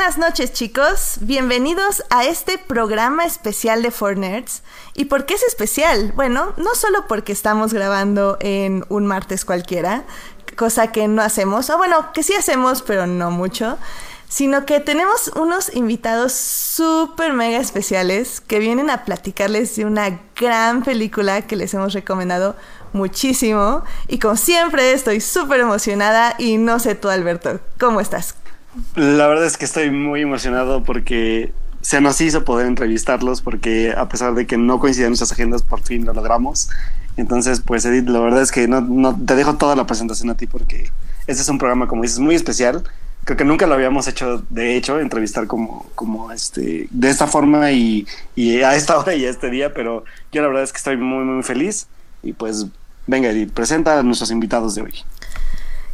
Buenas 0.00 0.16
noches 0.16 0.54
chicos, 0.54 1.18
bienvenidos 1.20 2.02
a 2.08 2.24
este 2.24 2.56
programa 2.56 3.26
especial 3.26 3.82
de 3.82 3.90
For 3.90 4.16
Nerds. 4.16 4.62
¿Y 4.94 5.04
por 5.04 5.26
qué 5.26 5.34
es 5.34 5.42
especial? 5.42 6.14
Bueno, 6.16 6.54
no 6.56 6.74
solo 6.74 7.06
porque 7.06 7.32
estamos 7.32 7.74
grabando 7.74 8.38
en 8.40 8.82
un 8.88 9.04
martes 9.04 9.44
cualquiera, 9.44 10.04
cosa 10.56 10.90
que 10.90 11.06
no 11.06 11.20
hacemos, 11.20 11.68
o 11.68 11.76
bueno, 11.76 12.14
que 12.14 12.22
sí 12.22 12.32
hacemos, 12.32 12.80
pero 12.80 13.06
no 13.06 13.30
mucho, 13.30 13.76
sino 14.26 14.64
que 14.64 14.80
tenemos 14.80 15.28
unos 15.36 15.70
invitados 15.76 16.32
súper 16.32 17.34
mega 17.34 17.58
especiales 17.58 18.40
que 18.40 18.58
vienen 18.58 18.88
a 18.88 19.04
platicarles 19.04 19.76
de 19.76 19.84
una 19.84 20.18
gran 20.34 20.82
película 20.82 21.42
que 21.42 21.56
les 21.56 21.74
hemos 21.74 21.92
recomendado 21.92 22.56
muchísimo. 22.94 23.84
Y 24.08 24.18
como 24.18 24.36
siempre, 24.36 24.92
estoy 24.92 25.20
súper 25.20 25.60
emocionada 25.60 26.36
y 26.38 26.56
no 26.56 26.78
sé 26.78 26.94
tú, 26.94 27.10
Alberto, 27.10 27.60
¿cómo 27.78 28.00
estás? 28.00 28.39
La 28.94 29.26
verdad 29.26 29.46
es 29.46 29.56
que 29.56 29.64
estoy 29.64 29.90
muy 29.90 30.22
emocionado 30.22 30.84
porque 30.84 31.52
se 31.80 32.00
nos 32.00 32.20
hizo 32.20 32.44
poder 32.44 32.66
entrevistarlos 32.66 33.40
porque 33.40 33.92
a 33.96 34.08
pesar 34.08 34.34
de 34.34 34.46
que 34.46 34.58
no 34.58 34.78
coinciden 34.78 35.10
nuestras 35.10 35.32
agendas, 35.32 35.62
por 35.62 35.82
fin 35.82 36.04
lo 36.04 36.12
logramos. 36.12 36.68
Entonces, 37.16 37.60
pues 37.60 37.84
Edith, 37.84 38.08
la 38.08 38.20
verdad 38.20 38.42
es 38.42 38.52
que 38.52 38.68
no, 38.68 38.80
no 38.80 39.18
te 39.24 39.34
dejo 39.34 39.56
toda 39.56 39.76
la 39.76 39.86
presentación 39.86 40.30
a 40.30 40.36
ti 40.36 40.46
porque 40.46 40.90
este 41.26 41.42
es 41.42 41.48
un 41.48 41.58
programa, 41.58 41.88
como 41.88 42.02
dices, 42.02 42.18
muy 42.18 42.34
especial. 42.34 42.84
Creo 43.24 43.36
que 43.36 43.44
nunca 43.44 43.66
lo 43.66 43.74
habíamos 43.74 44.06
hecho, 44.08 44.42
de 44.50 44.76
hecho, 44.76 44.98
entrevistar 44.98 45.46
como, 45.46 45.86
como 45.94 46.32
este, 46.32 46.88
de 46.90 47.10
esta 47.10 47.26
forma 47.26 47.70
y, 47.72 48.06
y 48.34 48.62
a 48.62 48.74
esta 48.74 48.98
hora 48.98 49.14
y 49.14 49.24
a 49.26 49.30
este 49.30 49.50
día, 49.50 49.74
pero 49.74 50.04
yo 50.32 50.42
la 50.42 50.48
verdad 50.48 50.62
es 50.62 50.72
que 50.72 50.78
estoy 50.78 50.96
muy, 50.96 51.24
muy 51.24 51.42
feliz. 51.42 51.86
Y 52.22 52.32
pues, 52.32 52.66
venga, 53.06 53.30
Edith, 53.30 53.52
presenta 53.52 53.98
a 53.98 54.02
nuestros 54.02 54.30
invitados 54.30 54.74
de 54.74 54.82
hoy. 54.82 54.94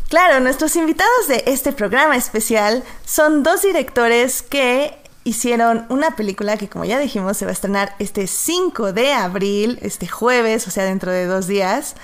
Claro, 0.08 0.38
nuestros 0.38 0.76
invitados 0.76 1.26
de 1.26 1.42
este 1.46 1.72
programa 1.72 2.16
especial 2.16 2.84
son 3.04 3.42
dos 3.42 3.62
directores 3.62 4.42
que 4.42 4.96
hicieron 5.24 5.84
una 5.88 6.14
película 6.14 6.56
que 6.56 6.68
como 6.68 6.84
ya 6.84 7.00
dijimos 7.00 7.36
se 7.36 7.44
va 7.44 7.50
a 7.50 7.52
estrenar 7.52 7.96
este 7.98 8.28
5 8.28 8.92
de 8.92 9.12
abril, 9.12 9.80
este 9.82 10.06
jueves, 10.06 10.68
o 10.68 10.70
sea, 10.70 10.84
dentro 10.84 11.10
de 11.10 11.26
dos 11.26 11.48
días. 11.48 11.96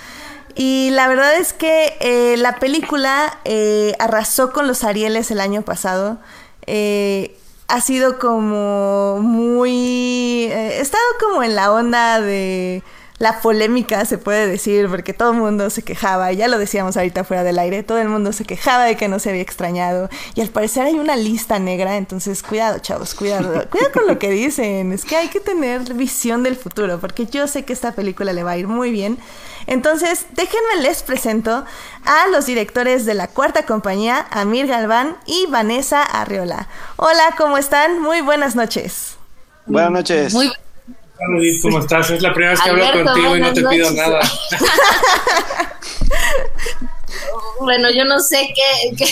Y 0.56 0.91
la 0.91 1.06
verdad 1.06 1.36
es 1.36 1.53
que 1.53 1.97
eh, 2.00 2.36
la 2.39 2.56
película 2.56 3.39
eh, 3.45 3.95
arrasó 4.00 4.53
con 4.53 4.67
los 4.67 4.83
Arieles 4.83 5.30
el 5.30 5.41
año 5.41 5.62
pasado. 5.62 6.19
Eh, 6.67 7.39
ha 7.69 7.80
sido 7.80 8.19
como 8.19 9.20
muy... 9.20 10.50
he 10.50 10.80
estado 10.80 11.05
como 11.20 11.45
en 11.45 11.55
la 11.55 11.73
onda 11.73 12.20
de 12.20 12.83
la 13.23 13.41
polémica, 13.41 14.05
se 14.05 14.19
puede 14.19 14.48
decir, 14.48 14.89
porque 14.89 15.12
todo 15.12 15.31
el 15.31 15.37
mundo 15.37 15.70
se 15.70 15.84
quejaba, 15.84 16.33
ya 16.33 16.48
lo 16.48 16.59
decíamos 16.59 16.97
ahorita 16.97 17.23
fuera 17.23 17.45
del 17.45 17.56
aire, 17.61 17.84
todo 17.84 17.98
el 17.98 18.09
mundo 18.09 18.33
se 18.33 18.45
quejaba 18.45 18.83
de 18.83 18.97
que 18.97 19.06
no 19.06 19.20
se 19.20 19.31
había 19.31 19.42
extrañado. 19.42 20.11
Y 20.34 20.41
al 20.41 20.48
parecer 20.48 20.87
hay 20.87 20.95
una 20.95 21.14
lista 21.14 21.61
negra, 21.61 21.98
entonces 21.98 22.42
cuidado, 22.42 22.81
chavos, 22.81 23.14
cuidado. 23.14 23.64
Cuidado 23.70 23.92
con 23.92 24.09
lo 24.09 24.19
que 24.19 24.29
dicen, 24.31 24.91
es 24.91 25.05
que 25.05 25.14
hay 25.14 25.29
que 25.29 25.39
tener 25.39 25.95
visión 25.95 26.42
del 26.42 26.56
futuro, 26.56 26.98
porque 26.98 27.27
yo 27.27 27.47
sé 27.47 27.64
que 27.64 27.73
esta 27.73 27.92
película 27.92 28.33
le 28.33 28.42
va 28.42 28.51
a 28.51 28.56
ir 28.56 28.67
muy 28.67 28.91
bien. 28.91 29.19
Entonces, 29.69 30.27
déjenme 30.34 30.83
les 30.83 31.05
presento 31.05 31.64
a 32.05 32.27
los 32.33 32.47
directores 32.47 33.07
de 33.07 33.14
la 33.14 33.29
cuarta 33.29 33.64
compañía, 33.67 34.27
Amir 34.33 34.67
Galván 34.67 35.17
y 35.27 35.47
Vanessa 35.48 36.03
Arriola. 36.03 36.67
Hola, 36.97 37.36
¿cómo 37.39 37.57
están? 37.57 38.01
Muy 38.01 38.20
buenas 38.20 38.57
noches. 38.57 39.14
Buenas 39.67 39.92
noches. 39.92 40.34
Muy 40.34 40.51
¿cómo 41.63 41.79
estás? 41.79 42.11
Es 42.11 42.23
la 42.23 42.33
primera 42.33 42.52
vez 42.52 42.61
que 42.61 42.70
hablo 42.70 43.05
contigo 43.05 43.36
y 43.36 43.41
no 43.41 43.52
te 43.52 43.63
pido 43.64 43.91
nada. 43.92 44.20
bueno, 47.61 47.91
yo 47.91 48.05
no 48.05 48.20
sé 48.20 48.52
qué... 48.55 49.07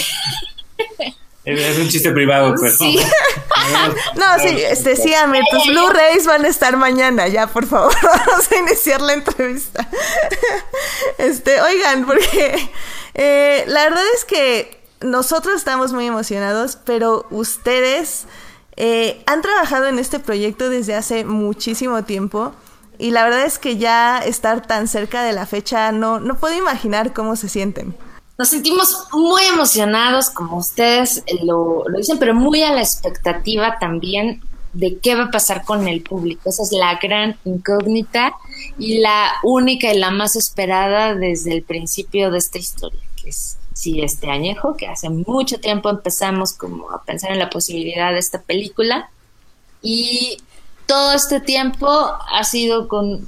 Es 1.45 1.79
un 1.79 1.89
chiste 1.89 2.13
privado, 2.13 2.55
pero. 2.61 2.77
Sí. 2.77 2.97
no, 4.15 4.39
sí, 4.41 4.61
este, 4.61 4.95
tus 4.95 5.67
Blu-rays 5.67 6.27
van 6.27 6.45
a 6.45 6.49
estar 6.49 6.77
mañana, 6.77 7.29
ya, 7.29 7.47
por 7.47 7.67
favor, 7.67 7.95
vamos 8.03 8.53
a 8.53 8.57
iniciar 8.57 9.01
la 9.01 9.15
entrevista. 9.15 9.89
Este, 11.19 11.61
oigan, 11.63 12.05
porque 12.05 12.71
eh, 13.15 13.65
la 13.67 13.85
verdad 13.85 14.05
es 14.15 14.25
que 14.27 14.81
nosotros 15.01 15.57
estamos 15.57 15.93
muy 15.93 16.07
emocionados, 16.07 16.79
pero 16.85 17.27
ustedes 17.31 18.27
eh, 18.83 19.23
han 19.27 19.43
trabajado 19.43 19.89
en 19.89 19.99
este 19.99 20.21
proyecto 20.21 20.71
desde 20.71 20.95
hace 20.95 21.27
muchísimo 21.27 22.03
tiempo 22.05 22.55
y 22.99 23.11
la 23.11 23.25
verdad 23.25 23.45
es 23.45 23.59
que 23.59 23.77
ya 23.77 24.21
estar 24.21 24.67
tan 24.67 24.89
cerca 24.89 25.23
de 25.23 25.35
la 25.35 25.45
fecha 25.45 25.93
no, 25.93 26.19
no 26.19 26.39
puedo 26.39 26.57
imaginar 26.57 27.13
cómo 27.13 27.37
se 27.37 27.51
sienten. 27.51 27.95
Nos 28.39 28.49
sentimos 28.49 29.09
muy 29.13 29.43
emocionados, 29.53 30.31
como 30.31 30.57
ustedes 30.57 31.23
lo, 31.43 31.87
lo 31.87 31.99
dicen, 31.99 32.19
pero 32.19 32.33
muy 32.33 32.63
a 32.63 32.73
la 32.73 32.81
expectativa 32.81 33.79
también 33.79 34.41
de 34.73 34.97
qué 34.97 35.15
va 35.15 35.25
a 35.25 35.31
pasar 35.31 35.63
con 35.63 35.87
el 35.87 36.01
público. 36.01 36.49
Esa 36.49 36.63
es 36.63 36.73
la 36.73 36.99
gran 37.03 37.37
incógnita 37.45 38.33
y 38.79 39.01
la 39.01 39.33
única 39.43 39.93
y 39.93 39.99
la 39.99 40.11
más 40.11 40.37
esperada 40.37 41.15
desde 41.15 41.53
el 41.53 41.63
principio 41.65 42.31
de 42.31 42.39
esta 42.39 42.57
historia, 42.57 43.03
que 43.23 43.29
es 43.29 43.59
sí, 43.81 44.03
este 44.03 44.31
añejo, 44.31 44.77
que 44.77 44.87
hace 44.87 45.09
mucho 45.09 45.59
tiempo 45.59 45.89
empezamos 45.89 46.53
como 46.53 46.91
a 46.91 47.03
pensar 47.03 47.33
en 47.33 47.39
la 47.39 47.49
posibilidad 47.49 48.13
de 48.13 48.19
esta 48.19 48.43
película 48.43 49.11
y 49.81 50.37
todo 50.87 51.15
este 51.15 51.41
tiempo 51.41 51.89
ha 51.89 52.45
sido 52.45 52.89
con, 52.89 53.27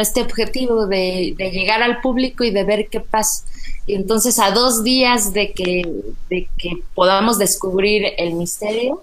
este 0.00 0.20
objetivo 0.20 0.86
de, 0.86 1.34
llegar 1.38 1.82
al 1.82 2.02
público 2.02 2.44
y 2.44 2.50
de 2.50 2.64
ver 2.64 2.88
qué 2.88 3.00
pasa. 3.00 3.44
Y 3.86 3.94
entonces 3.94 4.38
a 4.38 4.50
dos 4.50 4.84
días 4.84 5.32
de 5.32 5.52
que, 5.52 5.90
de 6.28 6.48
que 6.58 6.82
podamos 6.94 7.38
descubrir 7.38 8.04
el 8.18 8.34
misterio, 8.34 9.02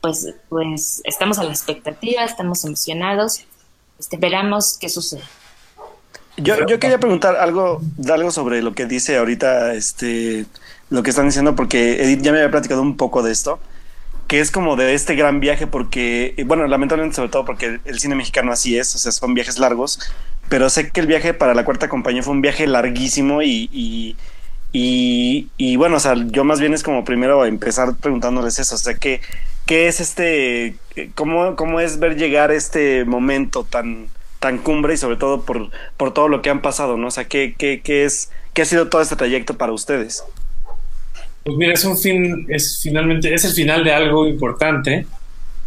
pues, 0.00 0.34
pues 0.48 1.00
estamos 1.04 1.38
a 1.38 1.44
la 1.44 1.50
expectativa, 1.50 2.22
estamos 2.22 2.64
emocionados, 2.64 3.40
esperamos 3.98 4.78
qué 4.78 4.88
sucede. 4.88 5.24
Yo, 6.36 6.66
yo 6.66 6.78
quería 6.78 7.00
preguntar 7.00 7.36
algo, 7.36 7.80
algo 8.12 8.30
sobre 8.30 8.62
lo 8.62 8.74
que 8.74 8.86
dice 8.86 9.16
ahorita, 9.16 9.74
este, 9.74 10.44
lo 10.90 11.02
que 11.02 11.10
están 11.10 11.26
diciendo, 11.26 11.56
porque 11.56 12.02
Edith 12.02 12.20
ya 12.22 12.32
me 12.32 12.38
había 12.38 12.50
platicado 12.50 12.82
un 12.82 12.96
poco 12.96 13.22
de 13.22 13.32
esto, 13.32 13.58
que 14.26 14.40
es 14.40 14.50
como 14.50 14.76
de 14.76 14.94
este 14.94 15.14
gran 15.14 15.40
viaje, 15.40 15.66
porque, 15.66 16.34
bueno, 16.46 16.66
lamentablemente 16.66 17.16
sobre 17.16 17.30
todo 17.30 17.44
porque 17.46 17.80
el 17.84 17.98
cine 18.00 18.16
mexicano 18.16 18.52
así 18.52 18.76
es, 18.78 18.94
o 18.94 18.98
sea, 18.98 19.12
son 19.12 19.34
viajes 19.34 19.58
largos, 19.58 19.98
pero 20.48 20.68
sé 20.68 20.90
que 20.90 21.00
el 21.00 21.06
viaje 21.06 21.32
para 21.32 21.54
la 21.54 21.64
cuarta 21.64 21.88
compañía 21.88 22.22
fue 22.22 22.34
un 22.34 22.42
viaje 22.42 22.66
larguísimo 22.66 23.42
y, 23.42 23.70
y, 23.72 24.16
y, 24.72 25.48
y 25.56 25.76
bueno, 25.76 25.96
o 25.96 26.00
sea, 26.00 26.14
yo 26.16 26.44
más 26.44 26.60
bien 26.60 26.74
es 26.74 26.82
como 26.82 27.04
primero 27.04 27.46
empezar 27.46 27.96
preguntándoles 27.96 28.58
eso, 28.58 28.74
o 28.74 28.78
sea, 28.78 28.94
¿qué, 28.94 29.22
qué 29.64 29.88
es 29.88 30.00
este, 30.00 30.76
cómo, 31.14 31.56
cómo 31.56 31.80
es 31.80 31.98
ver 31.98 32.16
llegar 32.16 32.50
este 32.50 33.04
momento 33.06 33.64
tan 33.64 34.08
tan 34.38 34.58
cumbre 34.58 34.94
y 34.94 34.96
sobre 34.96 35.16
todo 35.16 35.42
por, 35.42 35.70
por 35.96 36.12
todo 36.12 36.28
lo 36.28 36.42
que 36.42 36.50
han 36.50 36.62
pasado, 36.62 36.96
¿no? 36.96 37.08
O 37.08 37.10
sea, 37.10 37.24
¿qué, 37.24 37.54
qué, 37.56 37.80
qué 37.82 38.04
es, 38.04 38.30
¿qué 38.54 38.62
ha 38.62 38.64
sido 38.64 38.88
todo 38.88 39.02
este 39.02 39.16
trayecto 39.16 39.56
para 39.56 39.72
ustedes? 39.72 40.24
Pues 41.44 41.56
mira, 41.56 41.74
es 41.74 41.84
un 41.84 41.96
fin, 41.96 42.46
es 42.48 42.80
finalmente, 42.82 43.32
es 43.32 43.44
el 43.44 43.52
final 43.52 43.84
de 43.84 43.92
algo 43.92 44.26
importante, 44.26 45.06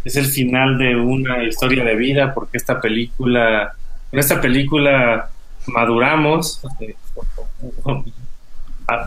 es 0.04 0.16
el 0.16 0.26
final 0.26 0.78
de 0.78 0.96
una 0.96 1.44
historia 1.44 1.84
de 1.84 1.96
vida, 1.96 2.34
porque 2.34 2.58
esta 2.58 2.82
película, 2.82 3.74
en 4.12 4.20
esta 4.20 4.42
película 4.42 5.30
maduramos, 5.68 6.62
eh, 6.80 6.96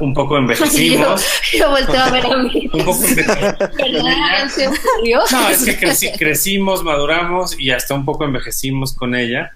un 0.01 0.15
poco 0.15 0.39
envejecimos. 0.39 1.25
Yo, 1.53 1.71
volteo 1.71 2.01
a 2.01 2.11
ver 2.11 2.27
a 2.27 2.43
mí. 2.43 2.71
un 2.73 2.85
poco 2.85 3.01
No, 5.33 5.49
es 5.49 5.65
que 5.65 6.13
crecimos, 6.19 6.83
maduramos 6.83 7.59
y 7.59 7.71
hasta 7.71 7.95
un 7.95 8.05
poco 8.05 8.25
envejecimos 8.25 8.95
con 8.95 9.15
ella. 9.15 9.53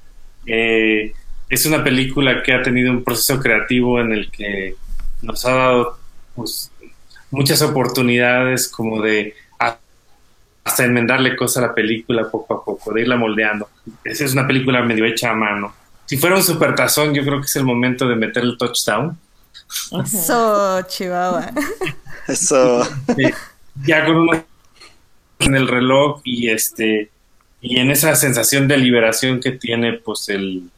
Eh, 0.46 1.12
es 1.48 1.66
una 1.66 1.82
película 1.82 2.42
que 2.42 2.54
ha 2.54 2.62
tenido 2.62 2.90
un 2.90 3.04
proceso 3.04 3.40
creativo 3.40 4.00
en 4.00 4.12
el 4.12 4.30
que 4.30 4.74
nos 5.22 5.44
ha 5.44 5.54
dado 5.54 5.98
pues, 6.34 6.70
muchas 7.30 7.62
oportunidades 7.62 8.68
como 8.68 9.02
de 9.02 9.34
hasta 10.66 10.84
enmendarle 10.84 11.36
cosas 11.36 11.62
a 11.62 11.66
la 11.68 11.74
película 11.74 12.28
poco 12.28 12.54
a 12.54 12.64
poco, 12.64 12.92
de 12.92 13.02
irla 13.02 13.16
moldeando. 13.16 13.70
Esa 14.02 14.24
es 14.24 14.32
una 14.32 14.48
película 14.48 14.82
medio 14.82 15.04
hecha 15.04 15.30
a 15.30 15.34
mano. 15.34 15.72
Si 16.06 16.16
fuera 16.16 16.34
un 16.34 16.42
supertazón, 16.42 17.14
yo 17.14 17.24
creo 17.24 17.40
que 17.40 17.46
es 17.46 17.54
el 17.54 17.64
momento 17.64 18.08
de 18.08 18.16
meter 18.16 18.42
el 18.42 18.58
touchdown 18.58 19.16
eso, 20.04 20.82
Chihuahua. 20.82 21.50
Eso. 22.28 22.82
ya 23.84 24.04
con 24.04 24.16
uno 24.16 24.44
en 25.38 25.54
el 25.54 25.68
reloj 25.68 26.20
y 26.24 26.50
este 26.50 27.10
y 27.60 27.78
en 27.78 27.90
esa 27.90 28.14
sensación 28.16 28.68
de 28.68 28.76
liberación 28.78 29.40
que 29.40 29.52
tiene 29.52 29.94
pues 29.94 30.28
el, 30.28 30.70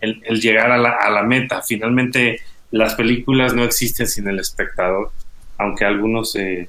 el, 0.00 0.40
llegar 0.40 0.70
a 0.70 0.78
la, 0.78 0.90
a 0.90 1.10
la, 1.10 1.22
meta. 1.22 1.62
Finalmente 1.62 2.40
las 2.70 2.94
películas 2.94 3.54
no 3.54 3.64
existen 3.64 4.06
sin 4.06 4.28
el 4.28 4.38
espectador, 4.38 5.12
aunque 5.58 5.84
algunos 5.84 6.34
eh, 6.36 6.68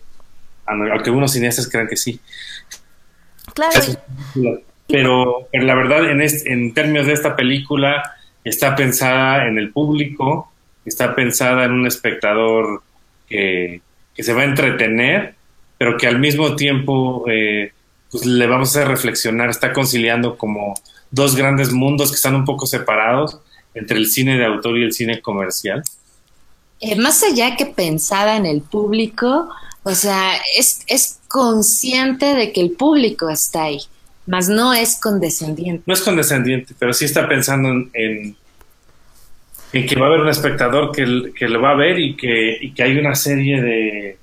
aunque 0.66 1.10
algunos 1.10 1.32
cineastas 1.32 1.70
crean 1.70 1.88
que 1.88 1.98
sí. 1.98 2.20
Claro. 3.54 3.80
Pero, 4.88 5.48
pero 5.52 5.66
la 5.66 5.76
verdad 5.76 6.10
en, 6.10 6.22
en 6.22 6.74
términos 6.74 7.08
de 7.08 7.14
esta 7.14 7.36
película 7.36 8.16
está 8.44 8.76
pensada 8.76 9.48
en 9.48 9.58
el 9.58 9.72
público, 9.72 10.52
está 10.90 11.16
pensada 11.16 11.66
en 11.66 11.72
un 11.72 11.88
espectador 11.88 12.82
que, 13.28 13.82
se 14.16 14.34
va 14.34 14.42
a 14.42 14.46
entretener 14.46 15.36
pero 15.78 15.98
que 15.98 16.08
al 16.08 16.18
mismo 16.18 16.56
tiempo 16.56 17.24
eh, 17.30 17.72
pues 18.10 18.26
le 18.26 18.48
vamos 18.48 18.70
a 18.70 18.80
hacer 18.80 18.88
reflexionar, 18.88 19.50
está 19.50 19.74
conciliando 19.74 20.38
como 20.38 20.74
dos 21.12 21.36
grandes 21.36 21.72
mundos 21.72 22.10
que 22.10 22.16
están 22.16 22.36
un 22.36 22.46
poco 22.46 22.66
separados 22.66 23.38
entre 23.74 23.98
el 23.98 24.08
cine 24.08 24.38
de 24.38 24.46
autor 24.46 24.78
y 24.78 24.84
el 24.84 24.94
cine 24.94 25.22
comercial. 25.22 25.84
Eh, 26.80 26.96
más 26.96 27.24
allá 27.24 27.56
que 27.56 27.66
pensada 27.66 28.38
en 28.38 28.46
el 28.46 28.62
público, 28.62 29.50
o 29.84 29.96
sea, 29.96 30.34
es, 30.56 30.82
es 30.88 31.20
consciente 31.28 32.34
de 32.34 32.52
que 32.52 32.62
el 32.62 32.72
público 32.72 33.30
está 33.30 33.64
ahí, 33.64 33.80
más 34.26 34.50
no 34.50 34.74
es 34.74 35.00
condescendiente. 35.00 35.84
No 35.86 35.94
es 35.94 36.02
condescendiente, 36.02 36.76
pero 36.78 36.94
sí 36.94 37.06
está 37.06 37.28
pensando 37.28 37.70
en, 37.70 37.90
en, 37.94 38.38
que 39.72 39.96
va 40.00 40.06
a 40.06 40.10
haber 40.10 40.22
un 40.22 40.30
espectador 40.30 40.92
que, 40.92 41.34
que 41.36 41.48
lo 41.48 41.62
va 41.62 41.72
a 41.72 41.76
ver 41.76 42.00
y 42.00 42.16
que, 42.16 42.58
y 42.62 42.72
que 42.72 42.84
hay 42.84 42.98
una 42.98 43.16
serie 43.16 43.62
de, 43.62 44.18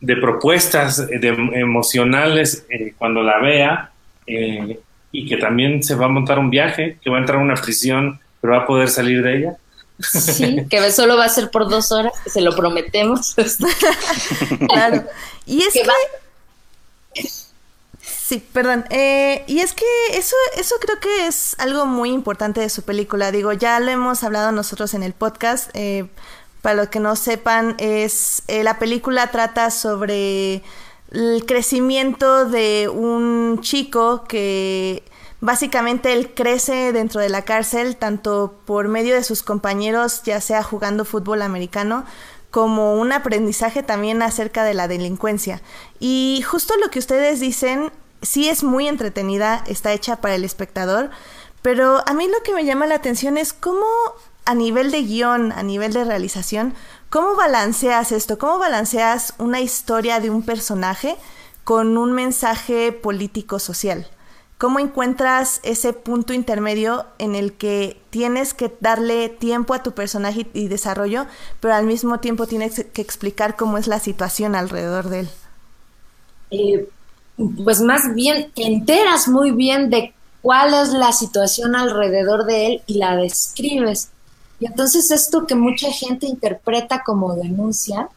de 0.00 0.16
propuestas 0.16 1.08
de, 1.08 1.28
emocionales 1.54 2.66
eh, 2.68 2.94
cuando 2.98 3.22
la 3.22 3.40
vea 3.40 3.90
eh, 4.26 4.78
y 5.12 5.26
que 5.26 5.36
también 5.36 5.82
se 5.82 5.94
va 5.94 6.06
a 6.06 6.08
montar 6.08 6.38
un 6.38 6.50
viaje, 6.50 6.98
que 7.02 7.08
va 7.08 7.16
a 7.16 7.20
entrar 7.20 7.38
a 7.38 7.42
una 7.42 7.54
prisión, 7.54 8.20
pero 8.40 8.54
va 8.54 8.60
a 8.60 8.66
poder 8.66 8.88
salir 8.88 9.22
de 9.22 9.36
ella. 9.38 9.56
Sí, 9.98 10.66
que 10.68 10.90
solo 10.90 11.16
va 11.16 11.24
a 11.24 11.28
ser 11.28 11.50
por 11.50 11.68
dos 11.68 11.92
horas, 11.92 12.12
que 12.24 12.30
se 12.30 12.40
lo 12.40 12.54
prometemos. 12.54 13.34
claro. 14.68 15.04
Y 15.46 15.62
es 15.62 15.72
que... 15.72 15.82
Sí, 18.26 18.42
perdón. 18.54 18.86
Eh, 18.88 19.44
y 19.46 19.60
es 19.60 19.74
que 19.74 19.84
eso, 20.12 20.34
eso 20.56 20.76
creo 20.80 20.98
que 20.98 21.26
es 21.26 21.54
algo 21.58 21.84
muy 21.84 22.08
importante 22.08 22.58
de 22.58 22.70
su 22.70 22.80
película. 22.80 23.30
Digo, 23.30 23.52
ya 23.52 23.78
lo 23.80 23.90
hemos 23.90 24.24
hablado 24.24 24.50
nosotros 24.50 24.94
en 24.94 25.02
el 25.02 25.12
podcast. 25.12 25.68
Eh, 25.74 26.06
para 26.62 26.74
los 26.74 26.88
que 26.88 27.00
no 27.00 27.16
sepan, 27.16 27.74
es 27.76 28.42
eh, 28.48 28.64
la 28.64 28.78
película 28.78 29.30
trata 29.30 29.70
sobre 29.70 30.62
el 31.10 31.44
crecimiento 31.46 32.46
de 32.46 32.88
un 32.88 33.58
chico 33.60 34.24
que 34.24 35.02
básicamente 35.42 36.14
él 36.14 36.32
crece 36.32 36.94
dentro 36.94 37.20
de 37.20 37.28
la 37.28 37.42
cárcel 37.42 37.96
tanto 37.98 38.58
por 38.64 38.88
medio 38.88 39.14
de 39.14 39.22
sus 39.22 39.42
compañeros, 39.42 40.22
ya 40.22 40.40
sea 40.40 40.62
jugando 40.62 41.04
fútbol 41.04 41.42
americano, 41.42 42.06
como 42.50 42.94
un 42.94 43.12
aprendizaje 43.12 43.82
también 43.82 44.22
acerca 44.22 44.64
de 44.64 44.72
la 44.72 44.88
delincuencia. 44.88 45.60
Y 46.00 46.42
justo 46.48 46.72
lo 46.82 46.88
que 46.88 47.00
ustedes 47.00 47.38
dicen, 47.40 47.92
sí 48.24 48.48
es 48.48 48.64
muy 48.64 48.88
entretenida, 48.88 49.62
está 49.66 49.92
hecha 49.92 50.20
para 50.20 50.34
el 50.34 50.44
espectador, 50.44 51.10
pero 51.62 52.02
a 52.06 52.14
mí 52.14 52.28
lo 52.28 52.42
que 52.42 52.54
me 52.54 52.64
llama 52.64 52.86
la 52.86 52.96
atención 52.96 53.36
es 53.38 53.52
cómo 53.52 53.86
a 54.44 54.54
nivel 54.54 54.90
de 54.90 55.02
guion, 55.02 55.52
a 55.52 55.62
nivel 55.62 55.92
de 55.92 56.04
realización, 56.04 56.74
¿cómo 57.08 57.34
balanceas 57.34 58.12
esto? 58.12 58.38
¿Cómo 58.38 58.58
balanceas 58.58 59.34
una 59.38 59.60
historia 59.60 60.20
de 60.20 60.30
un 60.30 60.42
personaje 60.42 61.16
con 61.64 61.96
un 61.96 62.12
mensaje 62.12 62.92
político-social? 62.92 64.06
¿Cómo 64.58 64.78
encuentras 64.78 65.60
ese 65.62 65.92
punto 65.92 66.32
intermedio 66.32 67.06
en 67.18 67.34
el 67.34 67.54
que 67.54 68.00
tienes 68.10 68.54
que 68.54 68.72
darle 68.80 69.28
tiempo 69.28 69.74
a 69.74 69.82
tu 69.82 69.92
personaje 69.92 70.46
y 70.54 70.68
desarrollo, 70.68 71.26
pero 71.60 71.74
al 71.74 71.86
mismo 71.86 72.20
tiempo 72.20 72.46
tienes 72.46 72.84
que 72.92 73.02
explicar 73.02 73.56
cómo 73.56 73.78
es 73.78 73.88
la 73.88 73.98
situación 73.98 74.54
alrededor 74.54 75.08
de 75.08 75.20
él? 75.20 75.28
Eh, 76.50 76.88
pues 77.36 77.80
más 77.80 78.14
bien 78.14 78.50
te 78.54 78.64
enteras 78.64 79.28
muy 79.28 79.50
bien 79.50 79.90
de 79.90 80.14
cuál 80.42 80.74
es 80.74 80.90
la 80.90 81.12
situación 81.12 81.74
alrededor 81.74 82.44
de 82.44 82.66
él 82.66 82.82
y 82.86 82.94
la 82.94 83.16
describes. 83.16 84.10
Y 84.60 84.66
entonces 84.66 85.10
esto 85.10 85.46
que 85.46 85.54
mucha 85.54 85.90
gente 85.90 86.26
interpreta 86.26 87.02
como 87.04 87.34
denuncia, 87.34 88.08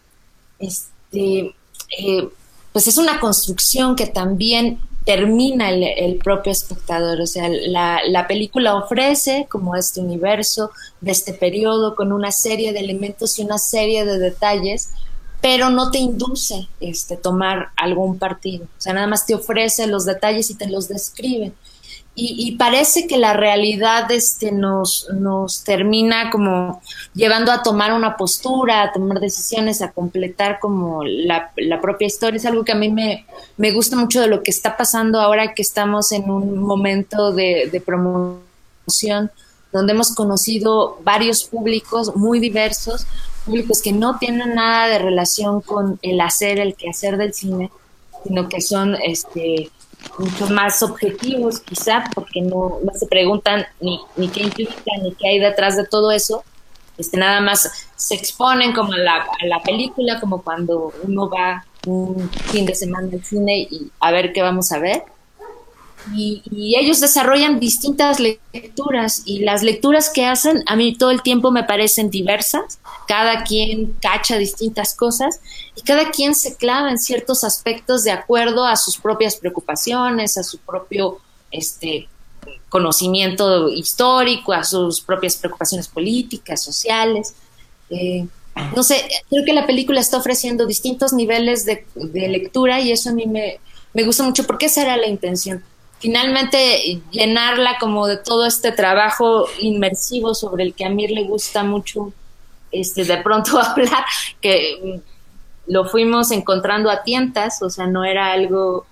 este, 0.59 1.55
eh, 1.97 2.29
pues 2.73 2.87
es 2.87 2.97
una 2.97 3.19
construcción 3.19 3.95
que 3.95 4.07
también 4.07 4.79
termina 5.07 5.69
el, 5.69 6.17
propio 6.17 6.51
espectador. 6.51 7.21
O 7.21 7.27
sea, 7.27 7.47
la, 7.49 8.01
la, 8.05 8.27
película 8.27 8.75
ofrece 8.75 9.47
como 9.49 9.77
este 9.77 10.01
universo 10.01 10.71
de 10.99 11.11
este 11.11 11.31
periodo 11.33 11.95
con 11.95 12.11
una 12.11 12.31
serie 12.31 12.73
de 12.73 12.79
elementos 12.81 13.39
y 13.39 13.43
una 13.43 13.57
serie 13.57 14.03
de 14.03 14.19
detalles, 14.19 14.89
pero 15.47 15.69
no 15.69 15.91
te 15.91 15.97
induce 15.97 16.67
este, 16.81 17.15
tomar 17.15 17.69
algún 17.77 18.19
partido. 18.19 18.65
O 18.65 18.81
sea, 18.81 18.91
nada 18.91 19.07
más 19.07 19.25
te 19.25 19.33
ofrece 19.33 19.87
los 19.87 20.03
detalles 20.03 20.49
y 20.49 20.55
te 20.55 20.67
los 20.67 20.89
describe 20.89 21.53
y, 22.19 22.55
parece 22.57 23.05
que 23.05 23.17
la 23.17 23.33
realidad 23.33 24.11
este, 24.11 24.51
nos, 24.51 25.07
nos 25.13 25.63
termina 25.63 26.31
como 26.31 26.81
llevando 27.13 27.51
a 27.51 27.61
tomar 27.61 27.93
una 27.93 28.17
postura, 28.17 28.81
a 28.81 28.91
tomar 28.91 29.19
decisiones, 29.19 29.83
a 29.83 29.91
completar 29.91 30.57
como 30.59 31.03
la, 31.03 31.51
propia 31.79 32.07
historia. 32.07 32.37
Es 32.37 32.45
algo 32.47 32.65
que 32.65 32.71
a 32.71 32.75
mí 32.75 32.89
me, 32.89 33.27
me, 33.57 33.71
gusta 33.71 33.95
mucho 33.95 34.19
de 34.19 34.27
lo 34.27 34.41
que 34.41 34.49
está 34.49 34.75
pasando 34.75 35.21
ahora 35.21 35.53
que 35.53 35.61
estamos 35.61 36.11
en 36.11 36.31
un 36.31 36.57
momento 36.57 37.31
de, 37.33 37.69
de 37.71 37.79
promoción 37.79 39.29
donde 39.71 39.93
hemos 39.93 40.15
conocido 40.15 40.97
varios 41.03 41.43
públicos 41.43 42.15
muy 42.15 42.39
diversos, 42.39 43.05
públicos 43.47 43.81
que 43.81 43.93
no 43.93 44.19
tienen 44.19 44.55
nada 44.55 44.87
de 44.87 44.99
relación 44.99 45.61
con 45.61 45.97
el 46.01 46.19
hacer, 46.21 46.59
el 46.59 46.75
quehacer 46.75 47.17
del 47.17 47.33
cine, 47.33 47.71
sino 48.23 48.49
que 48.49 48.61
son 48.61 48.95
este 48.95 49.71
mucho 50.19 50.47
más 50.47 50.83
objetivos 50.83 51.59
quizá, 51.61 52.03
porque 52.13 52.41
no, 52.41 52.79
se 52.93 53.07
preguntan 53.07 53.65
ni, 53.79 53.99
ni 54.15 54.29
qué 54.29 54.43
implica, 54.43 54.75
ni 55.01 55.13
qué 55.15 55.29
hay 55.29 55.39
detrás 55.39 55.75
de 55.75 55.85
todo 55.85 56.11
eso. 56.11 56.43
Este, 56.97 57.17
nada 57.17 57.41
más 57.41 57.87
se 57.95 58.15
exponen 58.15 58.73
como 58.73 58.93
a 58.93 58.97
la, 58.97 59.15
a 59.15 59.45
la 59.45 59.61
película, 59.63 60.19
como 60.19 60.41
cuando 60.41 60.93
uno 61.03 61.29
va 61.29 61.65
un 61.85 62.29
fin 62.51 62.65
de 62.65 62.75
semana 62.75 63.07
al 63.11 63.23
cine 63.23 63.67
y 63.69 63.91
a 63.99 64.11
ver 64.11 64.33
qué 64.33 64.41
vamos 64.41 64.71
a 64.71 64.79
ver 64.79 65.03
y, 66.15 66.75
ellos 66.77 66.99
desarrollan 66.99 67.59
distintas 67.59 68.19
lecturas 68.19 69.23
y 69.25 69.39
las 69.39 69.63
lecturas 69.63 70.09
que 70.09 70.25
hacen 70.25 70.63
a 70.67 70.75
mí 70.75 70.95
todo 70.95 71.11
el 71.11 71.21
tiempo 71.21 71.51
me 71.51 71.63
parecen 71.63 72.09
diversas, 72.09 72.79
cada 73.07 73.43
quien 73.43 73.93
cacha 74.01 74.37
distintas 74.37 74.95
cosas 74.95 75.39
y 75.75 75.81
cada 75.81 76.11
quien 76.11 76.35
se 76.35 76.55
clava 76.55 76.91
en 76.91 76.99
ciertos 76.99 77.43
aspectos 77.43 78.03
de 78.03 78.11
acuerdo 78.11 78.65
a 78.65 78.75
sus 78.75 78.97
propias 78.97 79.35
preocupaciones, 79.35 80.37
a 80.37 80.43
su 80.43 80.59
propio 80.59 81.19
este, 81.51 82.07
conocimiento 82.69 83.69
histórico, 83.69 84.53
a 84.53 84.63
sus 84.63 85.01
propias 85.01 85.35
preocupaciones 85.37 85.87
políticas, 85.87 86.61
sociales. 86.61 87.33
Eh, 87.89 88.27
no 88.75 88.83
sé, 88.83 89.07
creo 89.29 89.45
que 89.45 89.53
la 89.53 89.67
película 89.67 89.99
está 89.99 90.17
ofreciendo 90.17 90.65
distintos 90.65 91.13
niveles 91.13 91.65
de, 91.65 91.85
lectura 91.95 92.79
y 92.79 92.91
eso 92.91 93.09
a 93.09 93.13
mí 93.13 93.25
me, 93.25 93.59
me 93.93 94.03
gusta 94.03 94.23
mucho 94.23 94.45
porque 94.45 94.65
esa 94.65 94.81
era 94.81 94.97
la 94.97 95.07
intención 95.07 95.63
finalmente 95.99 97.01
llenarla 97.11 97.77
como 97.79 98.07
de 98.07 98.17
todo 98.17 98.45
este 98.45 98.71
trabajo 98.71 99.47
inmersivo 99.59 100.33
sobre 100.33 100.63
el 100.63 100.73
que 100.73 100.85
a 100.85 100.89
mí 100.89 101.07
le 101.07 101.23
gusta 101.23 101.63
mucho 101.63 102.13
este 102.71 103.05
de 103.05 103.17
pronto 103.17 103.59
hablar 103.61 104.03
que 104.41 105.01
lo 105.67 105.85
fuimos 105.85 106.31
encontrando 106.31 106.89
a 106.89 107.03
tientas, 107.03 107.61
o 107.61 107.69
sea, 107.69 107.87
no 107.87 108.05
era 108.05 108.31
algo 108.31 108.85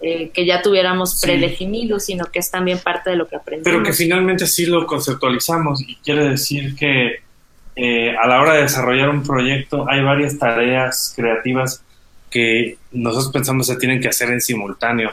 eh, 0.00 0.30
que 0.30 0.46
ya 0.46 0.62
tuviéramos 0.62 1.20
predefinido, 1.20 1.98
sino 1.98 2.26
que 2.26 2.38
es 2.38 2.50
también 2.50 2.78
parte 2.78 3.10
de 3.10 3.16
lo 3.16 3.26
que 3.26 3.36
aprendimos. 3.36 3.72
Pero 3.72 3.82
que 3.82 3.92
finalmente 3.92 4.46
sí 4.46 4.66
lo 4.66 4.86
conceptualizamos 4.86 5.80
y 5.80 5.96
quiere 5.96 6.28
decir 6.28 6.76
que 6.76 7.22
eh, 7.74 8.16
a 8.16 8.26
la 8.28 8.40
hora 8.40 8.54
de 8.54 8.62
desarrollar 8.62 9.08
un 9.08 9.22
proyecto 9.22 9.86
hay 9.88 10.02
varias 10.02 10.38
tareas 10.38 11.12
creativas 11.16 11.82
que 12.30 12.78
nosotros 12.92 13.32
pensamos 13.32 13.66
se 13.66 13.76
tienen 13.76 14.00
que 14.00 14.08
hacer 14.08 14.30
en 14.30 14.40
simultáneo 14.40 15.12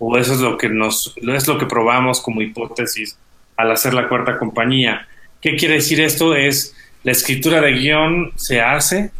o 0.00 0.16
eso 0.16 0.34
es 0.34 0.40
lo 0.40 0.56
que 0.58 0.68
nos 0.68 1.14
es 1.16 1.46
lo 1.46 1.58
que 1.58 1.66
probamos 1.66 2.20
como 2.20 2.42
hipótesis 2.42 3.16
al 3.56 3.70
hacer 3.70 3.94
la 3.94 4.08
cuarta 4.08 4.38
compañía. 4.38 5.06
¿Qué 5.40 5.54
quiere 5.54 5.74
decir 5.74 6.00
esto? 6.00 6.34
Es 6.34 6.74
la 7.04 7.12
escritura 7.12 7.60
de 7.60 7.72
guion 7.72 8.32
se 8.34 8.60
hace, 8.60 9.10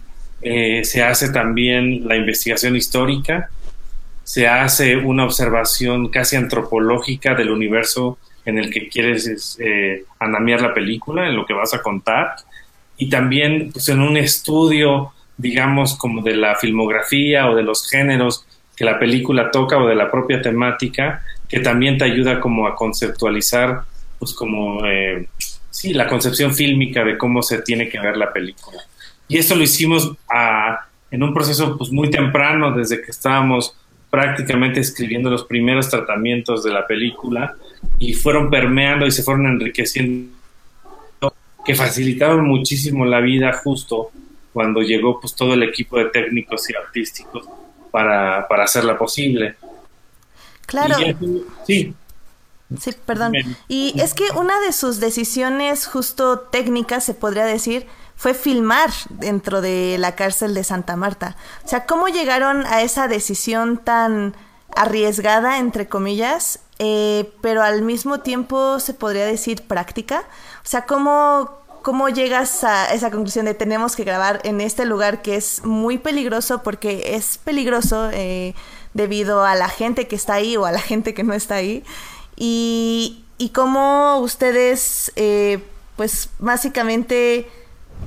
eh, 0.43 0.83
se 0.85 1.03
hace 1.03 1.29
también 1.31 2.09
la 2.09 2.17
investigación 2.17 2.75
histórica, 2.77 3.51
se 4.25 4.49
hace 4.49 4.97
una 4.97 5.25
observación 5.25 6.09
casi 6.09 6.37
antropológica 6.37 7.35
del 7.35 7.51
universo 7.51 8.19
en 8.47 8.59
el 8.59 8.71
que 8.71 8.89
quieres 8.89 9.59
eh, 9.61 10.05
andamiar 10.19 10.63
la 10.63 10.73
película, 10.73 11.29
en 11.29 11.37
lo 11.37 11.45
que 11.45 11.53
vas 11.53 11.75
a 11.75 11.83
contar, 11.83 12.37
y 12.97 13.11
también 13.11 13.71
pues, 13.73 13.89
en 13.91 14.01
un 14.01 14.17
estudio, 14.17 15.13
digamos, 15.37 15.97
como 15.97 16.23
de 16.23 16.37
la 16.37 16.57
filmografía 16.57 17.51
o 17.51 17.55
de 17.55 17.63
los 17.63 17.89
géneros 17.89 18.47
que 18.81 18.87
la 18.87 18.99
película 18.99 19.51
toca 19.51 19.77
o 19.77 19.87
de 19.87 19.95
la 19.95 20.11
propia 20.11 20.41
temática, 20.41 21.23
que 21.47 21.61
también 21.61 21.99
te 21.99 22.05
ayuda 22.05 22.41
como 22.41 22.67
a 22.67 22.75
conceptualizar, 22.75 23.83
pues 24.19 24.33
como, 24.33 24.87
eh, 24.87 25.29
sí, 25.69 25.93
la 25.93 26.09
concepción 26.09 26.55
fílmica 26.55 27.05
de 27.05 27.19
cómo 27.19 27.43
se 27.43 27.61
tiene 27.61 27.91
que 27.91 28.01
ver 28.01 28.17
la 28.17 28.33
película. 28.33 28.79
Y 29.29 29.37
esto 29.37 29.55
lo 29.55 29.65
hicimos 29.65 30.17
a, 30.31 30.89
en 31.11 31.23
un 31.23 31.35
proceso 31.35 31.77
pues 31.77 31.93
muy 31.93 32.09
temprano, 32.09 32.73
desde 32.73 33.03
que 33.03 33.11
estábamos 33.11 33.77
prácticamente 34.09 34.81
escribiendo 34.81 35.29
los 35.29 35.45
primeros 35.45 35.91
tratamientos 35.91 36.65
de 36.65 36.73
la 36.73 36.87
película 36.87 37.57
y 37.99 38.15
fueron 38.15 38.49
permeando 38.49 39.05
y 39.05 39.11
se 39.11 39.23
fueron 39.23 39.45
enriqueciendo 39.45 40.33
que 41.67 41.75
facilitaron 41.75 42.49
muchísimo 42.49 43.05
la 43.05 43.21
vida 43.21 43.53
justo 43.63 44.11
cuando 44.55 44.81
llegó 44.81 45.21
pues 45.21 45.35
todo 45.35 45.53
el 45.53 45.65
equipo 45.65 45.99
de 45.99 46.07
técnicos 46.07 46.71
y 46.71 46.75
artísticos 46.75 47.47
para, 47.91 48.47
para 48.49 48.65
hacerla 48.65 48.97
posible. 48.97 49.57
Claro. 50.67 50.97
sí. 51.67 51.95
Sí, 52.79 52.93
perdón. 53.05 53.33
Y 53.67 54.01
es 54.01 54.15
que 54.15 54.25
una 54.37 54.61
de 54.61 54.73
sus 54.73 55.01
decisiones 55.01 55.87
justo 55.87 56.39
técnicas, 56.39 57.05
se 57.05 57.15
podría 57.15 57.45
decir, 57.45 57.87
fue 58.17 58.35
filmar 58.35 58.91
dentro 59.09 59.61
de 59.61 59.97
la 59.99 60.15
cárcel 60.15 60.55
de 60.55 60.63
Santa 60.63 60.95
Marta. 60.95 61.37
O 61.65 61.69
sea, 61.69 61.87
¿cómo 61.87 62.09
llegaron 62.09 62.67
a 62.67 62.83
esa 62.83 63.09
decisión 63.09 63.79
tan 63.79 64.37
arriesgada, 64.77 65.59
entre 65.59 65.89
comillas, 65.89 66.61
eh, 66.79 67.33
pero 67.41 67.63
al 67.63 67.83
mismo 67.83 68.21
tiempo 68.21 68.79
se 68.79 68.95
podría 68.95 69.25
decir 69.25 69.63
práctica? 69.63 70.25
O 70.63 70.69
sea, 70.69 70.85
¿cómo, 70.85 71.60
¿cómo 71.83 72.09
llegas 72.09 72.65
a 72.65 72.93
esa 72.93 73.11
conclusión 73.11 73.47
de 73.47 73.55
tenemos 73.55 73.97
que 73.97 74.05
grabar 74.05 74.41
en 74.45 74.61
este 74.61 74.85
lugar 74.85 75.23
que 75.23 75.37
es 75.37 75.65
muy 75.65 75.99
peligroso 75.99 76.63
porque 76.63 77.15
es 77.17 77.39
peligroso 77.39 78.11
eh, 78.13 78.55
debido 78.95 79.45
a 79.45 79.55
la 79.55 79.69
gente 79.69 80.09
que 80.09 80.17
está 80.17 80.35
ahí 80.35 80.57
o 80.57 80.65
a 80.65 80.73
la 80.73 80.81
gente 80.81 81.15
que 81.15 81.23
no 81.23 81.35
está 81.35 81.57
ahí? 81.57 81.85
y, 82.37 83.23
y 83.37 83.51
cómo 83.51 84.19
ustedes, 84.19 85.13
eh, 85.17 85.63
pues 85.97 86.31
básicamente 86.39 87.49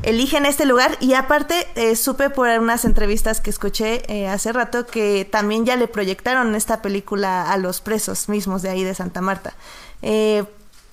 eligen 0.01 0.45
este 0.47 0.65
lugar 0.65 0.97
y 0.99 1.13
aparte 1.13 1.67
eh, 1.75 1.95
supe 1.95 2.31
por 2.31 2.49
unas 2.59 2.83
entrevistas 2.83 3.41
que 3.41 3.51
escuché 3.51 4.03
eh, 4.11 4.27
hace 4.27 4.51
rato 4.51 4.87
que 4.87 5.25
también 5.25 5.65
ya 5.65 5.75
le 5.75 5.87
proyectaron 5.87 6.55
esta 6.55 6.81
película 6.81 7.51
a 7.51 7.57
los 7.57 7.79
presos 7.79 8.27
mismos 8.27 8.63
de 8.63 8.69
ahí 8.69 8.83
de 8.83 8.95
Santa 8.95 9.21
Marta. 9.21 9.53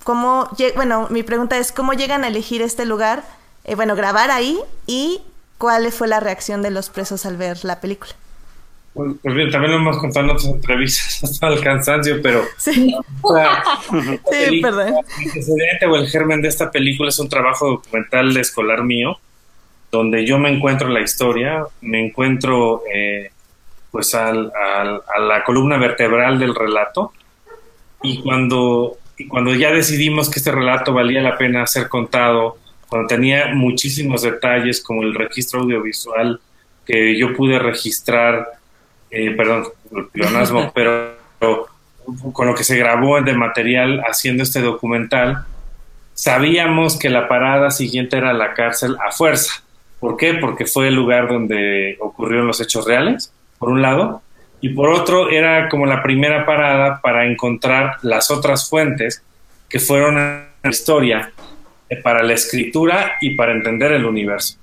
¿Cómo, 0.03 0.49
bueno, 0.75 1.07
mi 1.09 1.23
pregunta 1.23 1.57
es 1.57 1.71
cómo 1.71 1.93
llegan 1.93 2.23
a 2.23 2.27
elegir 2.27 2.61
este 2.61 2.85
lugar, 2.85 3.23
bueno, 3.75 3.95
grabar 3.95 4.31
ahí 4.31 4.59
y 4.87 5.21
cuál 5.57 5.91
fue 5.91 6.07
la 6.07 6.19
reacción 6.19 6.61
de 6.61 6.71
los 6.71 6.89
presos 6.89 7.25
al 7.25 7.37
ver 7.37 7.63
la 7.63 7.79
película. 7.79 8.13
Pues, 8.93 9.13
pues, 9.21 9.35
bien, 9.35 9.49
también 9.49 9.71
lo 9.71 9.77
hemos 9.77 9.97
contado 9.97 10.25
en 10.25 10.31
otras 10.31 10.47
entrevistas 10.47 11.23
hasta 11.31 11.47
el 11.47 11.61
cansancio, 11.61 12.21
pero 12.21 12.43
sí, 12.57 12.93
sí 14.31 14.61
perdón. 14.61 14.87
El 14.87 15.27
antecedente 15.27 15.85
o 15.85 15.95
el 15.95 16.07
germen 16.07 16.41
de 16.41 16.49
esta 16.49 16.71
película 16.71 17.09
es 17.09 17.19
un 17.19 17.29
trabajo 17.29 17.69
documental 17.69 18.33
de 18.33 18.41
escolar 18.41 18.83
mío, 18.83 19.17
donde 19.91 20.25
yo 20.25 20.39
me 20.39 20.49
encuentro 20.49 20.89
la 20.89 21.01
historia, 21.01 21.65
me 21.81 22.05
encuentro 22.05 22.83
eh, 22.93 23.31
pues 23.91 24.13
al, 24.15 24.51
a 24.55 25.19
la 25.19 25.43
columna 25.43 25.77
vertebral 25.77 26.39
del 26.39 26.55
relato 26.55 27.13
y 28.03 28.21
cuando, 28.21 28.97
y 29.21 29.27
cuando 29.27 29.53
ya 29.53 29.71
decidimos 29.71 30.29
que 30.29 30.39
este 30.39 30.51
relato 30.51 30.93
valía 30.93 31.21
la 31.21 31.37
pena 31.37 31.67
ser 31.67 31.87
contado, 31.87 32.57
cuando 32.87 33.07
tenía 33.07 33.53
muchísimos 33.53 34.21
detalles 34.21 34.81
como 34.81 35.03
el 35.03 35.13
registro 35.13 35.61
audiovisual 35.61 36.39
que 36.85 37.17
yo 37.17 37.33
pude 37.33 37.59
registrar 37.59 38.61
eh, 39.11 39.31
perdón, 39.31 39.65
el 39.93 40.07
pleonasmo, 40.07 40.71
pero, 40.75 41.17
con 42.33 42.47
lo 42.47 42.55
que 42.55 42.63
se 42.63 42.77
grabó 42.77 43.21
de 43.21 43.33
material 43.33 44.01
haciendo 44.09 44.43
este 44.43 44.61
documental, 44.61 45.45
sabíamos 46.13 46.97
que 46.97 47.09
la 47.09 47.27
parada 47.27 47.71
siguiente 47.71 48.17
era 48.17 48.33
la 48.33 48.53
cárcel 48.53 48.95
a 49.05 49.11
fuerza. 49.11 49.63
¿Por 49.99 50.17
qué? 50.17 50.33
Porque 50.33 50.65
fue 50.65 50.87
el 50.87 50.95
lugar 50.95 51.27
donde 51.27 51.97
ocurrieron 51.99 52.47
los 52.47 52.61
hechos 52.61 52.85
reales, 52.87 53.33
por 53.59 53.69
un 53.69 53.81
lado, 53.81 54.21
y 54.61 54.69
por 54.69 54.89
otro 54.89 55.29
era 55.29 55.67
como 55.69 55.85
la 55.85 56.03
primera 56.03 56.45
parada 56.45 57.01
para 57.01 57.25
encontrar 57.25 57.97
las 58.03 58.29
otras 58.29 58.69
fuentes 58.69 59.23
que 59.67 59.79
fueron 59.79 60.15
la 60.15 60.69
historia 60.69 61.31
eh, 61.89 61.97
para 61.97 62.23
la 62.23 62.33
escritura 62.33 63.13
y 63.21 63.35
para 63.35 63.53
entender 63.53 63.91
el 63.91 64.05
universo. 64.05 64.55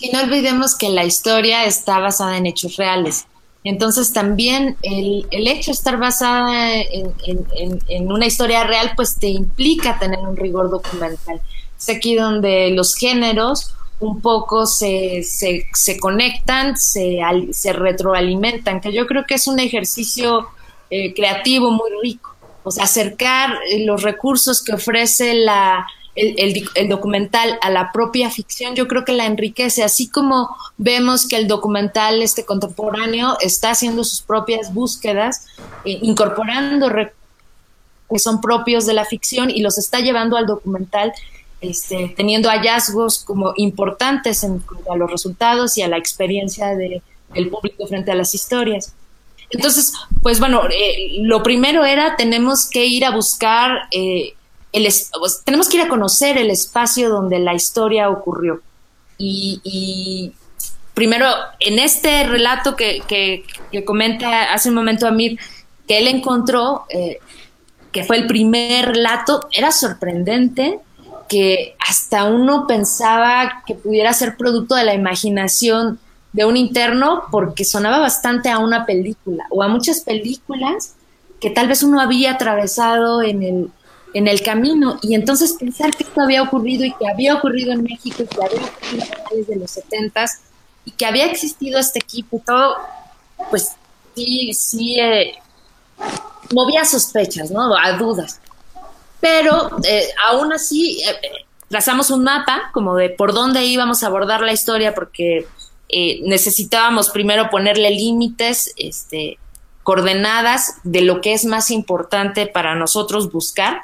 Y 0.00 0.10
no 0.10 0.22
olvidemos 0.22 0.76
que 0.76 0.88
la 0.88 1.04
historia 1.04 1.64
está 1.64 1.98
basada 1.98 2.36
en 2.36 2.46
hechos 2.46 2.76
reales. 2.76 3.26
Entonces 3.64 4.12
también 4.12 4.76
el, 4.82 5.26
el 5.30 5.46
hecho 5.46 5.70
de 5.70 5.76
estar 5.76 5.96
basada 5.96 6.80
en, 6.80 8.10
una 8.10 8.26
historia 8.26 8.64
real 8.64 8.92
pues 8.96 9.18
te 9.18 9.28
implica 9.28 9.98
tener 9.98 10.18
un 10.18 10.36
rigor 10.36 10.70
documental. 10.70 11.40
Es 11.78 11.88
aquí 11.88 12.14
donde 12.14 12.70
los 12.70 12.96
géneros 12.96 13.74
un 14.02 14.20
poco 14.20 14.66
se, 14.66 15.22
se, 15.22 16.00
conectan, 16.00 16.76
se, 16.76 17.20
se 17.52 17.72
retroalimentan, 17.72 18.80
que 18.80 18.92
yo 18.92 19.06
creo 19.06 19.24
que 19.26 19.34
es 19.34 19.46
un 19.46 19.58
ejercicio 19.58 20.48
eh, 20.90 21.14
creativo 21.14 21.70
muy 21.70 21.90
rico. 22.02 22.34
O 22.64 22.70
sea, 22.70 22.84
acercar 22.84 23.58
los 23.86 24.02
recursos 24.02 24.62
que 24.62 24.74
ofrece 24.74 25.34
la, 25.34 25.86
el, 26.14 26.88
documental 26.88 27.58
a 27.62 27.70
la 27.70 27.90
propia 27.92 28.30
ficción, 28.30 28.74
yo 28.74 28.86
creo 28.86 29.04
que 29.04 29.12
la 29.12 29.26
enriquece, 29.26 29.82
así 29.82 30.08
como 30.08 30.54
vemos 30.76 31.26
que 31.26 31.36
el 31.36 31.48
documental 31.48 32.22
este 32.22 32.44
contemporáneo 32.44 33.36
está 33.40 33.70
haciendo 33.70 34.04
sus 34.04 34.20
propias 34.20 34.74
búsquedas, 34.74 35.46
eh, 35.84 35.98
incorporando 36.02 36.90
que 36.90 38.18
son 38.18 38.40
propios 38.40 38.84
de 38.84 38.92
la 38.92 39.04
ficción 39.04 39.50
y 39.50 39.62
los 39.62 39.78
está 39.78 40.00
llevando 40.00 40.36
al 40.36 40.46
documental, 40.46 41.12
este, 41.62 42.12
teniendo 42.16 42.50
hallazgos 42.50 43.24
como 43.24 43.54
importantes 43.56 44.44
en 44.44 44.58
cuanto 44.58 44.92
a 44.92 44.96
los 44.96 45.10
resultados 45.10 45.78
y 45.78 45.82
a 45.82 45.88
la 45.88 45.96
experiencia 45.96 46.76
de, 46.76 47.02
del 47.32 47.48
público 47.48 47.86
frente 47.86 48.10
a 48.10 48.14
las 48.14 48.34
historias. 48.34 48.92
Entonces, 49.50 49.92
pues 50.22 50.40
bueno, 50.40 50.62
eh, 50.70 51.18
lo 51.20 51.42
primero 51.42 51.84
era, 51.84 52.16
tenemos 52.16 52.68
que 52.68 52.86
ir 52.86 53.04
a 53.04 53.10
buscar 53.10 53.82
eh, 53.90 54.34
pues, 54.72 55.42
tenemos 55.44 55.68
que 55.68 55.76
ir 55.76 55.82
a 55.82 55.88
conocer 55.88 56.38
el 56.38 56.50
espacio 56.50 57.10
donde 57.10 57.38
la 57.38 57.54
historia 57.54 58.08
ocurrió. 58.08 58.62
Y, 59.18 60.32
primero, 60.94 61.26
en 61.60 61.78
este 61.78 62.24
relato 62.24 62.74
que, 62.74 63.02
que, 63.06 63.84
comenta 63.84 64.52
hace 64.52 64.70
un 64.70 64.74
momento 64.74 65.06
Amir, 65.06 65.38
que 65.86 65.98
él 65.98 66.08
encontró, 66.08 66.86
eh, 66.88 67.18
que 67.92 68.02
fue 68.02 68.16
el 68.16 68.26
primer 68.26 68.86
relato, 68.86 69.48
era 69.52 69.70
sorprendente 69.70 70.80
que 71.32 71.76
hasta 71.78 72.24
uno 72.24 72.66
pensaba 72.66 73.62
que 73.66 73.74
pudiera 73.74 74.12
ser 74.12 74.36
producto 74.36 74.74
de 74.74 74.84
la 74.84 74.92
imaginación 74.92 75.98
de 76.34 76.44
un 76.44 76.58
interno 76.58 77.22
porque 77.30 77.64
sonaba 77.64 78.00
bastante 78.00 78.50
a 78.50 78.58
una 78.58 78.84
película 78.84 79.46
o 79.48 79.62
a 79.62 79.68
muchas 79.68 80.00
películas 80.00 80.92
que 81.40 81.48
tal 81.48 81.68
vez 81.68 81.82
uno 81.82 82.02
había 82.02 82.32
atravesado 82.32 83.22
en 83.22 83.42
el, 83.42 83.70
en 84.12 84.28
el 84.28 84.42
camino. 84.42 84.98
Y 85.00 85.14
entonces 85.14 85.54
pensar 85.58 85.96
que 85.96 86.04
esto 86.04 86.20
había 86.20 86.42
ocurrido 86.42 86.84
y 86.84 86.92
que 86.92 87.08
había 87.08 87.34
ocurrido 87.34 87.72
en 87.72 87.82
México 87.82 88.24
y 88.24 88.26
que 88.26 88.44
había 88.44 88.60
ocurrido 88.66 89.02
a 89.02 89.06
finales 89.06 89.46
de 89.48 89.56
los 89.56 89.70
setentas 89.70 90.40
y 90.84 90.90
que 90.90 91.06
había 91.06 91.24
existido 91.24 91.80
este 91.80 91.98
equipo 91.98 92.42
todo, 92.44 92.76
pues 93.48 93.70
sí, 94.14 94.52
sí, 94.52 95.00
eh, 95.00 95.32
movía 96.52 96.84
sospechas, 96.84 97.50
¿no? 97.50 97.74
A 97.74 97.92
dudas. 97.92 98.38
Pero 99.22 99.70
eh, 99.84 100.08
aún 100.28 100.52
así 100.52 101.00
eh, 101.02 101.46
trazamos 101.68 102.10
un 102.10 102.24
mapa 102.24 102.70
como 102.74 102.94
de 102.96 103.08
por 103.08 103.32
dónde 103.32 103.64
íbamos 103.64 104.02
a 104.02 104.08
abordar 104.08 104.42
la 104.42 104.52
historia 104.52 104.94
porque 104.94 105.46
necesitábamos 106.24 107.10
primero 107.10 107.50
ponerle 107.50 107.90
límites, 107.90 108.72
este, 108.78 109.38
coordenadas 109.82 110.76
de 110.84 111.02
lo 111.02 111.20
que 111.20 111.32
es 111.32 111.44
más 111.44 111.70
importante 111.70 112.46
para 112.46 112.74
nosotros 112.74 113.32
buscar 113.32 113.82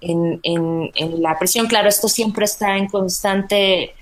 en, 0.00 0.40
en, 0.42 1.22
la 1.22 1.38
presión. 1.38 1.66
Claro, 1.66 1.88
esto 1.88 2.08
siempre 2.08 2.44
está 2.44 2.76
en 2.76 2.88
constante 2.88 3.94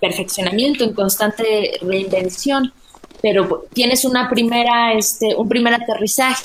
perfeccionamiento, 0.00 0.84
en 0.84 0.94
constante 0.94 1.78
reinvención, 1.80 2.72
pero 3.22 3.66
tienes 3.72 4.04
una 4.04 4.28
primera, 4.28 4.92
este, 4.92 5.34
un 5.34 5.48
primer 5.48 5.74
aterrizaje. 5.74 6.44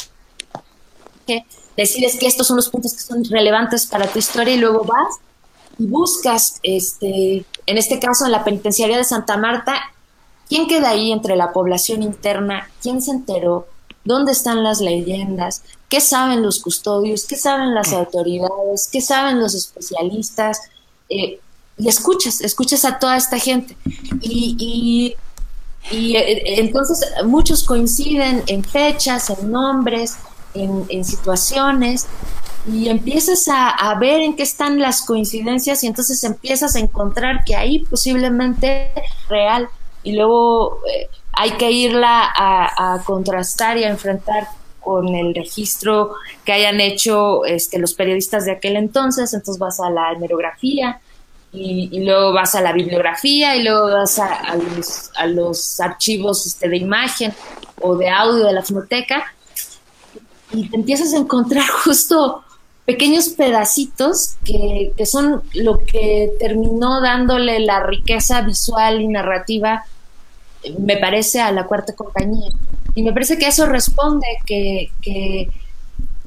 Decides 1.76 2.18
que 2.18 2.28
estos 2.28 2.48
son 2.48 2.58
los 2.58 2.70
puntos 2.70 2.94
que 2.94 3.02
son 3.02 3.24
relevantes 3.26 3.88
para 3.88 4.08
tu 4.08 4.20
historia 4.20 4.54
y 4.54 4.58
luego 4.58 4.84
vas 4.84 5.16
y 5.80 5.88
buscas, 5.88 6.60
este, 6.64 7.46
en 7.66 7.78
este 7.78 8.00
caso 8.00 8.26
en 8.26 8.32
la 8.32 8.44
penitenciaria 8.44 8.98
de 8.98 9.04
Santa 9.04 9.38
Marta, 9.38 9.76
quién 10.48 10.68
queda 10.68 10.90
ahí 10.90 11.12
entre 11.12 11.36
la 11.36 11.52
población 11.52 12.04
interna, 12.04 12.70
quién 12.82 13.02
se 13.02 13.12
enteró, 13.12 13.68
dónde 14.04 14.34
están 14.34 14.64
las 14.64 14.82
leyendas, 14.82 15.64
qué 15.90 16.02
saben 16.02 16.44
los 16.44 16.60
custodios, 16.60 17.26
qué 17.26 17.36
saben 17.36 17.74
las 17.74 17.94
autoridades, 17.94 18.90
qué 18.92 19.02
saben 19.02 19.40
los 19.40 19.56
especialistas. 19.56 20.60
Eh, 21.10 21.40
y 21.78 21.88
escuchas, 21.88 22.42
escuchas 22.42 22.86
a 22.86 23.00
toda 23.00 23.18
esta 23.18 23.40
gente. 23.40 23.76
Y, 24.22 25.16
y, 25.92 26.16
eh, 26.16 26.60
entonces 26.60 27.04
muchos 27.26 27.64
coinciden 27.64 28.44
en 28.48 28.64
fechas, 28.64 29.30
en 29.30 29.52
nombres, 29.52 30.16
en, 30.54 31.06
situaciones, 31.06 32.08
y 32.72 32.88
empiezas 32.88 33.48
a, 33.50 33.94
ver 34.00 34.22
en 34.22 34.36
qué 34.36 34.44
están 34.44 34.80
las 34.80 35.02
coincidencias 35.02 35.84
y 35.84 35.88
entonces 35.88 36.24
empiezas 36.24 36.76
a 36.76 36.80
encontrar 36.80 37.44
que 37.44 37.56
ahí 37.56 37.80
posiblemente 37.80 38.92
real 39.28 39.68
y 40.02 40.14
luego 40.14 40.80
eh, 40.90 41.10
hay 41.34 41.52
que 41.52 41.72
irla 41.72 42.32
a, 42.36 43.02
contrastar 43.06 43.78
y 43.78 43.84
a 43.84 43.90
enfrentar 43.90 44.48
con 44.80 45.08
el 45.16 45.34
registro 45.34 46.14
que 46.46 46.54
hayan 46.54 46.80
hecho 46.80 47.46
este, 47.46 47.80
los 47.80 47.94
periodistas 47.94 48.46
de 48.46 48.52
aquel 48.52 48.76
entonces, 48.76 49.34
entonces 49.34 49.60
vas 49.60 49.80
a 49.80 49.90
la 49.90 50.12
hemerografía 50.12 51.00
y, 51.54 52.04
luego 52.04 52.34
vas 52.34 52.56
a 52.56 52.62
la 52.62 52.74
bibliografía 52.74 53.56
y 53.56 53.64
luego 53.64 53.92
vas 53.92 54.18
a, 54.20 54.56
los, 54.56 55.12
a 55.16 55.28
los, 55.28 55.80
archivos 55.80 56.48
este, 56.48 56.68
de 56.68 56.78
imagen 56.78 57.34
o 57.82 57.96
de 57.96 58.10
audio 58.10 58.46
de 58.46 58.54
la 58.54 58.64
fonoteca 58.64 59.24
y 60.54 60.70
te 60.70 60.76
empiezas 60.76 61.14
a 61.14 61.18
encontrar 61.18 61.68
justo 61.84 62.44
pequeños 62.86 63.30
pedacitos 63.30 64.36
que, 64.44 64.92
que, 64.98 65.06
son 65.06 65.42
lo 65.54 65.80
que 65.80 66.32
terminó 66.40 67.02
dándole 67.02 67.60
la 67.60 67.82
riqueza 67.86 68.42
visual 68.42 69.02
y 69.02 69.08
narrativa, 69.08 69.86
me 70.80 70.98
parece, 70.98 71.40
a 71.40 71.52
la 71.52 71.66
cuarta 71.66 71.94
compañía. 71.94 72.50
Y 72.96 73.04
me 73.04 73.14
parece 73.14 73.38
que 73.38 73.48
eso 73.48 73.66
responde 73.66 74.28
que, 74.46 74.92
que, 75.02 75.50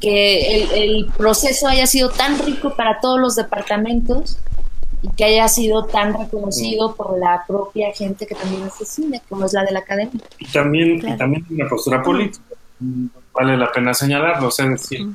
que 0.00 0.56
el, 0.56 0.70
el, 0.82 1.06
proceso 1.16 1.68
haya 1.68 1.86
sido 1.86 2.08
tan 2.10 2.38
rico 2.38 2.74
para 2.74 3.00
todos 3.00 3.20
los 3.20 3.36
departamentos 3.36 4.38
y 5.02 5.08
que 5.10 5.24
haya 5.24 5.48
sido 5.48 5.84
tan 5.84 6.18
reconocido 6.18 6.94
por 6.94 7.18
la 7.18 7.44
propia 7.46 7.92
gente 7.92 8.26
que 8.26 8.34
también 8.34 8.62
hace 8.64 8.86
cine, 8.86 9.20
como 9.28 9.44
es 9.44 9.52
la 9.52 9.62
de 9.62 9.72
la 9.72 9.80
academia. 9.80 10.20
Y 10.38 10.46
también, 10.46 11.06
y 11.06 11.16
también 11.16 11.46
una 11.50 11.68
postura 11.68 12.02
política, 12.02 12.42
vale 13.36 13.56
la 13.56 13.70
pena 13.70 13.94
señalarlo, 13.94 14.48
es 14.48 14.56
decir, 14.56 15.06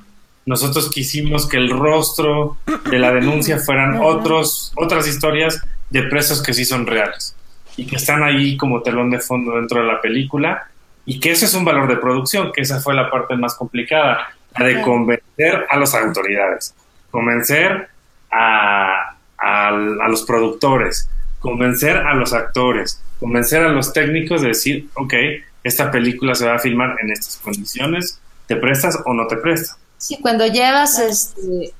nosotros 0.45 0.89
quisimos 0.89 1.47
que 1.47 1.57
el 1.57 1.69
rostro 1.69 2.57
de 2.89 2.99
la 2.99 3.11
denuncia 3.11 3.57
fueran 3.59 3.99
otros, 4.01 4.71
otras 4.75 5.07
historias 5.07 5.61
de 5.89 6.03
presos 6.03 6.41
que 6.41 6.53
sí 6.53 6.65
son 6.65 6.87
reales 6.87 7.35
y 7.77 7.85
que 7.85 7.95
están 7.95 8.23
ahí 8.23 8.57
como 8.57 8.81
telón 8.81 9.09
de 9.11 9.19
fondo 9.19 9.55
dentro 9.55 9.81
de 9.81 9.87
la 9.87 10.01
película 10.01 10.67
y 11.05 11.19
que 11.19 11.31
eso 11.31 11.45
es 11.45 11.53
un 11.53 11.65
valor 11.65 11.87
de 11.87 11.97
producción, 11.97 12.51
que 12.51 12.61
esa 12.61 12.79
fue 12.79 12.93
la 12.93 13.09
parte 13.09 13.35
más 13.35 13.55
complicada, 13.55 14.29
la 14.57 14.65
de 14.65 14.81
convencer 14.81 15.65
a 15.69 15.77
las 15.77 15.95
autoridades, 15.95 16.75
convencer 17.09 17.89
a, 18.31 19.15
a, 19.37 19.71
los 20.07 20.23
productores, 20.23 21.09
convencer 21.39 21.97
a 21.97 22.13
los 22.13 22.33
actores, 22.33 23.01
convencer 23.19 23.63
a 23.63 23.69
los 23.69 23.93
técnicos 23.93 24.41
de 24.41 24.49
decir, 24.49 24.87
ok, 24.95 25.13
esta 25.63 25.91
película 25.91 26.35
se 26.35 26.45
va 26.45 26.55
a 26.55 26.59
filmar 26.59 26.95
en 27.01 27.11
estas 27.11 27.37
condiciones, 27.37 28.19
¿te 28.47 28.55
prestas 28.55 28.97
o 29.05 29.13
no 29.13 29.27
te 29.27 29.37
prestas? 29.37 29.77
Sí, 29.97 30.17
cuando 30.21 30.47
llevas 30.47 30.99
este, 30.99 31.73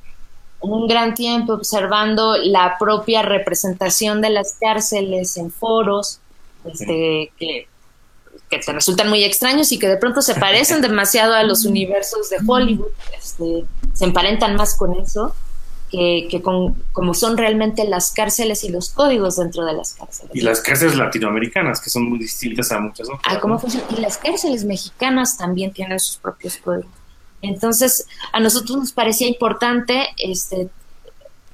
un 0.60 0.88
gran 0.88 1.16
tiempo 1.16 1.54
observando 1.54 2.38
la 2.38 2.78
propia 2.80 3.24
representación 3.24 4.22
de 4.22 4.30
las 4.30 4.56
cárceles 4.60 5.38
en 5.38 5.52
foros, 5.52 6.20
este, 6.66 7.32
que, 7.38 7.68
que, 8.50 8.60
te 8.60 8.72
resultan 8.72 9.10
muy 9.10 9.24
extraños 9.24 9.72
y 9.72 9.80
que 9.80 9.88
de 9.88 9.98
pronto 9.98 10.22
se 10.22 10.36
parecen 10.36 10.82
demasiado 10.82 11.34
a 11.34 11.44
los 11.44 11.66
universos 11.66 12.30
de 12.30 12.38
Hollywood, 12.46 12.92
este, 13.18 13.66
se 13.94 14.06
emparentan 14.06 14.56
más 14.56 14.76
con 14.78 14.94
eso 15.00 15.34
que, 15.92 16.42
con, 16.42 16.82
como 16.94 17.14
son 17.14 17.38
realmente 17.38 17.86
las 17.86 18.12
cárceles 18.12 18.64
y 18.64 18.70
los 18.70 18.90
códigos 18.90 19.36
dentro 19.36 19.66
de 19.66 19.74
las 19.74 19.94
cárceles. 19.94 20.34
Y 20.34 20.42
las 20.42 20.62
cárceles 20.62 20.96
latinoamericanas, 20.96 21.82
que 21.82 21.90
son 21.90 22.10
muy 22.10 22.18
distintas 22.18 22.72
a 22.72 22.80
muchas 22.80 23.10
otras. 23.10 23.22
Ah, 23.26 23.40
¿cómo 23.42 23.60
funciona? 23.60 23.86
Y 23.98 24.00
las 24.00 24.18
cárceles 24.18 24.64
mexicanas 24.64 25.38
también 25.38 25.74
tienen 25.74 26.00
sus 26.00 26.18
propios 26.18 26.58
códigos. 26.58 26.92
Entonces, 27.42 28.08
a 28.32 28.40
nosotros 28.40 28.78
nos 28.78 28.92
parecía 28.94 29.28
importante 29.28 30.08
este, 30.18 30.70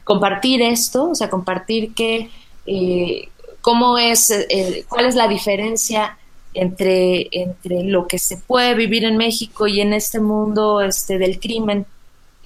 compartir 0.03 0.61
esto, 0.61 1.09
o 1.09 1.15
sea, 1.15 1.29
compartir 1.29 1.95
que, 1.95 2.29
eh, 2.67 3.29
cómo 3.61 3.97
es, 3.97 4.29
eh, 4.29 4.85
cuál 4.87 5.05
es 5.05 5.15
la 5.15 5.27
diferencia 5.27 6.17
entre, 6.53 7.27
entre 7.31 7.83
lo 7.83 8.07
que 8.07 8.19
se 8.19 8.37
puede 8.37 8.75
vivir 8.75 9.03
en 9.03 9.17
México 9.17 9.65
y 9.67 9.81
en 9.81 9.93
este 9.93 10.19
mundo 10.19 10.81
este, 10.81 11.17
del 11.17 11.39
crimen 11.39 11.87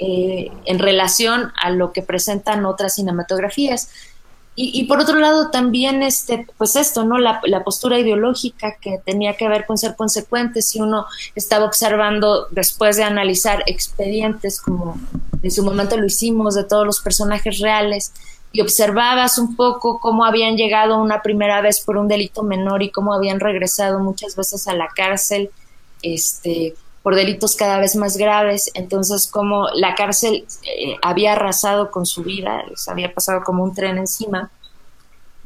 eh, 0.04 0.50
en 0.66 0.80
relación 0.80 1.54
a 1.62 1.70
lo 1.70 1.94
que 1.94 2.02
presentan 2.02 2.66
otras 2.66 2.96
cinematografías. 2.96 3.90
Y, 4.56 4.86
por 4.86 5.00
otro 5.00 5.20
lado 5.20 5.50
también 5.50 6.04
este 6.04 6.46
pues 6.58 6.76
esto 6.76 7.06
no 7.06 7.20
la, 7.20 7.40
postura 7.64 8.00
ideológica 8.00 8.76
que 8.82 9.00
tenía 9.04 9.38
que 9.38 9.48
ver 9.48 9.66
con 9.66 9.78
ser 9.78 9.96
consecuente 9.96 10.62
si 10.62 10.82
uno 10.82 11.06
estaba 11.36 11.66
observando 11.66 12.48
después 12.50 12.98
de 12.98 13.04
analizar 13.04 13.64
expedientes 13.66 14.60
como 14.60 14.98
en 15.42 15.52
su 15.52 15.64
momento 15.64 15.98
lo 15.98 16.06
hicimos 16.06 16.56
de 16.56 16.64
todos 16.64 16.86
los 16.86 17.00
personajes 17.00 17.60
reales 17.60 18.12
y 18.52 18.62
observabas 18.62 19.38
un 19.38 19.56
poco 19.56 20.00
cómo 20.00 20.26
habían 20.26 20.58
llegado 20.58 20.98
una 20.98 21.22
primera 21.22 21.62
vez 21.62 21.80
por 21.80 21.98
un 21.98 22.08
delito 22.08 22.44
menor 22.44 22.84
y 22.84 22.90
cómo 22.90 23.14
habían 23.14 23.40
regresado 23.40 24.00
muchas 24.00 24.36
veces 24.36 24.68
a 24.68 24.74
la 24.74 24.90
cárcel 24.96 25.50
este 26.02 26.76
por 27.04 27.16
delitos 27.16 27.56
cada 27.56 27.80
vez 27.80 27.96
más 27.96 28.18
graves. 28.18 28.72
Entonces, 28.74 29.28
como 29.28 29.68
la 29.74 29.96
cárcel 29.96 30.46
eh, 30.64 30.96
había 31.02 31.34
arrasado 31.34 31.92
con 31.92 32.06
su 32.06 32.24
vida, 32.24 32.64
les 32.70 32.88
había 32.88 33.14
pasado 33.14 33.44
como 33.44 33.64
un 33.64 33.74
tren 33.74 33.98
encima, 33.98 34.52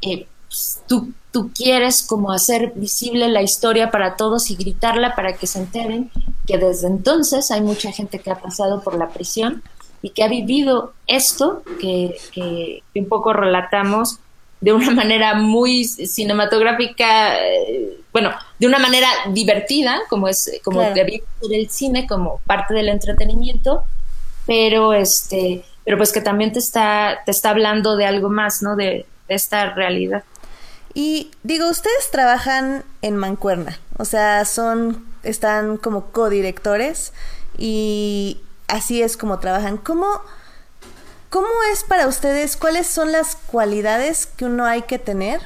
eh, 0.02 0.26
pues, 0.48 0.82
tú, 0.86 1.12
quieres 1.54 2.02
como 2.02 2.32
hacer 2.32 2.72
visible 2.76 3.28
la 3.28 3.42
historia 3.42 3.90
para 3.90 4.16
todos 4.16 4.50
y 4.50 4.56
gritarla 4.56 5.14
para 5.14 5.36
que 5.36 5.46
se 5.46 5.58
enteren 5.58 6.10
que 6.46 6.56
desde 6.56 6.86
entonces 6.86 7.50
hay 7.50 7.60
mucha 7.60 7.92
gente 7.92 8.20
que 8.20 8.30
ha 8.30 8.40
pasado 8.40 8.80
por 8.80 8.96
la 8.96 9.10
prisión 9.10 9.62
y 10.00 10.10
que 10.10 10.24
ha 10.24 10.28
vivido 10.28 10.94
esto 11.06 11.62
que, 11.78 12.16
que 12.32 12.82
un 12.94 13.06
poco 13.06 13.34
relatamos 13.34 14.18
de 14.60 14.72
una 14.72 14.90
manera 14.92 15.34
muy 15.34 15.84
cinematográfica, 15.84 17.38
eh, 17.44 18.00
bueno, 18.12 18.32
de 18.58 18.66
una 18.66 18.78
manera 18.78 19.08
divertida, 19.28 20.00
como 20.08 20.28
es 20.28 20.50
como 20.64 20.80
debía 20.80 21.20
ser 21.40 21.52
el 21.52 21.70
cine, 21.70 22.06
como 22.06 22.40
parte 22.46 22.74
del 22.74 22.88
entretenimiento, 22.88 23.82
pero 24.46 24.94
este, 24.94 25.64
pero 25.84 25.96
pues 25.98 26.12
que 26.12 26.20
también 26.20 26.52
te 26.52 26.58
está, 26.58 27.20
te 27.24 27.30
está 27.30 27.50
hablando 27.50 27.96
de 27.96 28.06
algo 28.06 28.28
más, 28.28 28.62
¿no? 28.62 28.76
De, 28.76 29.06
esta 29.28 29.74
realidad. 29.74 30.22
Y 30.94 31.32
digo, 31.42 31.68
ustedes 31.68 32.12
trabajan 32.12 32.84
en 33.02 33.16
Mancuerna, 33.16 33.76
o 33.98 34.04
sea, 34.04 34.44
son, 34.44 35.04
están 35.24 35.78
como 35.78 36.12
codirectores 36.12 37.12
y 37.58 38.38
así 38.68 39.02
es 39.02 39.16
como 39.16 39.40
trabajan. 39.40 39.78
¿Cómo? 39.78 40.06
¿Cómo 41.36 41.48
es 41.70 41.84
para 41.84 42.08
ustedes? 42.08 42.56
¿Cuáles 42.56 42.86
son 42.86 43.12
las 43.12 43.36
cualidades 43.36 44.24
que 44.24 44.46
uno 44.46 44.64
hay 44.64 44.80
que 44.80 44.98
tener 44.98 45.42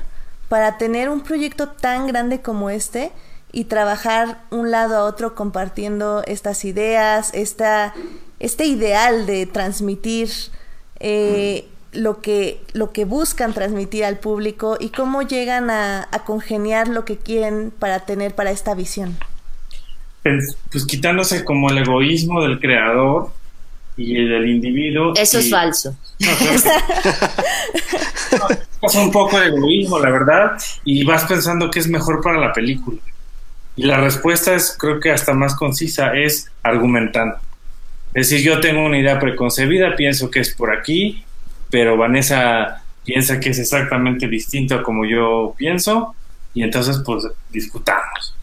para 0.49 0.79
tener 0.79 1.09
un 1.09 1.23
proyecto 1.23 1.67
tan 1.67 2.07
grande 2.07 2.41
como 2.41 2.71
este 2.71 3.11
y 3.51 3.65
trabajar 3.65 4.41
un 4.51 4.71
lado 4.71 4.97
a 4.97 5.03
otro 5.03 5.35
compartiendo 5.35 6.23
estas 6.29 6.65
ideas, 6.65 7.35
esta, 7.35 7.93
este 8.39 8.67
ideal 8.67 9.27
de 9.27 9.47
transmitir 9.47 10.29
eh, 11.01 11.65
lo, 11.91 12.21
que, 12.21 12.61
lo 12.73 12.93
que 12.93 13.05
buscan 13.05 13.53
transmitir 13.53 14.05
al 14.05 14.21
público 14.21 14.77
y 14.79 14.91
cómo 14.91 15.23
llegan 15.23 15.71
a, 15.71 16.07
congeniar 16.25 16.87
lo 16.87 17.05
que 17.05 17.17
quieren 17.17 17.73
para 17.77 18.07
tener 18.07 18.33
para 18.37 18.53
esta 18.53 18.77
visión? 18.77 19.19
Pues, 20.23 20.57
pues 20.71 20.87
quitándose 20.87 21.45
como 21.45 21.69
el 21.69 21.79
egoísmo 21.79 22.43
del 22.43 22.61
creador 22.61 23.40
y 24.01 24.25
del 24.25 24.49
individuo. 24.49 25.13
Eso 25.15 25.39
es 25.39 25.51
falso. 25.51 25.95
es 28.83 28.95
un 28.95 29.13
poco 29.13 29.39
de 29.39 29.49
egoísmo, 29.49 29.99
la 29.99 30.11
verdad, 30.11 30.53
y 30.85 31.05
vas 31.05 31.25
pensando 31.25 31.71
que 31.71 31.81
es 31.81 31.87
mejor 31.87 32.23
para 32.23 32.39
la 32.39 32.55
película. 32.55 32.99
Y 33.77 33.83
la 33.83 33.99
respuesta 33.99 34.55
es, 34.55 34.75
creo 34.79 35.01
que 35.01 35.11
hasta 35.11 35.35
más 35.35 35.55
concisa, 35.55 36.15
es 36.15 36.51
argumentando. 36.63 37.37
Es 38.15 38.31
decir, 38.31 38.45
yo 38.45 38.61
tengo 38.61 38.85
una 38.85 38.99
idea 38.99 39.19
preconcebida, 39.21 39.95
pienso 39.97 40.31
que 40.31 40.41
es 40.41 40.55
por 40.55 40.75
aquí, 40.75 41.23
pero 41.69 41.99
Vanessa 41.99 42.83
piensa 43.05 43.39
que 43.39 43.51
es 43.51 43.59
exactamente 43.59 44.29
distinto 44.29 44.77
a 44.77 44.83
como 44.83 45.05
yo 45.05 45.55
pienso, 45.59 46.15
y 46.55 46.63
entonces 46.63 47.03
pues 47.05 47.29
discutamos. 47.51 48.35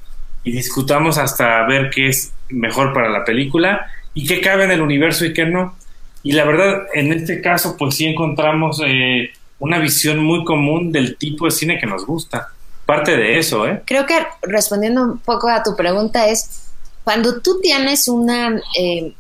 Y 0.44 0.52
discutamos 0.52 1.18
hasta 1.18 1.66
ver 1.66 1.90
qué 1.90 2.10
es 2.10 2.32
mejor 2.50 2.94
para 2.94 3.10
la 3.10 3.26
película 3.26 3.88
y 4.18 4.26
qué 4.26 4.42
cabe 4.42 4.64
en 4.64 4.72
el 4.72 4.82
universo 4.82 5.26
y 5.26 5.34
qué 5.34 5.46
no. 5.46 5.76
Y 6.24 6.32
la 6.32 6.44
verdad, 6.44 6.88
en 6.96 7.14
este 7.14 7.40
caso, 7.40 7.78
pues 7.78 7.96
sí 7.96 8.08
encontramos 8.08 8.82
eh, 8.84 9.30
una 9.60 9.78
visión 9.78 10.18
muy 10.18 10.44
común 10.44 10.92
del 10.92 11.18
tipo 11.18 11.46
de 11.46 11.52
cine 11.52 11.78
que 11.78 11.86
nos 11.86 12.04
gusta. 12.04 12.48
Parte 12.88 13.16
de 13.16 13.38
eso, 13.38 13.68
¿eh? 13.68 13.84
Creo 13.86 14.08
que 14.08 14.16
respondiendo 14.42 15.04
un 15.04 15.20
poco 15.20 15.48
a 15.50 15.62
tu 15.62 15.76
pregunta 15.76 16.28
es, 16.28 16.68
cuando 17.04 17.42
tú 17.42 17.60
tienes 17.62 18.08
una, 18.08 18.60
eh, 18.76 19.14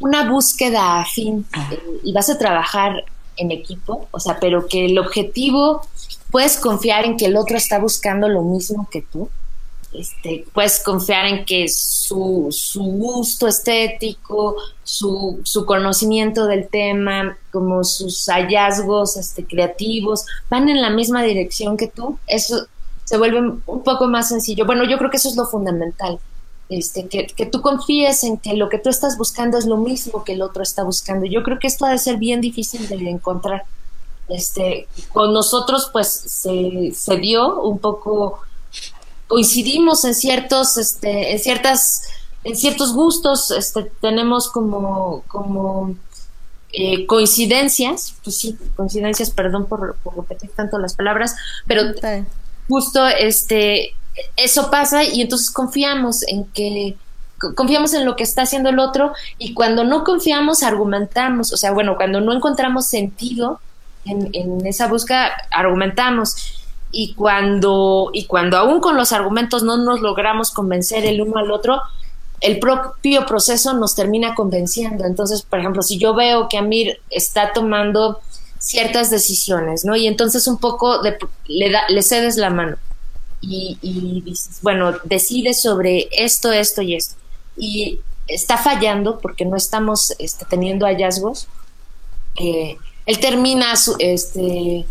una 0.00 0.28
búsqueda 0.28 1.00
afín 1.00 1.46
eh, 1.70 1.78
y 2.02 2.12
vas 2.12 2.28
a 2.28 2.38
trabajar 2.38 3.04
en 3.36 3.52
equipo, 3.52 4.08
o 4.10 4.18
sea, 4.18 4.40
pero 4.40 4.66
que 4.66 4.86
el 4.86 4.98
objetivo, 4.98 5.86
puedes 6.32 6.56
confiar 6.56 7.04
en 7.04 7.16
que 7.16 7.26
el 7.26 7.36
otro 7.36 7.56
está 7.56 7.78
buscando 7.78 8.28
lo 8.28 8.42
mismo 8.42 8.88
que 8.90 9.02
tú, 9.02 9.30
este, 9.92 10.44
puedes 10.52 10.80
confiar 10.80 11.26
en 11.26 11.44
que 11.44 11.66
su, 11.68 12.48
su 12.50 12.82
gusto 12.82 13.46
estético, 13.46 14.56
su, 14.84 15.40
su, 15.44 15.64
conocimiento 15.64 16.46
del 16.46 16.68
tema, 16.68 17.38
como 17.50 17.84
sus 17.84 18.26
hallazgos 18.26 19.16
este, 19.16 19.44
creativos, 19.44 20.24
van 20.50 20.68
en 20.68 20.82
la 20.82 20.90
misma 20.90 21.22
dirección 21.22 21.76
que 21.76 21.88
tú, 21.88 22.18
eso 22.26 22.66
se 23.04 23.16
vuelve 23.16 23.40
un 23.40 23.82
poco 23.82 24.06
más 24.06 24.28
sencillo. 24.28 24.66
Bueno, 24.66 24.84
yo 24.84 24.98
creo 24.98 25.10
que 25.10 25.16
eso 25.16 25.30
es 25.30 25.36
lo 25.36 25.46
fundamental. 25.46 26.18
Este, 26.68 27.08
que, 27.08 27.26
que 27.26 27.46
tú 27.46 27.62
confíes 27.62 28.24
en 28.24 28.36
que 28.36 28.52
lo 28.52 28.68
que 28.68 28.78
tú 28.78 28.90
estás 28.90 29.16
buscando 29.16 29.56
es 29.56 29.64
lo 29.64 29.78
mismo 29.78 30.22
que 30.22 30.34
el 30.34 30.42
otro 30.42 30.62
está 30.62 30.84
buscando. 30.84 31.24
Yo 31.24 31.42
creo 31.42 31.58
que 31.58 31.66
esto 31.66 31.86
ha 31.86 31.90
de 31.90 31.98
ser 31.98 32.18
bien 32.18 32.42
difícil 32.42 32.86
de 32.88 32.96
encontrar. 33.08 33.64
este, 34.28 34.86
con 35.12 35.32
nosotros 35.32 35.88
pues 35.90 36.08
se, 36.08 36.92
se 36.94 37.16
dio 37.16 37.62
un 37.62 37.78
poco, 37.78 38.40
coincidimos 39.28 40.04
en 40.04 40.14
ciertos, 40.14 40.76
este, 40.76 41.32
en 41.32 41.38
ciertas, 41.38 42.02
en 42.42 42.56
ciertos 42.56 42.92
gustos, 42.94 43.50
este, 43.52 43.84
tenemos 44.00 44.50
como, 44.50 45.22
como 45.28 45.94
eh, 46.72 47.06
coincidencias, 47.06 48.14
pues 48.24 48.38
sí, 48.38 48.58
coincidencias, 48.74 49.30
perdón 49.30 49.66
por, 49.66 49.96
por 50.02 50.16
repetir 50.16 50.50
tanto 50.50 50.78
las 50.78 50.94
palabras, 50.94 51.36
pero 51.66 51.82
justo 52.68 53.06
este, 53.06 53.94
eso 54.36 54.70
pasa 54.70 55.04
y 55.04 55.20
entonces 55.20 55.50
confiamos 55.50 56.22
en 56.26 56.44
que 56.46 56.96
confiamos 57.54 57.94
en 57.94 58.04
lo 58.04 58.16
que 58.16 58.24
está 58.24 58.42
haciendo 58.42 58.68
el 58.68 58.80
otro 58.80 59.12
y 59.38 59.54
cuando 59.54 59.84
no 59.84 60.02
confiamos 60.02 60.64
argumentamos, 60.64 61.52
o 61.52 61.56
sea, 61.56 61.70
bueno, 61.70 61.96
cuando 61.96 62.20
no 62.20 62.32
encontramos 62.32 62.88
sentido 62.88 63.60
en, 64.04 64.28
en 64.32 64.66
esa 64.66 64.88
búsqueda, 64.88 65.30
argumentamos 65.52 66.58
y 66.90 67.14
cuando 67.14 68.10
y 68.12 68.26
cuando 68.26 68.56
aún 68.56 68.80
con 68.80 68.96
los 68.96 69.12
argumentos 69.12 69.62
no 69.62 69.76
nos 69.76 70.00
logramos 70.00 70.50
convencer 70.50 71.04
el 71.04 71.20
uno 71.20 71.38
al 71.38 71.50
otro, 71.50 71.80
el 72.40 72.58
propio 72.58 73.26
proceso 73.26 73.74
nos 73.74 73.94
termina 73.94 74.34
convenciendo. 74.34 75.04
Entonces, 75.04 75.42
por 75.42 75.58
ejemplo, 75.58 75.82
si 75.82 75.98
yo 75.98 76.14
veo 76.14 76.48
que 76.48 76.58
Amir 76.58 77.00
está 77.10 77.52
tomando 77.52 78.20
ciertas 78.58 79.10
decisiones, 79.10 79.84
¿no? 79.84 79.96
Y 79.96 80.06
entonces 80.06 80.46
un 80.46 80.58
poco 80.58 81.00
le, 81.46 81.70
da, 81.70 81.88
le 81.88 82.02
cedes 82.02 82.36
la 82.36 82.50
mano 82.50 82.76
y, 83.40 83.78
y 83.82 84.20
dices, 84.22 84.58
bueno, 84.62 84.94
decide 85.04 85.54
sobre 85.54 86.08
esto, 86.12 86.52
esto 86.52 86.82
y 86.82 86.94
esto. 86.94 87.16
Y 87.56 88.00
está 88.28 88.58
fallando 88.58 89.18
porque 89.18 89.44
no 89.44 89.56
estamos 89.56 90.14
este, 90.18 90.44
teniendo 90.44 90.86
hallazgos. 90.86 91.48
Eh, 92.36 92.76
él 93.06 93.18
termina 93.20 93.72
este, 93.98 94.84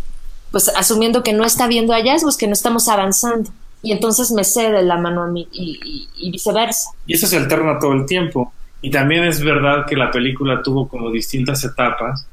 pues 0.50 0.68
asumiendo 0.68 1.22
que 1.22 1.32
no 1.32 1.44
está 1.44 1.66
viendo 1.66 1.92
hallazgos, 1.92 2.36
que 2.36 2.46
no 2.46 2.52
estamos 2.52 2.88
avanzando 2.88 3.50
y 3.82 3.92
entonces 3.92 4.32
me 4.32 4.44
cede 4.44 4.82
la 4.82 4.98
mano 4.98 5.22
a 5.22 5.28
mí 5.28 5.48
y, 5.52 6.30
viceversa. 6.30 6.90
Y 7.06 7.14
eso 7.14 7.26
se 7.26 7.36
alterna 7.36 7.78
todo 7.78 7.92
el 7.92 8.06
tiempo. 8.06 8.52
Y 8.80 8.90
también 8.90 9.24
es 9.24 9.42
verdad 9.42 9.86
que 9.86 9.96
la 9.96 10.10
película 10.10 10.62
tuvo 10.62 10.88
como 10.88 11.10
distintas 11.10 11.64
etapas, 11.64 12.26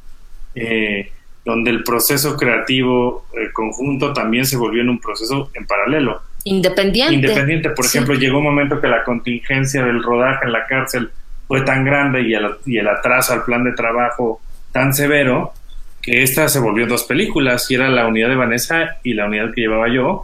eh, 0.54 1.12
donde 1.44 1.72
el 1.72 1.84
proceso 1.84 2.36
creativo 2.36 3.26
eh, 3.34 3.52
conjunto 3.52 4.14
también 4.14 4.46
se 4.46 4.58
volvió 4.58 4.82
en 4.82 4.90
un 4.90 5.00
proceso 5.00 5.50
en 5.54 5.66
paralelo. 5.66 6.22
Independiente. 6.44 7.16
Independiente. 7.16 7.70
Por 7.72 7.86
ejemplo, 7.86 8.14
llegó 8.16 8.38
un 8.40 8.44
momento 8.44 8.80
que 8.80 8.88
la 8.88 9.04
contingencia 9.04 9.84
del 9.84 10.02
rodaje 10.04 10.46
en 10.46 10.52
la 10.52 10.66
cárcel 10.66 11.12
fue 11.48 11.62
tan 11.62 11.84
grande 11.84 12.22
y 12.22 12.34
el, 12.34 12.46
y 12.66 12.78
el 12.78 12.88
atraso 12.88 13.34
al 13.34 13.44
plan 13.44 13.64
de 13.64 13.74
trabajo 13.74 14.42
tan 14.72 14.94
severo 14.94 15.54
que 16.06 16.22
esta 16.22 16.48
se 16.48 16.60
volvió 16.60 16.86
dos 16.86 17.04
películas 17.06 17.70
y 17.72 17.76
era 17.76 17.90
la 17.90 18.06
unidad 18.08 18.30
de 18.30 18.36
Vanessa 18.36 18.98
y 19.04 19.16
la 19.16 19.26
unidad 19.26 19.54
que 19.56 19.62
llevaba 19.62 19.92
yo 19.92 20.22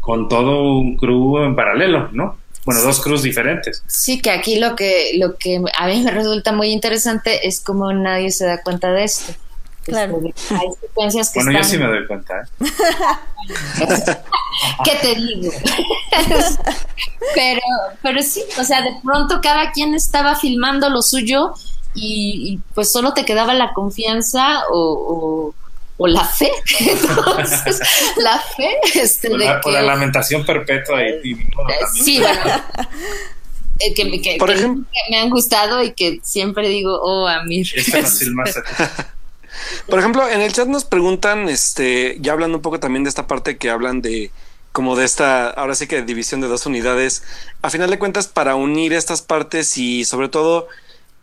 con 0.00 0.28
todo 0.28 0.78
un 0.78 0.96
crew 0.96 1.42
en 1.42 1.56
paralelo, 1.56 2.10
¿no? 2.12 2.38
Bueno, 2.64 2.80
dos 2.80 3.00
crews 3.00 3.22
diferentes. 3.22 3.82
Sí, 3.88 4.20
que 4.20 4.30
aquí 4.30 4.60
lo 4.60 4.76
que, 4.76 5.12
lo 5.18 5.36
que 5.36 5.60
a 5.76 5.86
mí 5.88 6.02
me 6.04 6.12
resulta 6.12 6.52
muy 6.52 6.68
interesante 6.68 7.46
es 7.46 7.60
cómo 7.60 7.92
nadie 7.92 8.30
se 8.30 8.46
da 8.46 8.62
cuenta 8.62 8.92
de 8.92 9.02
esto. 9.02 9.32
Claro. 9.82 10.20
hay 10.50 10.68
secuencias 10.80 11.30
que 11.30 11.38
bueno, 11.40 11.58
yo 11.58 11.64
sí 11.64 11.78
me 11.78 11.86
doy 11.86 12.06
cuenta. 12.06 12.42
¿eh? 12.42 12.66
¿Qué 14.84 14.92
te 15.00 15.14
digo? 15.14 15.52
pero, 17.34 17.60
pero 18.02 18.22
sí, 18.22 18.42
o 18.58 18.64
sea, 18.64 18.82
de 18.82 18.96
pronto 19.04 19.40
cada 19.40 19.70
quien 19.70 19.94
estaba 19.94 20.34
filmando 20.36 20.88
lo 20.90 21.02
suyo 21.02 21.54
y, 21.96 22.60
pues 22.74 22.92
solo 22.92 23.14
te 23.14 23.24
quedaba 23.24 23.54
la 23.54 23.72
confianza 23.72 24.64
o 24.70 25.54
o 25.98 26.06
la 26.06 26.24
fe. 26.24 26.50
Entonces, 26.80 27.80
la 28.16 28.38
fe. 28.38 28.78
Este, 28.94 29.28
o, 29.32 29.36
la, 29.36 29.60
la, 29.64 29.82
lamentación 29.82 30.44
perpetua. 30.44 31.02
Y, 31.02 31.32
y 31.32 31.36
sí, 32.02 32.18
bueno. 32.20 32.62
Que, 33.78 33.94
que, 33.94 34.36
Por 34.38 34.50
ejemplo, 34.50 34.84
que, 34.90 34.98
me 35.10 35.18
han 35.18 35.28
gustado 35.28 35.82
y 35.82 35.92
que 35.92 36.20
siempre 36.22 36.68
digo, 36.68 36.98
oh, 37.00 37.26
Amir. 37.26 37.68
Por 39.88 39.98
ejemplo, 39.98 40.28
en 40.28 40.42
el 40.42 40.52
chat 40.52 40.68
nos 40.68 40.84
preguntan, 40.84 41.48
este, 41.48 42.18
ya 42.20 42.32
hablando 42.32 42.58
un 42.58 42.62
poco 42.62 42.78
también 42.78 43.04
de 43.04 43.08
esta 43.08 43.26
parte 43.26 43.56
que 43.56 43.70
hablan 43.70 44.02
de 44.02 44.30
como 44.72 44.96
de 44.96 45.06
esta, 45.06 45.48
ahora 45.48 45.74
sí 45.74 45.86
que 45.86 46.02
división 46.02 46.42
de 46.42 46.48
dos 46.48 46.66
unidades, 46.66 47.22
a 47.62 47.70
final 47.70 47.88
de 47.88 47.98
cuentas, 47.98 48.26
para 48.28 48.54
unir 48.54 48.92
estas 48.92 49.22
partes 49.22 49.78
y 49.78 50.04
sobre 50.04 50.28
todo 50.28 50.68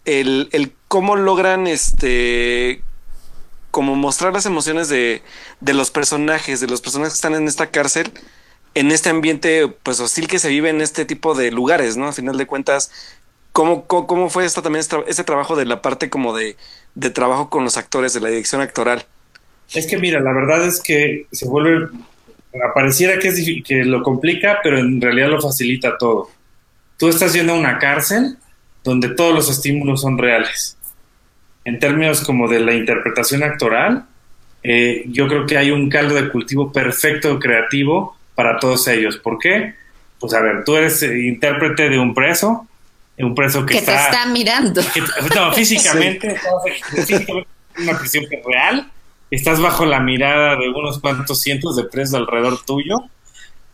el, 0.05 0.49
el 0.51 0.73
cómo 0.87 1.15
logran 1.15 1.67
este 1.67 2.81
como 3.71 3.95
mostrar 3.95 4.33
las 4.33 4.45
emociones 4.45 4.87
de, 4.87 5.23
de 5.59 5.73
los 5.73 5.89
personajes, 5.89 6.59
de 6.59 6.67
los 6.67 6.79
personajes 6.79 7.13
que 7.13 7.17
están 7.17 7.33
en 7.33 7.47
esta 7.47 7.71
cárcel, 7.71 8.11
en 8.75 8.91
este 8.91 9.09
ambiente 9.09 9.67
pues 9.81 9.99
hostil 9.99 10.27
que 10.27 10.37
se 10.37 10.49
vive 10.49 10.69
en 10.69 10.79
este 10.79 11.05
tipo 11.05 11.33
de 11.33 11.49
lugares, 11.49 11.97
¿no? 11.97 12.07
A 12.07 12.13
final 12.13 12.37
de 12.37 12.45
cuentas, 12.45 12.91
¿cómo, 13.51 13.87
cómo, 13.87 14.29
fue 14.29 14.45
esto 14.45 14.61
también, 14.61 14.85
este, 15.07 15.23
trabajo 15.23 15.55
de 15.55 15.65
la 15.65 15.81
parte 15.81 16.11
como 16.11 16.37
de, 16.37 16.55
de 16.93 17.09
trabajo 17.09 17.49
con 17.49 17.63
los 17.63 17.77
actores, 17.77 18.13
de 18.13 18.19
la 18.19 18.29
dirección 18.29 18.61
actoral? 18.61 19.05
Es 19.73 19.87
que 19.87 19.97
mira, 19.97 20.19
la 20.19 20.33
verdad 20.33 20.67
es 20.67 20.79
que 20.79 21.25
se 21.31 21.47
vuelve, 21.47 21.87
pareciera 22.75 23.17
que, 23.17 23.29
es, 23.29 23.43
que 23.65 23.85
lo 23.85 24.03
complica, 24.03 24.59
pero 24.61 24.77
en 24.77 25.01
realidad 25.01 25.29
lo 25.29 25.41
facilita 25.41 25.97
todo. 25.97 26.29
Tú 26.97 27.09
estás 27.09 27.33
yendo 27.33 27.53
a 27.53 27.57
una 27.57 27.79
cárcel 27.79 28.37
donde 28.83 29.09
todos 29.09 29.33
los 29.33 29.49
estímulos 29.49 30.01
son 30.01 30.17
reales 30.17 30.77
en 31.65 31.79
términos 31.79 32.21
como 32.21 32.47
de 32.47 32.59
la 32.59 32.73
interpretación 32.73 33.43
actoral, 33.43 34.05
eh, 34.63 35.03
yo 35.07 35.27
creo 35.27 35.45
que 35.45 35.57
hay 35.57 35.71
un 35.71 35.89
caldo 35.89 36.15
de 36.15 36.29
cultivo 36.29 36.71
perfecto, 36.71 37.39
creativo 37.39 38.17
para 38.35 38.59
todos 38.59 38.87
ellos. 38.87 39.17
¿Por 39.17 39.39
qué? 39.39 39.75
Pues 40.19 40.33
a 40.33 40.41
ver, 40.41 40.63
tú 40.63 40.75
eres 40.75 41.01
eh, 41.03 41.27
intérprete 41.27 41.89
de 41.89 41.99
un 41.99 42.13
preso, 42.13 42.67
un 43.17 43.35
preso 43.35 43.65
que, 43.65 43.73
que 43.73 43.79
está, 43.79 43.93
te 43.93 44.03
está 44.03 44.25
mirando. 44.27 44.81
no, 45.35 45.53
físicamente, 45.53 46.35
físicamente 46.91 47.47
una 47.77 47.97
prisión 47.97 48.25
real, 48.45 48.91
estás 49.31 49.59
bajo 49.59 49.85
la 49.85 49.99
mirada 49.99 50.55
de 50.57 50.69
unos 50.69 50.99
cuantos 50.99 51.41
cientos 51.41 51.75
de 51.75 51.85
presos 51.85 52.15
alrededor 52.15 52.63
tuyo 52.63 53.03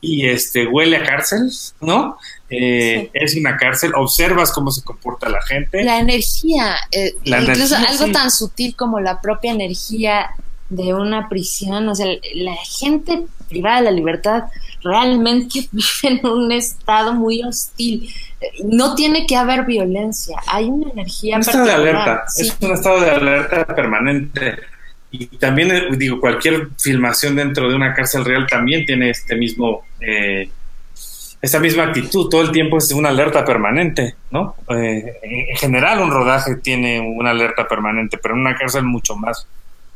y 0.01 0.27
este 0.27 0.67
huele 0.67 0.97
a 0.97 1.03
cárcel, 1.03 1.49
¿no? 1.81 2.17
Eh, 2.49 3.09
es 3.13 3.35
una 3.35 3.57
cárcel, 3.57 3.91
observas 3.95 4.51
cómo 4.51 4.71
se 4.71 4.83
comporta 4.83 5.29
la 5.29 5.41
gente. 5.41 5.83
La 5.83 5.99
energía, 5.99 6.75
eh, 6.91 7.15
incluso 7.23 7.75
algo 7.75 8.11
tan 8.11 8.31
sutil 8.31 8.75
como 8.75 8.99
la 8.99 9.21
propia 9.21 9.51
energía 9.51 10.31
de 10.69 10.93
una 10.93 11.27
prisión, 11.29 11.87
o 11.89 11.95
sea, 11.95 12.07
la 12.35 12.55
gente 12.55 13.25
privada 13.47 13.79
de 13.79 13.85
la 13.85 13.91
libertad 13.91 14.43
realmente 14.83 15.67
vive 15.71 16.19
en 16.21 16.25
un 16.25 16.51
estado 16.51 17.13
muy 17.13 17.43
hostil. 17.43 18.09
No 18.63 18.95
tiene 18.95 19.27
que 19.27 19.35
haber 19.35 19.65
violencia, 19.65 20.37
hay 20.47 20.65
una 20.65 20.91
energía. 20.91 21.35
Un 21.35 21.41
estado 21.41 21.65
de 21.65 21.73
alerta, 21.73 22.23
es 22.37 22.55
un 22.61 22.71
estado 22.71 23.01
de 23.01 23.11
alerta 23.11 23.65
permanente. 23.65 24.59
Y 25.11 25.25
también, 25.37 25.71
eh, 25.71 25.87
digo, 25.97 26.19
cualquier 26.19 26.69
filmación 26.77 27.35
dentro 27.35 27.69
de 27.69 27.75
una 27.75 27.93
cárcel 27.93 28.25
real 28.25 28.45
también 28.47 28.85
tiene 28.85 29.09
este 29.09 29.35
mismo 29.35 29.83
eh, 29.99 30.49
esa 31.41 31.59
misma 31.59 31.83
actitud, 31.83 32.29
todo 32.29 32.41
el 32.41 32.51
tiempo 32.51 32.77
es 32.77 32.91
una 32.91 33.09
alerta 33.09 33.45
permanente, 33.45 34.15
¿no? 34.31 34.55
Eh, 34.69 35.19
en 35.21 35.57
general 35.57 36.01
un 36.01 36.11
rodaje 36.11 36.55
tiene 36.57 36.99
una 36.99 37.29
alerta 37.31 37.65
permanente, 37.67 38.17
pero 38.17 38.33
en 38.33 38.41
una 38.41 38.55
cárcel 38.55 38.83
mucho 38.83 39.15
más. 39.15 39.47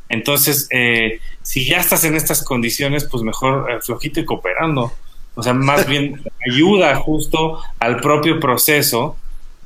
Entonces, 0.08 0.68
eh, 0.70 1.20
si 1.42 1.66
ya 1.66 1.78
estás 1.78 2.04
en 2.04 2.14
estas 2.14 2.42
condiciones, 2.42 3.04
pues 3.04 3.22
mejor 3.22 3.70
eh, 3.70 3.80
flojito 3.82 4.20
y 4.20 4.24
cooperando. 4.24 4.92
O 5.34 5.42
sea, 5.42 5.52
más 5.52 5.86
bien 5.88 6.22
ayuda 6.50 6.94
justo 6.96 7.60
al 7.78 8.00
propio 8.00 8.40
proceso 8.40 9.16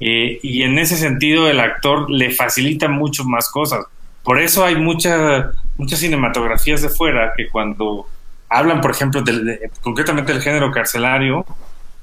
y 0.01 0.63
en 0.63 0.79
ese 0.79 0.97
sentido 0.97 1.51
el 1.51 1.59
actor 1.59 2.09
le 2.09 2.31
facilita 2.31 2.87
mucho 2.87 3.25
más 3.25 3.49
cosas. 3.49 3.85
Por 4.29 4.43
eso 4.43 4.63
hay 4.63 4.77
mucha, 4.77 5.53
muchas 5.79 6.01
cinematografías 6.01 6.83
de 6.83 6.91
fuera 6.91 7.33
que 7.35 7.49
cuando 7.49 8.07
hablan, 8.51 8.83
por 8.83 8.91
ejemplo, 8.91 9.23
del, 9.23 9.59
concretamente 9.81 10.35
del 10.35 10.43
género 10.43 10.71
carcelario, 10.71 11.47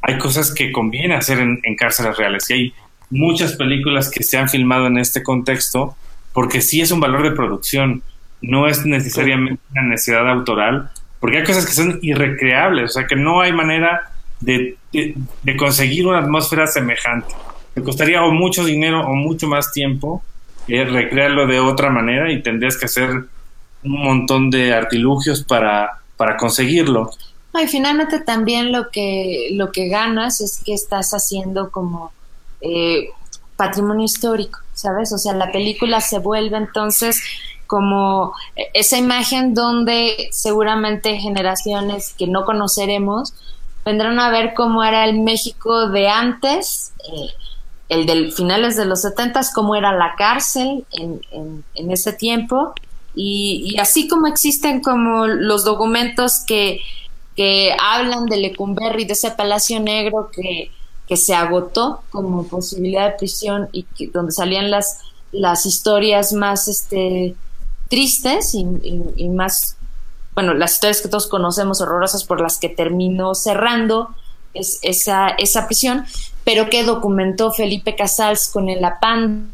hay 0.01 0.17
cosas 0.17 0.51
que 0.51 0.71
conviene 0.71 1.13
hacer 1.13 1.37
en, 1.37 1.75
cárceles 1.75 2.17
reales 2.17 2.49
y 2.49 2.53
hay 2.53 2.73
muchas 3.11 3.53
películas 3.53 4.09
que 4.09 4.23
se 4.23 4.39
han 4.39 4.49
filmado 4.49 4.87
en 4.87 4.97
este 4.97 5.21
contexto 5.21 5.95
porque 6.33 6.61
sí 6.63 6.81
es 6.81 6.89
un 6.89 6.99
valor 6.99 7.21
de 7.21 7.35
producción, 7.35 8.01
no 8.41 8.67
es 8.67 8.87
necesariamente 8.87 9.61
una 9.73 9.83
necesidad 9.83 10.27
autoral, 10.27 10.89
porque 11.19 11.37
hay 11.37 11.43
cosas 11.43 11.67
que 11.67 11.73
son 11.73 11.99
irrecreables, 12.01 12.85
o 12.89 12.93
sea 12.93 13.05
que 13.05 13.17
no 13.17 13.41
hay 13.41 13.53
manera 13.53 14.01
de, 14.39 14.77
conseguir 15.59 16.07
una 16.07 16.21
atmósfera 16.21 16.65
semejante. 16.65 17.35
Te 17.75 17.83
costaría 17.83 18.23
o 18.23 18.31
mucho 18.31 18.65
dinero 18.65 19.01
o 19.01 19.13
mucho 19.13 19.47
más 19.47 19.71
tiempo 19.71 20.23
eh, 20.67 20.85
recrearlo 20.85 21.47
de 21.47 21.59
otra 21.59 21.89
manera 21.89 22.31
y 22.31 22.41
tendrías 22.41 22.77
que 22.77 22.85
hacer 22.85 23.09
un 23.09 24.03
montón 24.03 24.49
de 24.49 24.73
artilugios 24.73 25.43
para, 25.43 25.99
para 26.17 26.37
conseguirlo 26.37 27.11
y 27.61 27.67
finalmente 27.67 28.19
también 28.19 28.71
lo 28.71 28.89
que, 28.89 29.49
lo 29.53 29.71
que 29.71 29.87
ganas 29.87 30.41
es 30.41 30.61
que 30.63 30.73
estás 30.73 31.11
haciendo 31.11 31.71
como 31.71 32.11
eh, 32.61 33.09
patrimonio 33.55 34.05
histórico, 34.05 34.59
¿sabes? 34.73 35.13
O 35.13 35.17
sea, 35.17 35.33
la 35.33 35.51
película 35.51 36.01
se 36.01 36.19
vuelve 36.19 36.57
entonces 36.57 37.21
como 37.67 38.33
esa 38.73 38.97
imagen 38.97 39.53
donde 39.53 40.29
seguramente 40.31 41.17
generaciones 41.17 42.13
que 42.17 42.27
no 42.27 42.45
conoceremos 42.45 43.33
vendrán 43.85 44.19
a 44.19 44.29
ver 44.29 44.53
cómo 44.53 44.83
era 44.83 45.05
el 45.05 45.19
México 45.19 45.89
de 45.89 46.09
antes, 46.09 46.93
eh, 47.07 47.29
el 47.89 48.05
de 48.05 48.31
finales 48.31 48.75
de 48.75 48.85
los 48.85 49.01
setentas, 49.01 49.53
cómo 49.53 49.75
era 49.75 49.93
la 49.93 50.15
cárcel 50.17 50.85
en, 50.91 51.21
en, 51.31 51.91
ese 51.91 52.13
tiempo, 52.13 52.73
y, 53.15 53.77
así 53.79 54.07
como 54.07 54.27
existen 54.27 54.81
como 54.81 55.27
los 55.27 55.63
documentos 55.63 56.39
que, 56.45 56.81
que 57.35 57.75
hablan 57.79 58.25
de 58.25 58.37
Lecumberri, 58.37 59.05
de 59.05 59.13
ese 59.13 59.31
Palacio 59.31 59.79
Negro 59.79 60.29
que, 60.33 60.71
que 61.07 61.17
se 61.17 61.33
agotó 61.33 62.01
como 62.09 62.47
posibilidad 62.47 63.11
de 63.11 63.17
prisión 63.17 63.69
y 63.71 63.85
donde 64.07 64.31
salían 64.31 64.71
las, 64.71 64.99
las 65.31 65.65
historias 65.65 66.33
más 66.33 66.67
este, 66.67 67.35
tristes 67.89 68.53
y, 68.55 68.65
más, 69.29 69.77
bueno, 70.33 70.53
las 70.53 70.73
historias 70.73 71.01
que 71.01 71.09
todos 71.09 71.27
conocemos, 71.27 71.81
horrorosas, 71.81 72.23
por 72.23 72.41
las 72.41 72.57
que 72.57 72.69
terminó 72.69 73.35
cerrando 73.35 74.09
es, 74.53 74.79
esa, 74.81 75.29
esa 75.29 75.67
prisión, 75.67 76.05
pero 76.45 76.69
que 76.69 76.83
documentó 76.83 77.51
Felipe 77.51 77.95
Casals 77.95 78.47
con 78.47 78.69
el 78.69 78.85
APAN, 78.85 79.51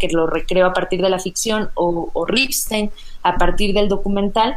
que 0.00 0.08
lo 0.08 0.26
recreó 0.26 0.66
a 0.66 0.72
partir 0.72 1.00
de 1.00 1.08
la 1.08 1.18
ficción, 1.18 1.70
o, 1.74 2.26
Ripstein 2.26 2.90
a 3.22 3.36
partir 3.36 3.72
del 3.74 3.88
documental, 3.88 4.56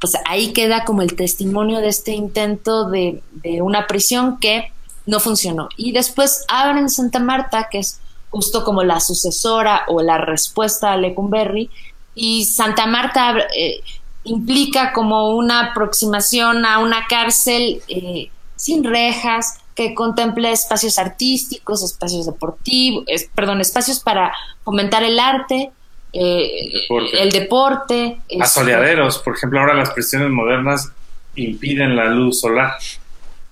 pues 0.00 0.14
ahí 0.26 0.52
queda 0.52 0.84
como 0.84 1.02
el 1.02 1.14
testimonio 1.14 1.80
de 1.80 1.88
este 1.88 2.12
intento 2.12 2.88
de, 2.88 3.22
de 3.32 3.60
una 3.60 3.86
prisión 3.86 4.38
que 4.38 4.72
no 5.06 5.20
funcionó. 5.20 5.68
Y 5.76 5.92
después 5.92 6.44
abren 6.48 6.88
Santa 6.88 7.18
Marta, 7.18 7.68
que 7.70 7.80
es 7.80 8.00
justo 8.30 8.64
como 8.64 8.82
la 8.84 9.00
sucesora 9.00 9.82
o 9.88 10.00
la 10.02 10.18
respuesta 10.18 10.92
a 10.92 10.96
Lecumberri, 10.96 11.68
y 12.14 12.44
Santa 12.44 12.86
Marta 12.86 13.34
eh, 13.56 13.80
implica 14.24 14.92
como 14.92 15.36
una 15.36 15.70
aproximación 15.70 16.64
a 16.64 16.78
una 16.78 17.06
cárcel 17.08 17.82
eh, 17.88 18.30
sin 18.56 18.84
rejas, 18.84 19.58
que 19.80 19.94
contemple 19.94 20.52
espacios 20.52 20.98
artísticos, 20.98 21.82
espacios 21.82 22.26
deportivos, 22.26 23.04
perdón, 23.34 23.62
espacios 23.62 24.00
para 24.00 24.30
fomentar 24.62 25.02
el 25.02 25.18
arte, 25.18 25.70
eh, 26.12 26.70
el 27.18 27.30
deporte. 27.30 28.20
Asoleaderos, 28.38 29.20
por 29.20 29.36
ejemplo, 29.36 29.58
ahora 29.58 29.72
las 29.72 29.88
prisiones 29.92 30.28
modernas 30.28 30.92
impiden 31.34 31.96
la 31.96 32.04
luz 32.04 32.40
solar, 32.40 32.74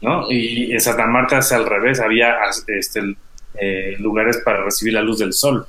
¿no? 0.03 0.31
Y 0.31 0.71
en 0.71 0.81
Santa 0.83 1.07
Marta 1.07 1.39
es 1.39 1.51
al 1.51 1.65
revés, 1.65 1.99
había 1.99 2.35
este, 2.67 3.17
eh, 3.55 3.97
lugares 3.99 4.37
para 4.45 4.63
recibir 4.63 4.93
la 4.93 5.01
luz 5.01 5.21
del 5.21 5.33
sol. 5.33 5.67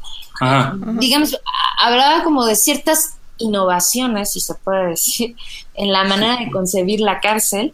Digamos, 1.00 1.40
hablaba 1.82 2.26
como 2.26 2.46
de 2.46 2.58
ciertas 2.58 3.18
innovaciones, 3.38 4.34
si 4.34 4.42
se 4.42 4.56
puede 4.56 4.90
decir, 4.90 5.38
en 5.74 5.94
la 5.94 6.04
manera 6.04 6.36
de 6.36 6.52
concebir 6.52 7.00
la 7.00 7.22
cárcel, 7.22 7.74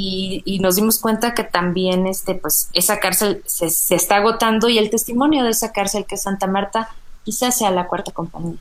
y, 0.00 0.58
nos 0.60 0.76
dimos 0.76 1.00
cuenta 1.00 1.34
que 1.34 1.44
también 1.44 2.06
este 2.06 2.34
pues 2.34 2.70
esa 2.72 3.00
cárcel 3.00 3.42
se, 3.46 3.68
se, 3.70 3.96
está 3.96 4.16
agotando 4.16 4.68
y 4.68 4.78
el 4.78 4.90
testimonio 4.90 5.44
de 5.44 5.50
esa 5.50 5.72
cárcel 5.72 6.04
que 6.06 6.14
es 6.14 6.22
Santa 6.22 6.46
Marta 6.46 6.88
quizás 7.24 7.58
sea 7.58 7.70
la 7.70 7.86
cuarta 7.86 8.12
compañía. 8.12 8.58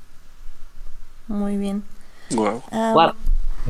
Muy 1.27 1.57
bien. 1.57 1.83
Wow. 2.31 2.63
Ah, 2.71 3.13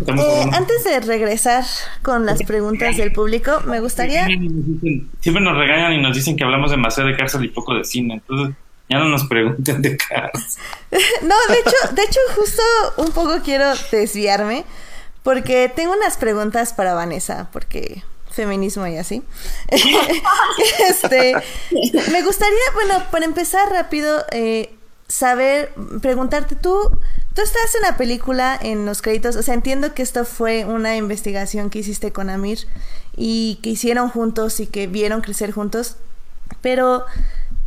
eh, 0.05 0.49
antes 0.53 0.83
de 0.83 0.99
regresar 1.01 1.63
con 2.03 2.25
las 2.25 2.41
preguntas 2.43 2.95
del 2.97 3.11
público, 3.11 3.61
me 3.65 3.79
gustaría... 3.79 4.25
Siempre 4.25 5.43
nos 5.43 5.57
regañan 5.57 5.93
y 5.93 6.01
nos 6.01 6.15
dicen 6.15 6.35
que 6.35 6.43
hablamos 6.43 6.71
demasiado 6.71 7.09
de 7.09 7.17
cárcel 7.17 7.45
y 7.45 7.49
poco 7.49 7.73
de 7.73 7.83
cine, 7.83 8.15
entonces 8.15 8.55
ya 8.89 8.99
no 8.99 9.05
nos 9.05 9.25
pregunten 9.25 9.81
de 9.81 9.97
cárcel. 9.97 10.63
no, 11.23 11.35
de 11.49 11.59
hecho, 11.59 11.95
de 11.95 12.03
hecho 12.03 12.19
justo 12.35 12.61
un 12.97 13.11
poco 13.11 13.41
quiero 13.43 13.65
desviarme 13.91 14.63
porque 15.27 15.67
tengo 15.67 15.91
unas 15.91 16.15
preguntas 16.15 16.71
para 16.71 16.93
Vanessa, 16.93 17.49
porque 17.51 18.01
feminismo 18.31 18.87
y 18.87 18.95
así. 18.95 19.23
este, 20.89 21.33
me 22.13 22.23
gustaría, 22.23 22.57
bueno, 22.73 23.03
para 23.11 23.25
empezar 23.25 23.69
rápido, 23.69 24.23
eh, 24.31 24.73
saber, 25.09 25.73
preguntarte 26.01 26.55
tú, 26.55 26.79
tú 27.33 27.41
estás 27.41 27.75
en 27.75 27.81
la 27.81 27.97
película, 27.97 28.57
en 28.61 28.85
los 28.85 29.01
créditos, 29.01 29.35
o 29.35 29.43
sea, 29.43 29.53
entiendo 29.53 29.93
que 29.93 30.01
esto 30.01 30.23
fue 30.23 30.63
una 30.63 30.95
investigación 30.95 31.69
que 31.69 31.79
hiciste 31.79 32.13
con 32.13 32.29
Amir 32.29 32.59
y 33.17 33.59
que 33.61 33.71
hicieron 33.71 34.07
juntos 34.07 34.61
y 34.61 34.67
que 34.67 34.87
vieron 34.87 35.19
crecer 35.19 35.51
juntos, 35.51 35.97
pero 36.61 37.03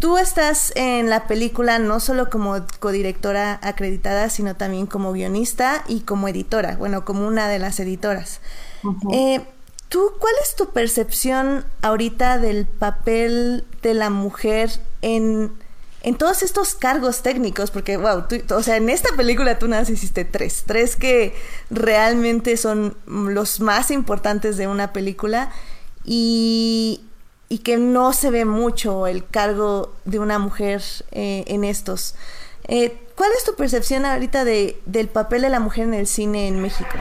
Tú 0.00 0.16
estás 0.16 0.72
en 0.76 1.10
la 1.10 1.26
película 1.26 1.78
no 1.78 2.00
solo 2.00 2.30
como 2.30 2.56
codirectora 2.78 3.60
acreditada, 3.62 4.30
sino 4.30 4.56
también 4.56 4.86
como 4.86 5.12
guionista 5.12 5.84
y 5.88 6.00
como 6.00 6.26
editora, 6.26 6.76
bueno, 6.76 7.04
como 7.04 7.26
una 7.26 7.48
de 7.48 7.58
las 7.58 7.78
editoras. 7.80 8.40
Eh, 9.12 9.42
¿Tú 9.90 10.12
cuál 10.18 10.32
es 10.42 10.56
tu 10.56 10.70
percepción 10.70 11.66
ahorita 11.82 12.38
del 12.38 12.64
papel 12.64 13.66
de 13.82 13.92
la 13.92 14.08
mujer 14.08 14.70
en, 15.02 15.52
en 16.00 16.14
todos 16.14 16.42
estos 16.42 16.74
cargos 16.74 17.20
técnicos? 17.20 17.70
Porque, 17.70 17.98
wow, 17.98 18.24
o 18.54 18.62
sea, 18.62 18.76
en 18.76 18.88
esta 18.88 19.14
película 19.16 19.58
tú 19.58 19.68
nada 19.68 19.82
hiciste 19.82 20.24
tres, 20.24 20.64
tres 20.66 20.96
que 20.96 21.34
realmente 21.68 22.56
son 22.56 22.96
los 23.06 23.60
más 23.60 23.90
importantes 23.90 24.56
de 24.56 24.66
una 24.66 24.94
película. 24.94 25.52
Y, 26.06 27.02
y 27.52 27.58
que 27.58 27.76
no 27.76 28.12
se 28.12 28.30
ve 28.30 28.44
mucho 28.44 29.08
el 29.08 29.26
cargo 29.26 29.92
de 30.04 30.20
una 30.20 30.38
mujer 30.38 30.82
eh, 31.10 31.42
en 31.48 31.64
estos. 31.64 32.14
Eh, 32.68 32.96
¿Cuál 33.16 33.30
es 33.36 33.44
tu 33.44 33.56
percepción 33.56 34.06
ahorita 34.06 34.44
de, 34.44 34.80
del 34.86 35.08
papel 35.08 35.42
de 35.42 35.50
la 35.50 35.58
mujer 35.58 35.84
en 35.88 35.94
el 35.94 36.06
cine 36.06 36.46
en 36.46 36.62
México? 36.62 36.96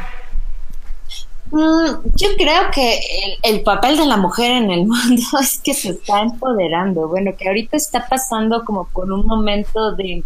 Mm, 1.51 2.09
yo 2.15 2.29
creo 2.35 2.71
que 2.73 2.99
el, 3.43 3.61
papel 3.61 3.95
de 3.95 4.07
la 4.07 4.17
mujer 4.17 4.51
en 4.51 4.71
el 4.71 4.87
mundo 4.87 5.21
es 5.39 5.59
que 5.59 5.75
se 5.75 5.89
está 5.91 6.21
empoderando. 6.21 7.07
Bueno, 7.07 7.31
que 7.37 7.47
ahorita 7.47 7.77
está 7.77 8.07
pasando 8.09 8.65
como 8.65 8.87
por 8.87 9.11
un 9.11 9.27
momento 9.27 9.91
de, 9.91 10.23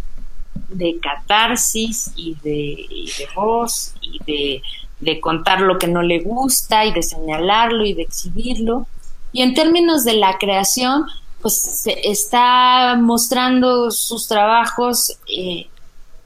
de 0.70 1.00
catarsis 1.02 2.14
y 2.16 2.36
de, 2.36 2.88
de 3.18 3.28
voz 3.36 3.94
y 4.02 4.20
de, 4.24 4.62
de 5.02 5.20
contar 5.20 5.60
lo 5.60 5.78
que 5.78 5.88
no 5.88 6.02
le 6.02 6.22
gusta 6.22 6.86
y 6.86 6.94
de 6.94 7.04
señalarlo 7.04 7.86
y 7.86 7.94
de 7.94 8.04
exhibirlo. 8.04 8.88
Y 9.34 9.42
en 9.42 9.54
términos 9.54 10.06
de 10.06 10.14
la 10.14 10.38
creación, 10.38 11.06
pues 11.42 11.56
se 11.56 12.10
está 12.10 12.96
mostrando 12.96 13.92
sus 13.92 14.28
trabajos. 14.28 15.18
Eh, 15.28 15.68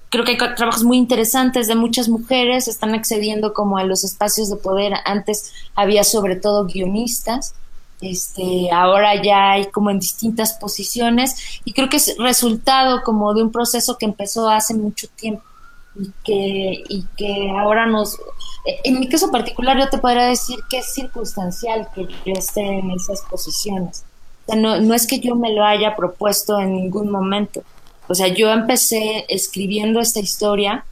creo 0.10 0.24
que 0.24 0.32
hay 0.32 0.56
trabajos 0.56 0.84
muy 0.84 0.98
interesantes 0.98 1.68
de 1.68 1.76
muchas 1.76 2.10
mujeres, 2.10 2.68
están 2.68 2.94
accediendo 2.94 3.54
como 3.54 3.78
a 3.78 3.84
los 3.84 4.04
espacios 4.04 4.50
de 4.50 4.58
poder. 4.58 4.94
Antes 5.06 5.54
había 5.74 6.04
sobre 6.04 6.36
todo 6.36 6.66
guionistas, 6.66 7.56
este, 8.02 8.70
ahora 8.72 9.22
ya 9.24 9.54
hay 9.54 9.72
como 9.72 9.90
en 9.90 10.00
distintas 10.00 10.54
posiciones 10.54 11.62
y 11.66 11.74
creo 11.74 11.90
que 11.90 11.98
es 11.98 12.16
resultado 12.20 13.02
como 13.04 13.34
de 13.34 13.42
un 13.42 13.52
proceso 13.52 13.98
que 13.98 14.06
empezó 14.06 14.50
hace 14.50 14.76
mucho 14.76 15.08
tiempo 15.16 15.44
y 16.00 16.12
que, 16.24 16.84
y 16.90 17.06
que 17.18 17.52
ahora 17.58 17.86
nos... 17.86 18.18
En 18.84 19.00
mi 19.00 19.08
caso 19.08 19.32
particular 19.32 19.78
yo 19.80 19.90
te 19.90 19.98
podría 19.98 20.26
decir 20.26 20.60
que 20.70 20.80
es 20.80 20.94
circunstancial 20.94 21.88
que 21.96 22.04
yo 22.04 22.34
esté 22.34 22.62
en 22.62 22.92
esas 22.92 23.22
posiciones. 23.30 24.04
O 24.46 24.52
sea, 24.52 24.62
no, 24.62 24.80
no 24.80 24.94
es 24.94 25.08
que 25.08 25.20
yo 25.20 25.36
me 25.36 25.54
lo 25.54 25.64
haya 25.64 25.96
propuesto 25.96 26.60
en 26.60 26.74
ningún 26.74 27.10
momento. 27.10 27.64
O 28.08 28.16
sea, 28.16 28.28
yo 28.28 28.52
empecé 28.52 29.26
escribiendo 29.30 30.00
esta 30.00 30.20
historia. 30.20 30.86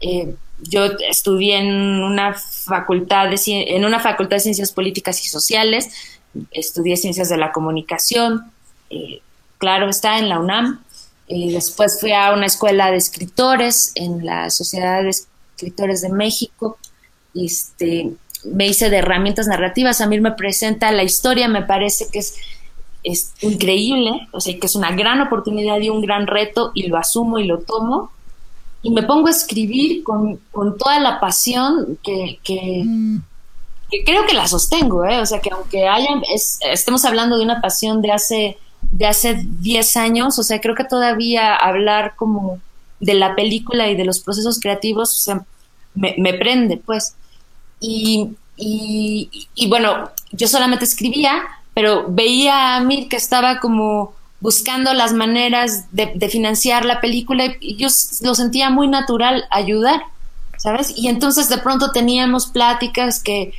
Eh, 0.00 0.34
yo 0.60 0.84
estudié 1.08 1.58
en 1.58 2.02
una 2.02 2.34
facultad 2.34 3.30
de, 3.30 3.40
en 3.46 3.84
una 3.84 4.00
facultad 4.00 4.36
de 4.36 4.40
ciencias 4.40 4.72
políticas 4.72 5.24
y 5.24 5.28
sociales, 5.28 5.90
estudié 6.50 6.96
ciencias 6.96 7.28
de 7.28 7.36
la 7.36 7.52
comunicación, 7.52 8.50
eh, 8.90 9.20
claro 9.58 9.88
está 9.88 10.18
en 10.18 10.28
la 10.28 10.40
UNAM, 10.40 10.82
y 11.28 11.52
después 11.52 11.98
fui 12.00 12.12
a 12.12 12.32
una 12.32 12.46
escuela 12.46 12.90
de 12.90 12.96
escritores 12.96 13.92
en 13.94 14.24
la 14.24 14.48
Sociedad 14.48 15.02
de 15.02 15.10
Escritores 15.10 16.00
de 16.00 16.08
México. 16.08 16.78
Este, 17.34 18.12
me 18.44 18.66
hice 18.66 18.88
de 18.88 18.96
herramientas 18.96 19.46
narrativas. 19.46 20.00
A 20.00 20.06
mí 20.06 20.18
me 20.20 20.32
presenta 20.32 20.90
la 20.90 21.02
historia, 21.02 21.46
me 21.48 21.62
parece 21.62 22.08
que 22.10 22.20
es, 22.20 22.36
es 23.04 23.34
increíble, 23.42 24.26
o 24.32 24.40
sea, 24.40 24.58
que 24.58 24.66
es 24.66 24.74
una 24.74 24.92
gran 24.92 25.20
oportunidad 25.20 25.78
y 25.80 25.90
un 25.90 26.00
gran 26.00 26.26
reto, 26.26 26.72
y 26.74 26.86
lo 26.86 26.96
asumo 26.96 27.38
y 27.38 27.46
lo 27.46 27.58
tomo. 27.58 28.10
Y 28.82 28.90
me 28.90 29.02
pongo 29.02 29.26
a 29.28 29.32
escribir 29.32 30.04
con, 30.04 30.40
con 30.50 30.78
toda 30.78 30.98
la 30.98 31.20
pasión 31.20 31.98
que, 32.02 32.38
que, 32.42 32.82
mm. 32.86 33.22
creo 34.06 34.24
que 34.24 34.34
la 34.34 34.48
sostengo, 34.48 35.04
¿eh? 35.04 35.18
O 35.18 35.26
sea, 35.26 35.40
que 35.40 35.50
aunque 35.50 35.86
hayan, 35.88 36.22
estemos 36.72 37.04
hablando 37.04 37.36
de 37.36 37.44
una 37.44 37.60
pasión 37.60 38.00
de 38.00 38.12
hace 38.12 38.58
de 38.90 39.06
hace 39.06 39.44
10 39.44 39.96
años, 39.96 40.38
o 40.38 40.42
sea, 40.42 40.60
creo 40.60 40.74
que 40.74 40.84
todavía 40.84 41.54
hablar 41.54 42.14
como 42.16 42.60
de 43.00 43.14
la 43.14 43.34
película 43.34 43.88
y 43.88 43.96
de 43.96 44.04
los 44.04 44.20
procesos 44.20 44.58
creativos, 44.60 45.14
o 45.14 45.18
sea, 45.18 45.44
me, 45.94 46.34
prende, 46.34 46.76
pues. 46.76 47.14
Y, 47.80 48.30
y, 48.56 49.68
bueno, 49.68 50.10
yo 50.32 50.48
solamente 50.48 50.84
escribía, 50.84 51.42
pero 51.74 52.06
veía 52.08 52.76
a 52.76 52.80
Mir 52.80 53.08
que 53.08 53.16
estaba 53.16 53.60
como 53.60 54.14
buscando 54.40 54.94
las 54.94 55.12
maneras 55.12 55.86
de, 55.92 56.28
financiar 56.28 56.84
la 56.84 57.00
película 57.00 57.56
y 57.60 57.76
yo 57.76 57.88
lo 58.22 58.34
sentía 58.34 58.70
muy 58.70 58.88
natural 58.88 59.44
ayudar, 59.50 60.02
¿sabes? 60.56 60.92
Y 60.96 61.08
entonces 61.08 61.48
de 61.48 61.58
pronto 61.58 61.90
teníamos 61.90 62.46
pláticas 62.46 63.20
que, 63.22 63.52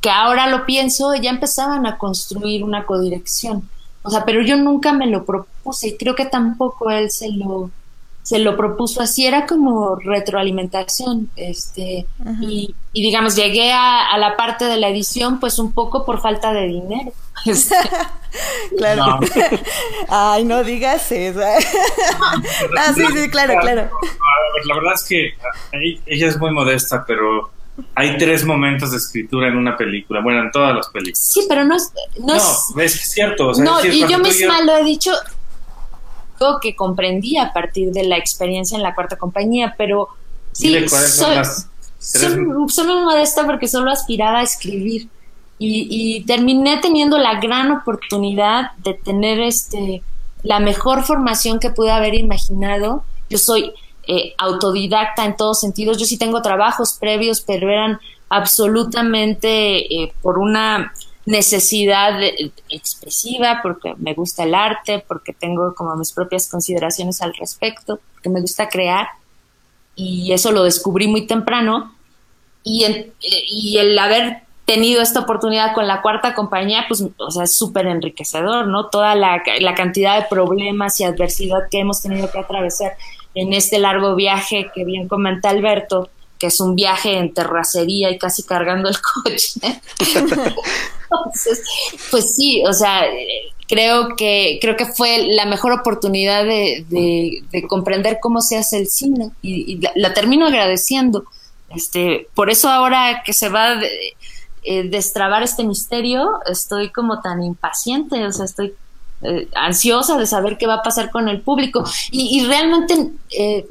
que 0.00 0.10
ahora 0.10 0.46
lo 0.46 0.64
pienso, 0.64 1.14
ya 1.14 1.30
empezaban 1.30 1.86
a 1.86 1.98
construir 1.98 2.64
una 2.64 2.84
codirección. 2.84 3.68
O 4.04 4.10
sea, 4.10 4.24
pero 4.24 4.42
yo 4.42 4.56
nunca 4.56 4.92
me 4.92 5.06
lo 5.06 5.24
propuse 5.24 5.88
y 5.88 5.96
creo 5.96 6.14
que 6.14 6.26
tampoco 6.26 6.90
él 6.90 7.10
se 7.10 7.30
lo, 7.30 7.70
se 8.22 8.38
lo 8.38 8.54
propuso 8.54 9.00
así, 9.00 9.26
era 9.26 9.46
como 9.46 9.96
retroalimentación, 9.96 11.30
este, 11.36 12.06
y, 12.42 12.74
y, 12.92 13.02
digamos, 13.02 13.34
llegué 13.34 13.72
a, 13.72 14.08
a, 14.08 14.18
la 14.18 14.36
parte 14.36 14.66
de 14.66 14.76
la 14.76 14.88
edición 14.88 15.40
pues 15.40 15.58
un 15.58 15.72
poco 15.72 16.04
por 16.04 16.20
falta 16.20 16.52
de 16.52 16.66
dinero. 16.66 17.12
Este. 17.46 17.74
claro. 18.78 19.04
No. 19.04 19.20
Ay, 20.08 20.44
no 20.44 20.64
digas 20.64 21.10
eso. 21.12 21.40
ah, 21.42 22.92
sí, 22.94 23.04
sí, 23.14 23.28
claro, 23.28 23.54
claro. 23.60 23.90
La 24.66 24.74
verdad 24.76 24.94
es 24.94 25.04
que 25.04 25.34
ella 26.06 26.28
es 26.28 26.38
muy 26.38 26.50
modesta, 26.50 27.04
pero 27.06 27.50
hay 27.94 28.16
tres 28.18 28.44
momentos 28.44 28.90
de 28.92 28.98
escritura 28.98 29.48
en 29.48 29.56
una 29.56 29.76
película, 29.76 30.20
bueno, 30.20 30.42
en 30.42 30.50
todas 30.50 30.74
las 30.76 30.88
películas. 30.88 31.18
Sí, 31.18 31.44
pero 31.48 31.64
no 31.64 31.76
es... 31.76 31.92
No, 32.18 32.26
no 32.26 32.82
es, 32.82 32.94
es, 32.94 33.10
cierto. 33.10 33.48
O 33.48 33.54
sea, 33.54 33.64
no, 33.64 33.78
es 33.78 33.84
decir, 33.84 34.04
y 34.04 34.12
yo 34.12 34.18
misma 34.18 34.60
yo... 34.60 34.64
lo 34.66 34.76
he 34.78 34.84
dicho 34.84 35.12
que 36.60 36.76
comprendí 36.76 37.36
a 37.38 37.52
partir 37.52 37.90
de 37.92 38.04
la 38.04 38.16
experiencia 38.16 38.76
en 38.76 38.82
la 38.82 38.94
cuarta 38.94 39.16
compañía, 39.16 39.74
pero 39.78 40.08
sí, 40.52 40.86
soy, 40.88 41.44
soy, 41.98 42.28
soy, 42.68 42.86
muy 42.86 43.02
modesta 43.02 43.46
porque 43.46 43.68
solo 43.68 43.90
aspiraba 43.90 44.40
a 44.40 44.42
escribir 44.42 45.08
y, 45.58 45.86
y, 45.88 46.24
terminé 46.24 46.78
teniendo 46.78 47.16
la 47.16 47.40
gran 47.40 47.70
oportunidad 47.70 48.72
de 48.78 48.94
tener 48.94 49.40
este 49.40 50.02
la 50.42 50.60
mejor 50.60 51.04
formación 51.04 51.58
que 51.58 51.70
pude 51.70 51.90
haber 51.90 52.14
imaginado. 52.14 53.04
Yo 53.30 53.38
soy 53.38 53.72
eh, 54.06 54.34
autodidacta 54.38 55.24
en 55.24 55.36
todos 55.36 55.60
sentidos. 55.60 55.98
Yo 55.98 56.06
sí 56.06 56.18
tengo 56.18 56.42
trabajos 56.42 56.96
previos, 57.00 57.40
pero 57.40 57.70
eran 57.70 57.98
absolutamente 58.28 60.02
eh, 60.02 60.12
por 60.22 60.38
una 60.38 60.92
necesidad 61.26 62.20
expresiva, 62.68 63.60
porque 63.62 63.94
me 63.96 64.14
gusta 64.14 64.44
el 64.44 64.54
arte, 64.54 65.02
porque 65.06 65.32
tengo 65.32 65.74
como 65.74 65.96
mis 65.96 66.12
propias 66.12 66.48
consideraciones 66.48 67.22
al 67.22 67.34
respecto, 67.34 67.98
porque 68.12 68.28
me 68.28 68.40
gusta 68.40 68.68
crear, 68.68 69.08
y 69.96 70.32
eso 70.32 70.52
lo 70.52 70.64
descubrí 70.64 71.08
muy 71.08 71.26
temprano, 71.26 71.94
y, 72.62 72.84
en, 72.84 73.12
y 73.20 73.78
el 73.78 73.98
haber 73.98 74.42
tenido 74.64 75.02
esta 75.02 75.20
oportunidad 75.20 75.74
con 75.74 75.86
la 75.86 76.02
cuarta 76.02 76.34
compañía, 76.34 76.84
pues, 76.88 77.04
o 77.18 77.30
sea, 77.30 77.44
es 77.44 77.56
súper 77.56 77.86
enriquecedor, 77.86 78.66
¿no? 78.66 78.86
Toda 78.86 79.14
la, 79.14 79.42
la 79.60 79.74
cantidad 79.74 80.18
de 80.18 80.26
problemas 80.28 80.98
y 81.00 81.04
adversidad 81.04 81.68
que 81.70 81.80
hemos 81.80 82.00
tenido 82.02 82.30
que 82.30 82.38
atravesar 82.38 82.96
en 83.34 83.52
este 83.52 83.78
largo 83.78 84.14
viaje 84.14 84.70
que 84.74 84.84
bien 84.84 85.08
comenta 85.08 85.50
Alberto, 85.50 86.10
que 86.38 86.46
es 86.48 86.60
un 86.60 86.74
viaje 86.74 87.16
en 87.16 87.32
terracería 87.32 88.10
y 88.10 88.18
casi 88.18 88.42
cargando 88.42 88.88
el 88.88 88.96
coche. 89.24 89.60
Entonces, 89.98 91.62
pues 92.10 92.34
sí, 92.34 92.62
o 92.64 92.72
sea, 92.72 93.04
creo 93.68 94.16
que, 94.16 94.58
creo 94.60 94.76
que 94.76 94.86
fue 94.86 95.26
la 95.28 95.46
mejor 95.46 95.72
oportunidad 95.72 96.44
de, 96.44 96.84
de, 96.88 97.42
de 97.50 97.62
comprender 97.66 98.18
cómo 98.20 98.40
se 98.40 98.56
hace 98.56 98.78
el 98.78 98.88
cine 98.88 99.30
y, 99.42 99.80
la, 99.94 100.14
termino 100.14 100.46
agradeciendo. 100.46 101.24
Este, 101.74 102.28
por 102.34 102.50
eso 102.50 102.68
ahora 102.68 103.22
que 103.24 103.32
se 103.32 103.48
va 103.48 103.72
a 103.72 103.82
eh, 104.62 104.88
destrabar 104.88 105.42
este 105.42 105.64
misterio, 105.64 106.40
estoy 106.46 106.90
como 106.90 107.20
tan 107.20 107.42
impaciente, 107.42 108.24
o 108.24 108.32
sea, 108.32 108.44
estoy 108.44 108.74
eh, 109.24 109.48
ansiosa 109.54 110.18
de 110.18 110.26
saber 110.26 110.58
qué 110.58 110.66
va 110.66 110.74
a 110.74 110.82
pasar 110.82 111.10
con 111.10 111.28
el 111.28 111.40
público. 111.40 111.82
Y, 112.10 112.44
realmente, 112.44 113.10
eh, 113.36 113.66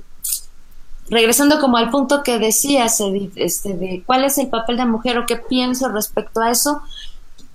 regresando 1.09 1.59
como 1.59 1.77
al 1.77 1.91
punto 1.91 2.23
que 2.23 2.39
decías, 2.39 2.99
Edith, 2.99 3.33
este, 3.35 3.75
de 3.75 4.03
cuál 4.03 4.23
es 4.23 4.39
el 4.39 4.47
papel 4.47 4.77
de 4.77 4.85
mujer 4.85 5.19
o 5.19 5.27
qué 5.27 5.35
pienso 5.35 5.89
respecto 5.89 6.41
a 6.41 6.49
eso, 6.49 6.81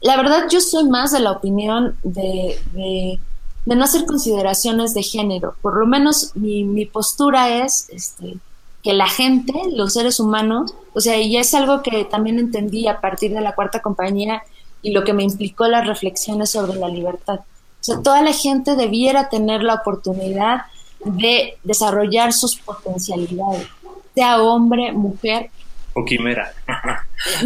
la 0.00 0.16
verdad 0.16 0.44
yo 0.48 0.60
soy 0.60 0.88
más 0.88 1.10
de 1.10 1.18
la 1.18 1.32
opinión 1.32 1.96
de, 2.04 2.56
de, 2.72 3.18
de 3.66 3.76
no 3.76 3.84
hacer 3.84 4.06
consideraciones 4.06 4.94
de 4.94 5.02
género. 5.02 5.56
Por 5.60 5.76
lo 5.76 5.86
menos 5.86 6.30
mi, 6.36 6.62
mi 6.62 6.86
postura 6.86 7.64
es 7.64 7.88
este, 7.90 8.38
que 8.82 8.92
la 8.92 9.08
gente, 9.08 9.54
los 9.72 9.94
seres 9.94 10.20
humanos, 10.20 10.72
o 10.94 11.00
sea, 11.00 11.20
y 11.20 11.36
es 11.36 11.52
algo 11.52 11.82
que 11.82 12.04
también 12.04 12.38
entendí 12.38 12.86
a 12.86 13.00
partir 13.00 13.32
de 13.32 13.40
la 13.40 13.56
cuarta 13.56 13.82
compañía 13.82 14.44
y 14.82 14.92
lo 14.92 15.02
que 15.02 15.14
me 15.14 15.24
implicó 15.24 15.66
las 15.66 15.84
reflexiones 15.84 16.50
sobre 16.50 16.78
la 16.78 16.88
libertad. 16.88 17.40
Sea, 17.88 18.02
toda 18.02 18.22
la 18.22 18.34
gente 18.34 18.76
debiera 18.76 19.30
tener 19.30 19.62
la 19.62 19.74
oportunidad 19.74 20.66
de 21.04 21.56
desarrollar 21.64 22.34
sus 22.34 22.56
potencialidades, 22.56 23.66
sea 24.14 24.42
hombre, 24.42 24.92
mujer. 24.92 25.50
O 25.94 26.04
quimera. 26.04 26.52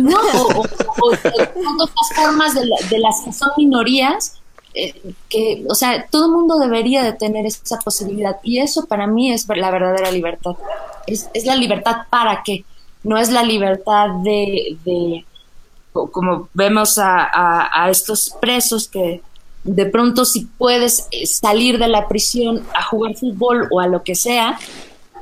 No, 0.01 0.17
o, 0.35 0.47
o, 0.49 0.61
o, 0.61 1.07
o 1.07 1.13
otras 1.13 2.09
formas 2.15 2.55
de, 2.57 2.67
la, 2.67 2.77
de, 2.91 2.99
las 2.99 3.21
que 3.25 3.33
son 3.33 3.51
minorías, 3.57 4.41
eh, 4.75 5.15
que, 5.29 5.65
o 5.69 5.77
sea, 5.77 6.07
todo 6.11 6.27
el 6.27 6.33
mundo 6.33 6.59
debería 6.59 7.05
de 7.05 7.13
tener 7.13 7.47
esa 7.47 7.79
posibilidad. 7.79 8.39
Y 8.43 8.59
eso 8.59 8.87
para 8.87 9.07
mí 9.07 9.31
es 9.31 9.47
la 9.49 9.71
verdadera 9.71 10.11
libertad. 10.11 10.57
Es, 11.07 11.31
es 11.35 11.47
la 11.47 11.55
libertad 11.55 11.99
para 12.11 12.43
qué. 12.43 12.65
No 13.05 13.17
es 13.17 13.31
la 13.31 13.45
libertad 13.45 14.09
de, 14.25 14.77
de 14.85 15.25
como 15.93 16.49
vemos 16.53 16.99
a, 16.99 17.23
a, 17.23 17.85
a 17.85 17.91
estos 17.91 18.35
presos 18.41 18.89
que 18.89 19.23
de 19.65 19.87
pronto 19.87 20.25
si 20.25 20.47
puedes 20.47 21.07
eh, 21.11 21.27
salir 21.27 21.79
de 21.79 21.89
la 21.89 22.09
prisión 22.09 22.63
a 22.75 22.83
jugar 22.83 23.15
fútbol 23.17 23.69
o 23.71 23.81
a 23.81 23.87
lo 23.87 24.03
que 24.03 24.15
sea, 24.15 24.59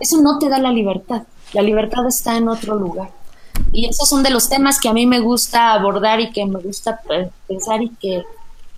eso 0.01 0.21
no 0.23 0.39
te 0.39 0.49
da 0.49 0.59
la 0.59 0.73
libertad. 0.73 1.23
La 1.53 1.63
libertad 1.63 2.07
está 2.07 2.37
en 2.37 2.49
otro 2.49 2.75
lugar. 2.77 3.11
Y 3.73 3.89
esos 3.89 4.09
son 4.09 4.23
de 4.23 4.31
los 4.31 4.49
temas 4.49 4.81
que 4.81 4.89
a 4.89 4.93
mí 4.93 5.07
me 5.07 5.21
gusta 5.21 5.73
abordar 5.73 6.21
y 6.21 6.33
que 6.33 6.47
me 6.47 6.61
gusta 6.61 7.01
pensar 7.47 7.83
y 7.83 7.91
que, 7.91 8.23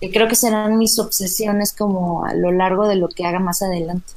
que 0.01 0.11
creo 0.11 0.27
que 0.27 0.35
serán 0.35 0.77
mis 0.77 0.99
obsesiones 0.99 1.73
como 1.73 2.25
a 2.25 2.33
lo 2.33 2.51
largo 2.51 2.87
de 2.87 2.95
lo 2.95 3.07
que 3.07 3.25
haga 3.25 3.39
más 3.39 3.61
adelante. 3.61 4.13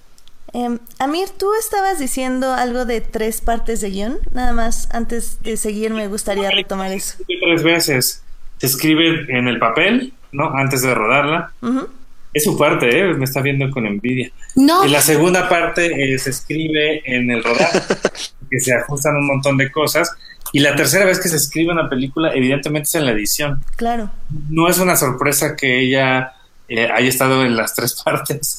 Eh, 0.53 0.79
Amir, 0.99 1.29
tú 1.39 1.49
estabas 1.59 1.99
diciendo 1.99 2.53
algo 2.53 2.85
de 2.85 3.01
tres 3.01 3.41
partes 3.41 3.81
de 3.81 3.91
guion. 3.91 4.19
Nada 4.33 4.53
más, 4.53 4.89
antes 4.91 5.43
de 5.43 5.57
seguir, 5.57 5.93
me 5.93 6.09
gustaría 6.09 6.51
retomar 6.51 6.93
eso. 6.93 7.19
Tres 7.27 7.63
veces. 7.63 8.23
Se 8.59 8.67
escribe 8.67 9.27
en 9.29 9.49
el 9.49 9.59
papel, 9.59 10.15
¿no? 10.37 10.57
Antes 10.57 10.83
de 10.83 10.95
rodarla. 10.95 11.53
Uh 11.63 11.67
-huh. 11.69 11.89
Es 12.33 12.45
su 12.45 12.59
parte, 12.59 12.87
¿eh? 12.99 13.15
Me 13.15 13.25
está 13.25 13.41
viendo 13.41 13.71
con 13.71 13.87
envidia. 13.87 14.31
No. 14.57 14.85
Y 14.85 14.91
la 14.91 15.01
segunda 15.01 15.49
parte 15.49 15.87
eh, 15.87 16.19
se 16.19 16.31
escribe 16.31 17.03
en 17.07 17.31
el 17.31 17.43
rodaje, 17.43 17.81
que 18.51 18.61
se 18.61 18.75
ajustan 18.75 19.17
un 19.17 19.27
montón 19.27 19.57
de 19.57 19.71
cosas. 19.71 20.15
Y 20.53 20.61
la 20.61 20.77
tercera 20.77 21.07
vez 21.07 21.19
que 21.19 21.31
se 21.31 21.37
escribe 21.37 21.73
una 21.73 21.89
película, 21.89 22.33
evidentemente 22.35 22.89
es 22.89 22.95
en 22.95 23.07
la 23.07 23.13
edición. 23.13 23.65
Claro. 23.77 24.11
No 24.51 24.69
es 24.69 24.79
una 24.79 24.97
sorpresa 24.97 25.57
que 25.57 25.81
ella 25.81 26.33
eh, 26.69 26.89
haya 26.93 27.09
estado 27.09 27.43
en 27.43 27.57
las 27.57 27.75
tres 27.77 28.01
partes. 28.03 28.59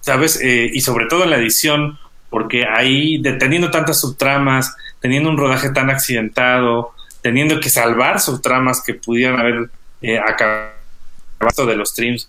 ¿Sabes? 0.00 0.40
y 0.42 0.80
sobre 0.80 1.06
todo 1.06 1.24
en 1.24 1.30
la 1.30 1.38
edición, 1.38 1.98
porque 2.30 2.64
ahí, 2.64 3.20
teniendo 3.22 3.70
tantas 3.70 4.00
subtramas, 4.00 4.74
teniendo 5.00 5.28
un 5.28 5.36
rodaje 5.36 5.70
tan 5.70 5.90
accidentado, 5.90 6.92
teniendo 7.22 7.60
que 7.60 7.70
salvar 7.70 8.20
subtramas 8.20 8.82
que 8.82 8.94
pudieran 8.94 9.40
haber 9.40 9.70
eh, 10.02 10.18
acabado 10.18 11.66
de 11.66 11.76
los 11.76 11.90
streams, 11.90 12.28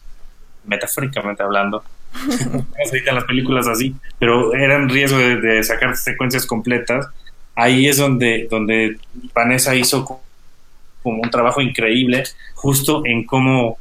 metafóricamente 0.66 1.44
hablando. 1.44 1.84
editan 2.92 3.16
las 3.16 3.26
películas 3.26 3.68
así, 3.68 3.96
pero 4.18 4.54
eran 4.56 4.90
riesgo 4.90 5.18
de, 5.18 5.40
de, 5.40 5.64
sacar 5.64 5.96
secuencias 5.96 6.46
completas. 6.46 7.08
Ahí 7.56 7.88
es 7.88 7.98
donde, 7.98 8.48
donde 8.50 8.98
Vanessa 9.34 9.76
hizo 9.76 10.06
como 10.06 11.22
un 11.22 11.30
trabajo 11.30 11.62
increíble, 11.62 12.24
justo 12.56 13.04
en 13.06 13.26
cómo 13.26 13.78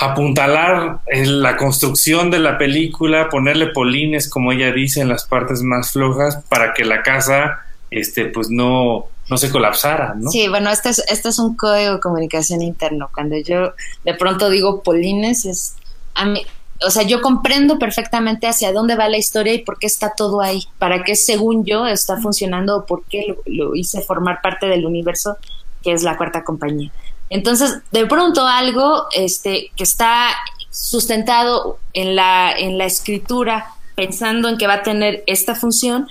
apuntalar 0.00 1.00
la 1.12 1.56
construcción 1.56 2.30
de 2.30 2.38
la 2.38 2.56
película, 2.56 3.28
ponerle 3.28 3.66
polines, 3.66 4.30
como 4.30 4.50
ella 4.50 4.72
dice, 4.72 5.02
en 5.02 5.10
las 5.10 5.26
partes 5.26 5.62
más 5.62 5.92
flojas, 5.92 6.42
para 6.48 6.72
que 6.72 6.84
la 6.84 7.02
casa, 7.02 7.66
este, 7.90 8.24
pues 8.24 8.48
no, 8.50 9.08
no 9.30 9.36
se 9.36 9.50
colapsara, 9.50 10.14
¿no? 10.16 10.30
Sí, 10.30 10.48
bueno, 10.48 10.70
este 10.70 10.88
es, 10.90 10.98
este 11.08 11.28
es 11.28 11.38
un 11.38 11.56
código 11.56 11.94
de 11.94 12.00
comunicación 12.00 12.62
interno. 12.62 13.08
Cuando 13.14 13.36
yo 13.38 13.72
de 14.04 14.14
pronto 14.14 14.50
digo 14.50 14.82
polines, 14.82 15.44
es 15.44 15.74
a 16.14 16.26
mí, 16.26 16.44
o 16.84 16.90
sea, 16.90 17.04
yo 17.04 17.22
comprendo 17.22 17.78
perfectamente 17.78 18.46
hacia 18.46 18.72
dónde 18.72 18.96
va 18.96 19.08
la 19.08 19.18
historia 19.18 19.54
y 19.54 19.58
por 19.58 19.78
qué 19.78 19.86
está 19.86 20.14
todo 20.16 20.40
ahí, 20.40 20.64
para 20.78 21.04
qué 21.04 21.14
según 21.14 21.64
yo 21.64 21.86
está 21.86 22.16
funcionando 22.18 22.78
o 22.78 22.86
por 22.86 23.04
qué 23.04 23.26
lo, 23.28 23.36
lo 23.46 23.74
hice 23.76 24.00
formar 24.02 24.40
parte 24.42 24.66
del 24.66 24.84
universo 24.84 25.36
que 25.82 25.92
es 25.92 26.02
la 26.02 26.16
cuarta 26.16 26.44
compañía. 26.44 26.90
Entonces, 27.30 27.78
de 27.92 28.06
pronto 28.06 28.46
algo 28.46 29.06
este, 29.14 29.70
que 29.76 29.84
está 29.84 30.30
sustentado 30.70 31.78
en 31.92 32.16
la, 32.16 32.52
en 32.52 32.76
la 32.76 32.86
escritura, 32.86 33.66
pensando 33.94 34.48
en 34.48 34.58
que 34.58 34.66
va 34.66 34.74
a 34.74 34.82
tener 34.82 35.22
esta 35.26 35.54
función, 35.54 36.08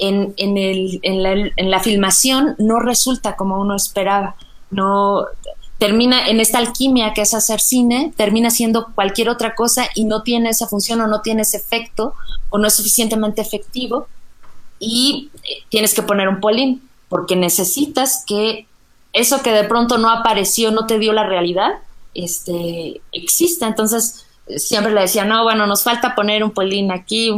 en, 0.00 0.34
en, 0.36 0.56
el, 0.56 0.98
en, 1.02 1.22
la, 1.22 1.32
en 1.32 1.70
la 1.70 1.80
filmación 1.80 2.56
no 2.58 2.80
resulta 2.80 3.36
como 3.36 3.60
uno 3.60 3.76
esperaba. 3.76 4.34
No, 4.70 5.26
termina 5.78 6.28
en 6.28 6.40
esta 6.40 6.58
alquimia 6.58 7.14
que 7.14 7.22
es 7.22 7.34
hacer 7.34 7.60
cine, 7.60 8.12
termina 8.16 8.50
siendo 8.50 8.88
cualquier 8.94 9.28
otra 9.28 9.54
cosa 9.54 9.88
y 9.94 10.04
no 10.04 10.22
tiene 10.22 10.50
esa 10.50 10.66
función 10.66 11.00
o 11.00 11.06
no 11.06 11.22
tiene 11.22 11.42
ese 11.42 11.56
efecto 11.56 12.14
o 12.50 12.58
no 12.58 12.66
es 12.66 12.74
suficientemente 12.74 13.40
efectivo 13.40 14.06
y 14.78 15.30
eh, 15.44 15.64
tienes 15.68 15.94
que 15.94 16.02
poner 16.02 16.28
un 16.28 16.40
polín 16.40 16.88
porque 17.08 17.36
necesitas 17.36 18.24
que 18.26 18.66
eso 19.12 19.42
que 19.42 19.52
de 19.52 19.64
pronto 19.64 19.98
no 19.98 20.10
apareció, 20.10 20.70
no 20.70 20.86
te 20.86 20.98
dio 20.98 21.12
la 21.12 21.26
realidad, 21.26 21.72
este, 22.14 23.00
exista. 23.12 23.66
Entonces, 23.66 24.26
siempre 24.56 24.92
le 24.92 25.02
decía, 25.02 25.24
no, 25.24 25.42
bueno, 25.42 25.66
nos 25.66 25.82
falta 25.82 26.14
poner 26.14 26.44
un 26.44 26.50
polín 26.52 26.92
aquí, 26.92 27.28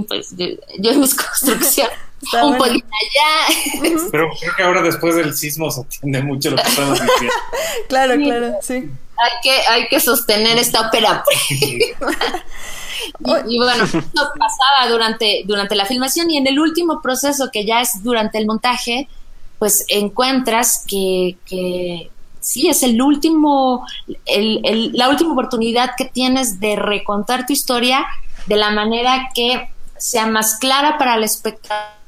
yo, 0.78 0.90
en 0.90 1.00
mis 1.00 1.14
construcciones, 1.14 1.94
un 2.42 2.56
polín 2.56 2.84
allá. 2.84 4.00
Pero 4.10 4.30
creo 4.38 4.56
que 4.56 4.62
ahora 4.62 4.82
después 4.82 5.16
del 5.16 5.34
sismo 5.34 5.70
se 5.70 5.80
entiende 5.82 6.22
mucho 6.22 6.50
lo 6.50 6.56
que 6.56 6.68
estamos 6.68 7.00
diciendo. 7.02 7.34
claro, 7.88 8.14
claro, 8.16 8.58
sí. 8.62 8.74
Hay 8.74 9.32
que, 9.42 9.52
hay 9.68 9.88
que 9.88 10.00
sostener 10.00 10.58
esta 10.58 10.88
ópera 10.88 11.22
y, 11.50 11.94
y, 13.46 13.58
bueno, 13.58 13.84
esto 13.84 14.00
pasaba 14.38 14.88
durante, 14.88 15.42
durante 15.46 15.76
la 15.76 15.86
filmación 15.86 16.30
y 16.30 16.38
en 16.38 16.46
el 16.46 16.58
último 16.58 17.00
proceso, 17.02 17.50
que 17.52 17.64
ya 17.64 17.80
es 17.80 18.02
durante 18.02 18.38
el 18.38 18.46
montaje, 18.46 19.08
pues 19.58 19.84
encuentras 19.88 20.84
que, 20.88 21.36
que 21.46 22.10
sí, 22.40 22.68
es 22.68 22.82
el 22.82 23.00
último, 23.00 23.86
el, 24.26 24.90
la 24.92 25.08
última 25.08 25.32
oportunidad 25.32 25.92
que 25.96 26.04
tienes 26.04 26.60
de 26.60 26.76
recontar 26.76 27.46
tu 27.46 27.52
historia 27.52 28.04
de 28.46 28.56
la 28.56 28.70
manera 28.70 29.30
que 29.34 29.68
sea 29.96 30.26
más 30.26 30.58
clara 30.58 30.98
para 30.98 31.14
el 31.14 31.24
espectador, 31.24 32.01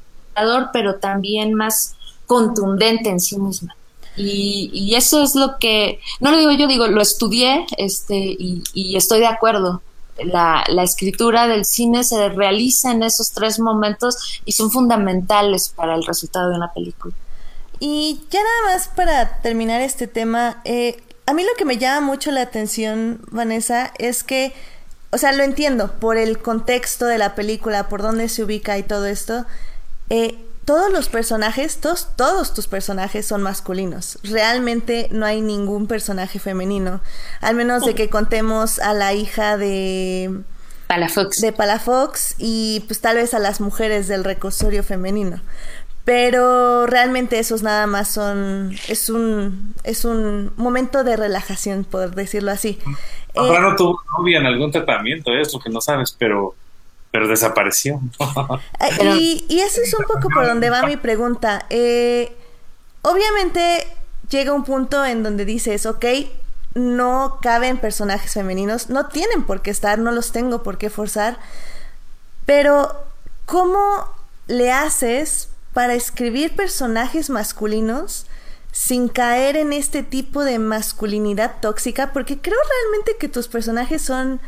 pero 0.73 0.95
también 0.95 1.53
más 1.53 1.95
contundente 2.25 3.09
en 3.09 3.19
sí 3.19 3.39
misma. 3.39 3.75
Y, 4.17 4.93
eso 4.95 5.21
es 5.23 5.35
lo 5.35 5.57
que, 5.59 5.99
no 6.19 6.31
lo 6.31 6.37
digo 6.37 6.51
yo, 6.51 6.67
digo, 6.67 6.87
lo 6.87 7.01
estudié 7.01 7.65
este, 7.77 8.15
y, 8.15 8.63
y 8.73 8.95
estoy 8.95 9.19
de 9.19 9.27
acuerdo. 9.27 9.81
La, 10.17 10.63
la, 10.69 10.83
escritura 10.83 11.45
del 11.47 11.65
cine 11.65 12.05
se 12.05 12.29
realiza 12.29 12.91
en 12.91 13.03
esos 13.03 13.31
tres 13.31 13.59
momentos 13.59 14.39
y 14.45 14.53
son 14.53 14.71
fundamentales 14.71 15.67
para 15.75 15.95
el 15.95 16.05
resultado 16.05 16.51
de 16.51 16.55
una 16.55 16.71
película. 16.71 17.13
Y 17.79 18.21
ya 18.29 18.39
nada 18.41 18.73
más 18.73 18.87
para 18.87 19.41
terminar 19.41 19.81
este 19.81 20.07
tema, 20.07 20.61
eh, 20.63 21.03
a 21.25 21.33
mí 21.33 21.43
lo 21.43 21.53
que 21.57 21.65
me 21.65 21.77
llama 21.77 22.05
mucho 22.05 22.31
la 22.31 22.41
atención, 22.41 23.19
Vanessa, 23.31 23.91
es 23.97 24.23
que, 24.23 24.53
o 25.11 25.17
sea, 25.17 25.33
lo 25.33 25.43
entiendo 25.43 25.91
por 25.99 26.17
el 26.17 26.39
contexto 26.39 27.05
de 27.05 27.17
la 27.17 27.35
película, 27.35 27.89
por 27.89 28.01
dónde 28.01 28.29
se 28.29 28.43
ubica 28.43 28.77
y 28.77 28.83
todo 28.83 29.05
esto. 29.05 29.45
Eh, 30.09 30.37
todos 30.65 30.91
los 30.91 31.09
personajes, 31.09 31.79
todos, 31.79 32.09
todos 32.15 32.53
tus 32.53 32.67
personajes 32.67 33.25
son 33.25 33.43
masculinos. 33.43 34.17
Realmente 34.23 35.07
no 35.11 35.25
hay 35.25 35.41
ningún 35.41 35.87
personaje 35.87 36.39
femenino. 36.39 37.01
Al 37.41 37.55
menos 37.55 37.85
de 37.85 37.93
que 37.93 38.09
contemos 38.09 38.79
a 38.79 38.93
la 38.93 39.13
hija 39.13 39.57
de... 39.57 40.41
Palafox. 40.87 41.41
De 41.41 41.51
Palafox 41.51 42.35
y 42.37 42.83
pues 42.87 43.01
tal 43.01 43.15
vez 43.15 43.33
a 43.33 43.39
las 43.39 43.61
mujeres 43.61 44.07
del 44.07 44.23
recursorio 44.23 44.83
femenino. 44.83 45.41
Pero 46.03 46.85
realmente 46.85 47.39
esos 47.39 47.63
nada 47.63 47.87
más 47.87 48.07
son, 48.07 48.75
es 48.87 49.09
un, 49.09 49.73
es 49.83 50.05
un 50.05 50.51
momento 50.55 51.03
de 51.03 51.17
relajación, 51.17 51.83
por 51.83 52.13
decirlo 52.13 52.51
así. 52.51 52.77
Ahora 53.35 53.59
no 53.59 53.75
tuvo 53.75 53.99
novia 54.17 54.37
en 54.37 54.45
algún 54.45 54.71
tratamiento, 54.71 55.33
es 55.33 55.51
lo 55.51 55.59
que 55.59 55.71
no 55.71 55.81
sabes, 55.81 56.15
pero, 56.17 56.55
pero 57.15 57.29
desapareció. 57.29 58.01
Eh, 58.99 59.15
y, 59.17 59.45
y, 59.47 59.61
eso 59.61 59.81
es 59.81 59.93
un 59.93 60.03
poco 60.03 60.27
por 60.29 60.45
donde 60.45 60.69
va 60.69 60.85
mi 60.85 60.97
pregunta. 60.97 61.65
Eh, 61.69 62.35
obviamente 63.03 63.87
llega 64.29 64.51
un 64.51 64.65
punto 64.65 65.05
en 65.05 65.23
donde 65.23 65.45
dices, 65.45 65.85
ok, 65.85 66.05
no 66.73 67.39
caben 67.41 67.77
personajes 67.77 68.33
femeninos, 68.33 68.89
no 68.89 69.07
tienen 69.07 69.43
por 69.43 69.61
qué 69.61 69.71
estar, 69.71 69.97
no 69.97 70.11
los 70.11 70.33
tengo 70.33 70.61
por 70.61 70.77
qué 70.77 70.89
forzar, 70.89 71.39
pero 72.45 73.05
¿cómo 73.45 73.79
le 74.47 74.73
haces 74.73 75.47
para 75.73 75.93
escribir 75.93 76.53
personajes 76.53 77.29
masculinos 77.29 78.25
sin 78.73 79.07
caer 79.07 79.55
en 79.55 79.71
este 79.71 80.03
tipo 80.03 80.43
de 80.43 80.59
masculinidad 80.59 81.61
tóxica, 81.61 82.11
porque 82.11 82.41
creo 82.41 82.59
realmente 82.81 83.15
que 83.17 83.29
tus 83.29 83.47
personajes 83.47 84.01
son 84.01 84.41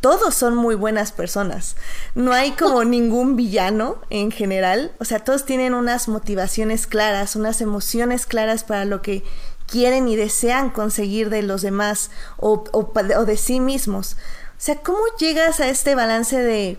todos 0.00 0.34
son 0.34 0.56
muy 0.56 0.74
buenas 0.74 1.12
personas. 1.12 1.76
No 2.14 2.32
hay 2.32 2.52
como 2.52 2.84
ningún 2.84 3.36
villano 3.36 4.00
en 4.08 4.30
general. 4.30 4.92
O 4.98 5.04
sea, 5.04 5.20
todos 5.20 5.44
tienen 5.44 5.74
unas 5.74 6.08
motivaciones 6.08 6.86
claras, 6.86 7.36
unas 7.36 7.60
emociones 7.60 8.26
claras 8.26 8.64
para 8.64 8.84
lo 8.84 9.02
que 9.02 9.22
quieren 9.66 10.08
y 10.08 10.16
desean 10.16 10.70
conseguir 10.70 11.30
de 11.30 11.42
los 11.42 11.62
demás 11.62 12.10
o, 12.38 12.64
o, 12.72 12.92
o 12.94 13.24
de 13.24 13.36
sí 13.36 13.60
mismos. 13.60 14.16
O 14.60 14.62
sea, 14.62 14.76
¿cómo 14.76 14.98
llegas 15.18 15.60
a 15.60 15.68
este 15.68 15.94
balance 15.94 16.36
de, 16.36 16.76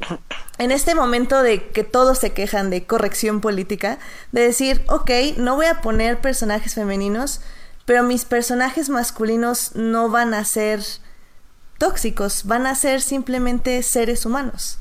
en 0.60 0.72
este 0.72 0.94
momento 0.94 1.42
de 1.42 1.70
que 1.70 1.84
todos 1.84 2.20
se 2.20 2.32
quejan 2.32 2.70
de 2.70 2.86
corrección 2.86 3.42
política, 3.42 3.98
de 4.32 4.42
decir, 4.42 4.84
ok, 4.88 5.10
no 5.38 5.56
voy 5.56 5.66
a 5.66 5.82
poner 5.82 6.22
personajes 6.22 6.76
femeninos, 6.76 7.42
pero 7.86 8.04
mis 8.04 8.26
personajes 8.26 8.90
masculinos 8.90 9.72
no 9.74 10.10
van 10.10 10.36
a 10.36 10.46
ser 10.46 10.84
tóxicos, 11.82 12.44
van 12.46 12.68
a 12.68 12.76
ser 12.76 13.02
simplemente 13.02 13.82
seres 13.82 14.28
humanos? 14.28 14.78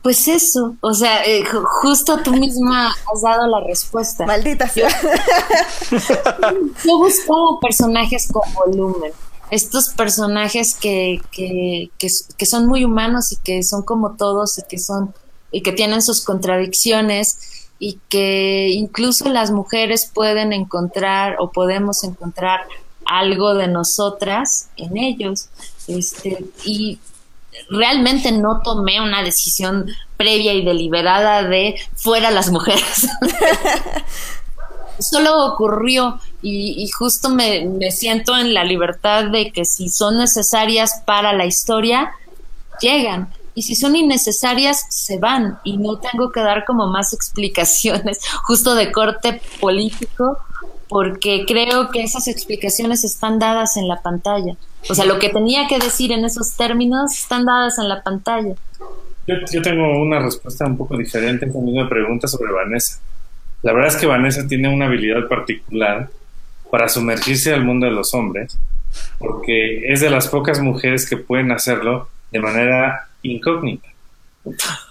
Pues 0.00 0.26
eso, 0.28 0.76
o 0.80 0.94
sea, 0.94 1.22
eh, 1.26 1.44
justo 1.82 2.22
tú 2.22 2.32
misma 2.32 2.88
has 2.88 3.20
dado 3.22 3.46
la 3.46 3.60
respuesta. 3.66 4.24
Maldita 4.24 4.66
sea. 4.66 4.88
Yo 5.90 6.96
buscaba 6.96 7.60
personajes 7.60 8.32
con 8.32 8.42
volumen 8.54 9.12
estos 9.50 9.90
personajes 9.90 10.74
que, 10.74 11.20
que, 11.30 11.90
que, 11.98 12.46
son 12.46 12.66
muy 12.66 12.84
humanos 12.84 13.32
y 13.32 13.36
que 13.36 13.62
son 13.62 13.82
como 13.82 14.14
todos 14.16 14.58
y 14.58 14.62
que 14.68 14.78
son 14.78 15.14
y 15.50 15.62
que 15.62 15.72
tienen 15.72 16.02
sus 16.02 16.22
contradicciones 16.22 17.70
y 17.78 17.98
que 18.10 18.68
incluso 18.68 19.28
las 19.30 19.50
mujeres 19.50 20.10
pueden 20.12 20.52
encontrar 20.52 21.36
o 21.38 21.50
podemos 21.50 22.04
encontrar 22.04 22.60
algo 23.08 23.54
de 23.54 23.68
nosotras 23.68 24.68
en 24.76 24.96
ellos 24.96 25.48
este 25.86 26.44
y 26.64 26.98
realmente 27.70 28.30
no 28.30 28.60
tomé 28.62 29.00
una 29.00 29.22
decisión 29.22 29.86
previa 30.16 30.52
y 30.52 30.64
deliberada 30.64 31.42
de 31.42 31.76
fuera 31.96 32.30
las 32.30 32.50
mujeres 32.50 33.08
solo 34.98 35.46
ocurrió 35.46 36.20
y, 36.42 36.88
justo 36.90 37.30
me, 37.30 37.66
me, 37.66 37.90
siento 37.90 38.36
en 38.36 38.54
la 38.54 38.64
libertad 38.64 39.24
de 39.24 39.50
que 39.50 39.64
si 39.64 39.88
son 39.88 40.18
necesarias 40.18 41.02
para 41.04 41.32
la 41.32 41.46
historia, 41.46 42.12
llegan. 42.80 43.32
Y 43.54 43.62
si 43.62 43.74
son 43.74 43.96
innecesarias, 43.96 44.86
se 44.88 45.18
van. 45.18 45.58
Y 45.64 45.78
no 45.78 45.98
tengo 45.98 46.30
que 46.30 46.40
dar 46.40 46.64
como 46.64 46.86
más 46.86 47.12
explicaciones, 47.12 48.20
justo 48.44 48.74
de 48.76 48.92
corte 48.92 49.40
político, 49.60 50.38
porque 50.88 51.44
creo 51.46 51.90
que 51.90 52.02
esas 52.02 52.28
explicaciones 52.28 53.04
están 53.04 53.38
dadas 53.38 53.76
en 53.76 53.88
la 53.88 54.00
pantalla. 54.02 54.56
O 54.88 54.94
sea, 54.94 55.04
lo 55.04 55.18
que 55.18 55.28
tenía 55.28 55.66
que 55.68 55.78
decir 55.78 56.12
en 56.12 56.24
esos 56.24 56.56
términos 56.56 57.12
están 57.18 57.44
dadas 57.44 57.78
en 57.78 57.88
la 57.88 58.02
pantalla. 58.02 58.54
Yo, 59.26 59.60
tengo 59.60 60.00
una 60.00 60.20
respuesta 60.20 60.64
un 60.64 60.78
poco 60.78 60.96
diferente 60.96 61.44
en 61.44 61.74
me 61.74 61.86
pregunta 61.86 62.26
sobre 62.26 62.50
Vanessa. 62.50 62.98
La 63.62 63.74
verdad 63.74 63.88
es 63.88 63.96
que 63.96 64.06
Vanessa 64.06 64.46
tiene 64.46 64.72
una 64.72 64.86
habilidad 64.86 65.28
particular 65.28 66.08
para 66.70 66.88
sumergirse 66.88 67.52
al 67.52 67.64
mundo 67.64 67.86
de 67.86 67.92
los 67.92 68.14
hombres, 68.14 68.56
porque 69.18 69.92
es 69.92 70.00
de 70.00 70.08
las 70.08 70.28
pocas 70.28 70.60
mujeres 70.60 71.08
que 71.08 71.18
pueden 71.18 71.52
hacerlo 71.52 72.08
de 72.30 72.40
manera 72.40 73.08
incógnita. 73.22 73.88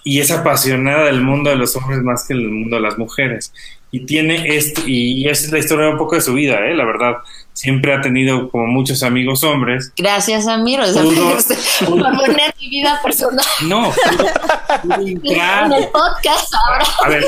Y 0.03 0.19
es 0.19 0.29
apasionada 0.29 1.05
del 1.05 1.21
mundo 1.21 1.49
de 1.49 1.55
los 1.55 1.75
hombres 1.75 2.03
más 2.03 2.27
que 2.27 2.35
del 2.35 2.49
mundo 2.49 2.75
de 2.75 2.81
las 2.81 2.97
mujeres. 2.97 3.53
Y 3.89 4.05
tiene 4.05 4.55
esto, 4.55 4.81
y 4.85 5.27
esa 5.29 5.45
es 5.45 5.51
la 5.51 5.59
historia 5.59 5.89
un 5.89 5.97
poco 5.97 6.15
de 6.15 6.21
su 6.21 6.33
vida, 6.33 6.59
¿eh? 6.67 6.75
la 6.75 6.85
verdad 6.85 7.17
siempre 7.57 7.91
ha 7.91 8.01
tenido 8.01 8.49
como 8.51 8.67
muchos 8.67 9.01
amigos 9.01 9.43
hombres. 9.43 9.91
Gracias, 9.97 10.47
Amir, 10.47 10.79
por 11.85 11.97
poner 11.97 12.53
mi 12.61 12.69
vida 12.69 12.99
personal. 13.01 13.43
No, 13.63 13.91
en 14.99 15.73
el 15.73 15.87
podcast 15.89 16.53
ahora. 16.53 16.85
A 17.03 17.09
ver, 17.09 17.25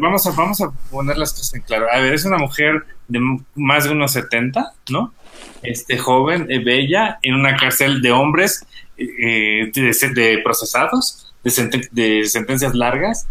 vamos, 0.00 0.26
a, 0.26 0.32
vamos 0.32 0.60
a 0.60 0.70
poner 0.90 1.16
las 1.16 1.32
cosas 1.32 1.54
en 1.54 1.60
claro. 1.62 1.86
A 1.92 2.00
ver, 2.00 2.14
es 2.14 2.24
una 2.24 2.38
mujer 2.38 2.84
de 3.06 3.20
más 3.54 3.84
de 3.84 3.90
unos 3.90 4.10
70, 4.12 4.72
¿no? 4.90 5.14
Este 5.62 5.98
joven, 5.98 6.50
eh, 6.50 6.58
bella, 6.58 7.20
en 7.22 7.36
una 7.36 7.56
cárcel 7.56 8.02
de 8.02 8.10
hombres 8.10 8.66
eh, 8.96 9.70
de, 9.72 10.40
procesados, 10.42 11.32
de, 11.44 11.88
de 11.92 12.24
sentencias 12.24 12.74
largas. 12.74 13.28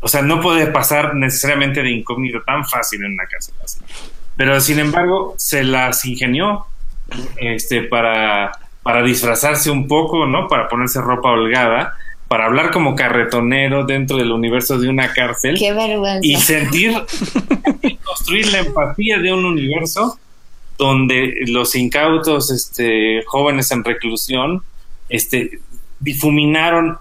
O 0.00 0.08
sea, 0.08 0.22
no 0.22 0.40
puede 0.40 0.66
pasar 0.68 1.14
necesariamente 1.14 1.82
de 1.82 1.90
incógnito 1.90 2.42
tan 2.42 2.64
fácil 2.66 3.04
en 3.04 3.12
una 3.12 3.26
cárcel 3.26 3.54
así. 3.64 3.80
Pero 4.36 4.60
sin 4.60 4.78
embargo, 4.78 5.34
se 5.38 5.64
las 5.64 6.04
ingenió 6.04 6.66
este, 7.36 7.82
para, 7.82 8.52
para 8.82 9.02
disfrazarse 9.02 9.70
un 9.70 9.88
poco, 9.88 10.26
¿no? 10.26 10.48
Para 10.48 10.68
ponerse 10.68 11.00
ropa 11.00 11.30
holgada, 11.30 11.94
para 12.28 12.46
hablar 12.46 12.70
como 12.70 12.94
carretonero 12.94 13.84
dentro 13.84 14.16
del 14.16 14.32
universo 14.32 14.78
de 14.78 14.88
una 14.88 15.12
cárcel. 15.12 15.56
Qué 15.58 15.72
vergüenza. 15.72 16.20
Y 16.22 16.36
sentir, 16.36 16.92
y 17.82 17.96
construir 18.04 18.52
la 18.52 18.58
empatía 18.58 19.18
de 19.18 19.32
un 19.32 19.44
universo 19.44 20.18
donde 20.76 21.34
los 21.46 21.74
incautos 21.74 22.50
este, 22.50 23.22
jóvenes 23.26 23.70
en 23.70 23.84
reclusión 23.84 24.62
este, 25.08 25.60
difuminaron 26.00 26.98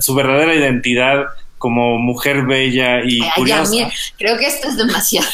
su 0.00 0.14
verdadera 0.14 0.54
identidad 0.54 1.26
como 1.66 1.98
mujer 1.98 2.46
bella 2.46 3.00
y 3.04 3.18
curiosa. 3.34 3.88
creo 4.16 4.38
que 4.38 4.46
esto 4.46 4.68
es 4.68 4.76
demasiado. 4.76 5.26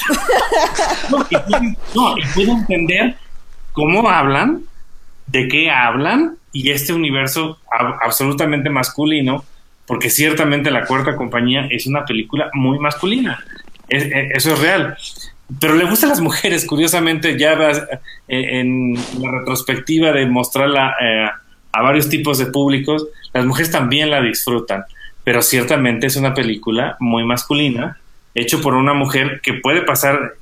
no, 1.95 2.17
y 2.17 2.23
puedo 2.35 2.53
entender 2.53 3.17
cómo 3.75 4.09
hablan, 4.09 4.63
de 5.27 5.47
qué 5.49 5.71
hablan, 5.71 6.39
y 6.51 6.71
este 6.71 6.95
universo 6.95 7.59
absolutamente 8.01 8.71
masculino, 8.71 9.45
porque 9.85 10.09
ciertamente 10.09 10.71
La 10.71 10.87
Cuarta 10.87 11.17
Compañía 11.17 11.67
es 11.69 11.87
una 11.87 12.07
película 12.07 12.49
muy 12.55 12.79
masculina. 12.79 13.45
E, 13.91 14.31
eso 14.33 14.55
es 14.55 14.59
real. 14.59 14.97
Pero 15.61 15.75
le 15.75 15.85
gustan 15.85 16.09
las 16.09 16.21
mujeres, 16.23 16.65
curiosamente, 16.65 17.39
ya 17.39 17.53
eh, 17.53 17.99
en 18.27 18.95
la 19.21 19.33
retrospectiva 19.33 20.13
de 20.13 20.25
mostrarla 20.25 20.95
eh, 20.99 21.29
a 21.73 21.83
varios 21.83 22.09
tipos 22.09 22.39
de 22.39 22.47
públicos, 22.47 23.07
las 23.35 23.45
mujeres 23.45 23.71
también 23.71 24.09
la 24.09 24.23
disfrutan. 24.23 24.87
Pero 25.25 25.43
ciertamente 25.43 26.07
es 26.07 26.17
una 26.17 26.35
película 26.35 26.97
muy 27.01 27.25
masculina, 27.25 27.99
hecho 28.35 28.61
por 28.61 28.75
una 28.75 28.95
mujer 28.95 29.41
que 29.43 29.55
puede 29.55 29.83
pasar 29.83 30.35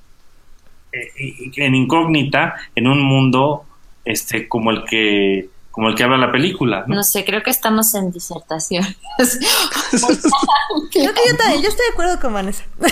eh, 0.93 1.51
en 1.57 1.75
incógnita 1.75 2.57
en 2.75 2.87
un 2.89 3.03
mundo 3.03 3.65
este 4.05 4.49
como 4.49 4.71
el 4.71 4.85
que 4.85 5.49
como 5.71 5.89
el 5.89 5.95
que 5.95 6.03
habla 6.03 6.17
la 6.17 6.33
película. 6.33 6.85
No, 6.89 7.03
sé, 7.05 7.25
creo 7.25 7.43
que 7.43 7.51
estamos 7.51 7.95
en 7.95 8.11
disertación. 8.11 8.85
creo 9.17 11.15
que 11.15 11.21
yo 11.29 11.37
también, 11.37 11.63
yo 11.63 11.69
estoy 11.69 11.87
de 11.87 11.93
acuerdo 11.93 12.21
con 12.21 12.35
Vanessa. 12.35 12.65
no, 12.81 12.89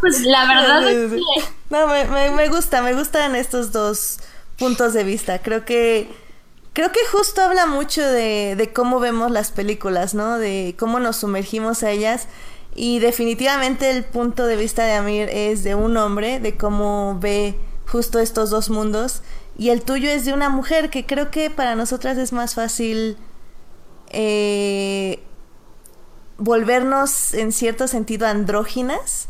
pues 0.00 0.20
la 0.22 0.46
verdad 0.46 0.88
es 0.90 1.12
que... 1.12 1.20
No, 1.70 1.86
me, 1.86 2.30
me, 2.32 2.48
gusta, 2.48 2.82
me 2.82 2.92
gustan 2.92 3.36
estos 3.36 3.70
dos 3.70 4.18
puntos 4.58 4.94
de 4.94 5.04
vista. 5.04 5.38
Creo 5.40 5.64
que 5.64 6.08
creo 6.72 6.92
que 6.92 7.00
justo 7.10 7.42
habla 7.42 7.66
mucho 7.66 8.02
de, 8.02 8.70
cómo 8.74 9.00
vemos 9.00 9.30
las 9.30 9.50
películas, 9.50 10.14
¿no? 10.14 10.38
De 10.38 10.74
cómo 10.78 11.00
nos 11.00 11.16
sumergimos 11.16 11.82
a 11.82 11.90
ellas. 11.90 12.28
Y 12.74 13.00
definitivamente 13.00 13.90
el 13.90 14.04
punto 14.04 14.46
de 14.46 14.56
vista 14.56 14.84
de 14.84 14.94
Amir 14.94 15.28
es 15.30 15.62
de 15.62 15.74
un 15.74 15.96
hombre, 15.96 16.40
de 16.40 16.56
cómo 16.56 17.18
ve 17.20 17.54
justo 17.86 18.18
estos 18.18 18.48
dos 18.48 18.70
mundos 18.70 19.22
y 19.56 19.70
el 19.70 19.82
tuyo 19.82 20.08
es 20.10 20.24
de 20.24 20.32
una 20.32 20.48
mujer 20.48 20.90
que 20.90 21.04
creo 21.04 21.30
que 21.30 21.50
para 21.50 21.74
nosotras 21.74 22.16
es 22.16 22.32
más 22.32 22.54
fácil 22.54 23.18
eh, 24.08 25.22
volvernos 26.38 27.34
en 27.34 27.52
cierto 27.52 27.86
sentido 27.86 28.26
andróginas 28.26 29.28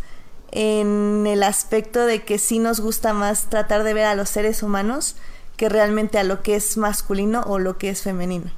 en 0.53 1.27
el 1.27 1.43
aspecto 1.43 2.07
de 2.07 2.25
que 2.25 2.39
sí 2.39 2.59
nos 2.59 2.81
gusta 2.81 3.15
más 3.15 3.49
tratar 3.49 3.83
de 3.85 3.95
ver 3.95 4.05
a 4.05 4.15
los 4.15 4.29
seres 4.29 4.63
humanos 4.63 5.17
que 5.57 5.69
realmente 5.69 6.19
a 6.19 6.25
lo 6.25 6.43
que 6.43 6.57
es 6.57 6.77
masculino 6.77 7.43
o 7.47 7.59
lo 7.59 7.79
que 7.79 7.91
es 7.91 8.03
femenino. 8.03 8.51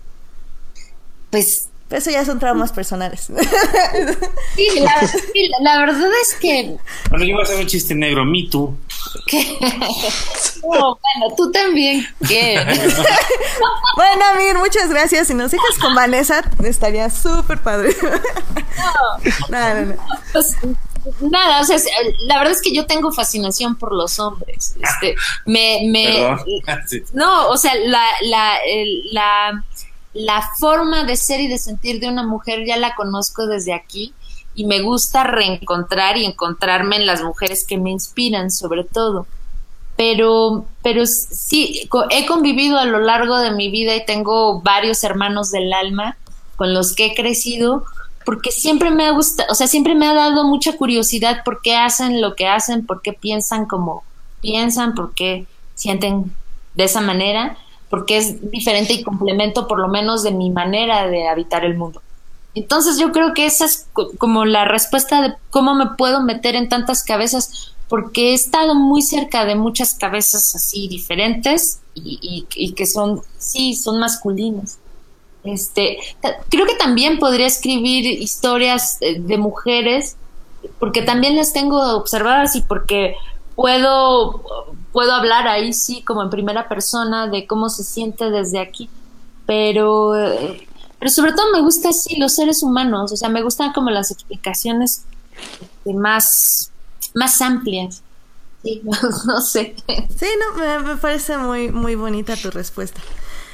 Pues 1.30 1.68
eso 1.90 2.10
ya 2.10 2.24
son 2.24 2.38
traumas 2.38 2.72
personales. 2.72 3.28
Sí, 4.56 4.68
la, 5.60 5.78
verdad 5.80 6.10
es 6.22 6.34
que. 6.34 6.76
Bueno, 7.10 7.24
yo 7.24 7.34
voy 7.34 7.42
a 7.42 7.44
hacer 7.44 7.56
un 7.56 7.66
chiste 7.66 7.94
negro, 7.94 8.24
me 8.24 8.46
tú. 8.48 8.76
bueno, 10.62 10.98
tú 11.36 11.50
también. 11.50 12.06
¿Qué? 12.28 12.54
bueno, 13.96 14.24
Amir, 14.32 14.56
muchas 14.58 14.88
gracias. 14.90 15.26
Si 15.26 15.34
nos 15.34 15.50
dejas 15.50 15.76
con 15.80 15.94
Vanessa, 15.94 16.48
estaría 16.62 17.10
súper 17.10 17.58
padre. 17.58 17.96
no, 19.48 19.58
no, 19.74 19.86
no. 19.86 19.94
Pues, 20.32 20.56
nada, 21.20 21.60
o 21.60 21.64
sea, 21.64 21.78
la 22.26 22.38
verdad 22.38 22.52
es 22.52 22.62
que 22.62 22.74
yo 22.74 22.86
tengo 22.86 23.12
fascinación 23.12 23.76
por 23.76 23.92
los 23.92 24.18
hombres. 24.18 24.74
Este, 24.80 25.14
me, 25.46 25.82
me, 25.86 26.36
no, 27.12 27.48
o 27.48 27.56
sea, 27.56 27.74
la, 27.74 28.06
la, 28.22 28.58
la 29.12 29.64
la 30.14 30.48
forma 30.58 31.04
de 31.04 31.16
ser 31.16 31.40
y 31.40 31.48
de 31.48 31.58
sentir 31.58 32.00
de 32.00 32.08
una 32.08 32.24
mujer 32.24 32.64
ya 32.64 32.76
la 32.76 32.94
conozco 32.94 33.46
desde 33.46 33.74
aquí 33.74 34.14
y 34.54 34.64
me 34.64 34.80
gusta 34.80 35.24
reencontrar 35.24 36.16
y 36.16 36.24
encontrarme 36.24 36.96
en 36.96 37.06
las 37.06 37.22
mujeres 37.22 37.66
que 37.66 37.76
me 37.76 37.90
inspiran 37.90 38.50
sobre 38.50 38.84
todo. 38.84 39.26
Pero, 39.96 40.66
pero 40.82 41.04
sí, 41.06 41.88
he 42.10 42.26
convivido 42.26 42.78
a 42.78 42.84
lo 42.84 43.00
largo 43.00 43.38
de 43.38 43.52
mi 43.52 43.70
vida 43.70 43.94
y 43.94 44.04
tengo 44.04 44.60
varios 44.60 45.02
hermanos 45.04 45.50
del 45.50 45.72
alma 45.72 46.16
con 46.56 46.72
los 46.72 46.94
que 46.94 47.06
he 47.06 47.14
crecido 47.14 47.84
porque 48.24 48.50
siempre 48.50 48.90
me 48.90 49.06
ha 49.06 49.10
gustado, 49.12 49.50
o 49.50 49.54
sea, 49.54 49.66
siempre 49.66 49.94
me 49.94 50.06
ha 50.06 50.14
dado 50.14 50.44
mucha 50.44 50.76
curiosidad 50.76 51.42
por 51.44 51.60
qué 51.62 51.76
hacen 51.76 52.20
lo 52.20 52.34
que 52.34 52.46
hacen, 52.46 52.86
por 52.86 53.02
qué 53.02 53.12
piensan 53.12 53.66
como 53.66 54.04
piensan, 54.40 54.94
por 54.94 55.14
qué 55.14 55.46
sienten 55.74 56.32
de 56.74 56.84
esa 56.84 57.00
manera 57.00 57.56
porque 57.94 58.16
es 58.16 58.50
diferente 58.50 58.92
y 58.92 59.04
complemento 59.04 59.68
por 59.68 59.78
lo 59.78 59.86
menos 59.86 60.24
de 60.24 60.32
mi 60.32 60.50
manera 60.50 61.06
de 61.06 61.28
habitar 61.28 61.64
el 61.64 61.76
mundo. 61.76 62.02
Entonces 62.56 62.98
yo 62.98 63.12
creo 63.12 63.34
que 63.34 63.46
esa 63.46 63.66
es 63.66 63.86
como 64.18 64.44
la 64.44 64.64
respuesta 64.64 65.22
de 65.22 65.34
cómo 65.50 65.76
me 65.76 65.86
puedo 65.96 66.20
meter 66.20 66.56
en 66.56 66.68
tantas 66.68 67.04
cabezas, 67.04 67.72
porque 67.88 68.30
he 68.30 68.34
estado 68.34 68.74
muy 68.74 69.00
cerca 69.00 69.44
de 69.44 69.54
muchas 69.54 69.94
cabezas 69.94 70.56
así 70.56 70.88
diferentes 70.88 71.82
y, 71.94 72.72
que 72.76 72.86
son, 72.86 73.22
sí, 73.38 73.76
son 73.76 74.00
masculinas. 74.00 74.78
Este, 75.44 75.98
creo 76.48 76.66
que 76.66 76.74
también 76.76 77.18
podría 77.18 77.46
escribir 77.46 78.06
historias 78.06 78.96
eh, 79.00 79.20
de 79.20 79.36
mujeres, 79.36 80.16
porque 80.78 81.02
también 81.02 81.36
las 81.36 81.52
tengo 81.52 81.96
observadas 81.96 82.56
y 82.56 82.62
porque 82.62 83.14
puedo, 83.54 84.42
puedo 84.92 85.12
hablar 85.12 85.46
ahí 85.46 85.72
sí 85.72 86.02
como 86.02 86.22
en 86.22 86.30
primera 86.30 86.68
persona 86.68 87.28
de 87.28 87.46
cómo 87.46 87.68
se 87.68 87.84
siente 87.84 88.30
desde 88.30 88.58
aquí, 88.58 88.88
pero, 89.46 90.12
pero 90.98 91.10
sobre 91.10 91.32
todo 91.32 91.52
me 91.52 91.60
gusta 91.60 91.90
así 91.90 92.16
los 92.16 92.34
seres 92.34 92.62
humanos, 92.62 93.12
o 93.12 93.16
sea, 93.16 93.28
me 93.28 93.42
gustan 93.42 93.72
como 93.74 93.90
las 93.90 94.10
explicaciones 94.10 95.04
más, 95.84 96.70
más 97.14 97.40
amplias. 97.42 98.02
Sí, 98.62 98.80
no, 99.26 99.40
sé. 99.42 99.74
Sí, 100.16 100.26
no, 100.38 100.82
me, 100.82 100.96
parece 100.96 101.36
muy, 101.36 101.70
muy 101.70 101.94
bonita 101.94 102.34
tu 102.36 102.50
respuesta. 102.50 103.00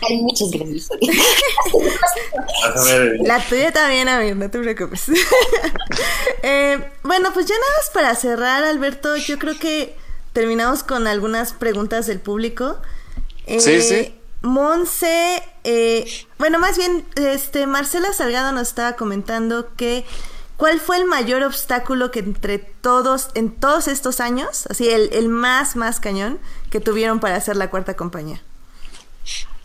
Hay 0.09 0.19
muchas 0.19 0.51
gracias. 0.51 0.89
La 3.21 3.47
tuya 3.47 3.73
también, 3.73 4.09
amigo, 4.09 4.35
no 4.35 4.51
te 4.51 4.59
preocupes. 4.59 5.09
eh, 6.43 6.79
bueno, 7.03 7.33
pues 7.33 7.47
ya 7.47 7.55
nada 7.55 7.73
más 7.79 7.91
para 7.93 8.15
cerrar, 8.15 8.65
Alberto, 8.65 9.17
yo 9.17 9.39
creo 9.39 9.59
que 9.59 9.97
terminamos 10.33 10.83
con 10.83 11.07
algunas 11.07 11.53
preguntas 11.53 12.07
del 12.07 12.21
público. 12.21 12.79
Eh, 13.47 13.61
sí, 13.61 13.83
sí. 13.83 14.15
Monse, 14.43 15.43
eh, 15.65 16.11
bueno, 16.39 16.59
más 16.59 16.79
bien, 16.79 17.05
este, 17.17 17.67
Marcela 17.67 18.13
Salgado 18.15 18.53
nos 18.53 18.69
estaba 18.69 18.95
comentando 18.95 19.75
que 19.77 20.07
¿cuál 20.57 20.81
fue 20.81 20.97
el 20.97 21.05
mayor 21.05 21.43
obstáculo 21.43 22.11
que 22.11 22.21
entre 22.21 22.59
todos, 22.59 23.29
en 23.35 23.51
todos 23.51 23.87
estos 23.87 24.21
años, 24.21 24.67
así 24.71 24.89
el, 24.89 25.11
el 25.13 25.29
más, 25.29 25.77
más 25.77 26.01
cañón, 26.01 26.39
que 26.71 26.81
tuvieron 26.81 27.21
para 27.21 27.37
hacer 27.37 27.57
la 27.57 27.69
cuarta 27.69 27.97
compañía? 27.97 28.41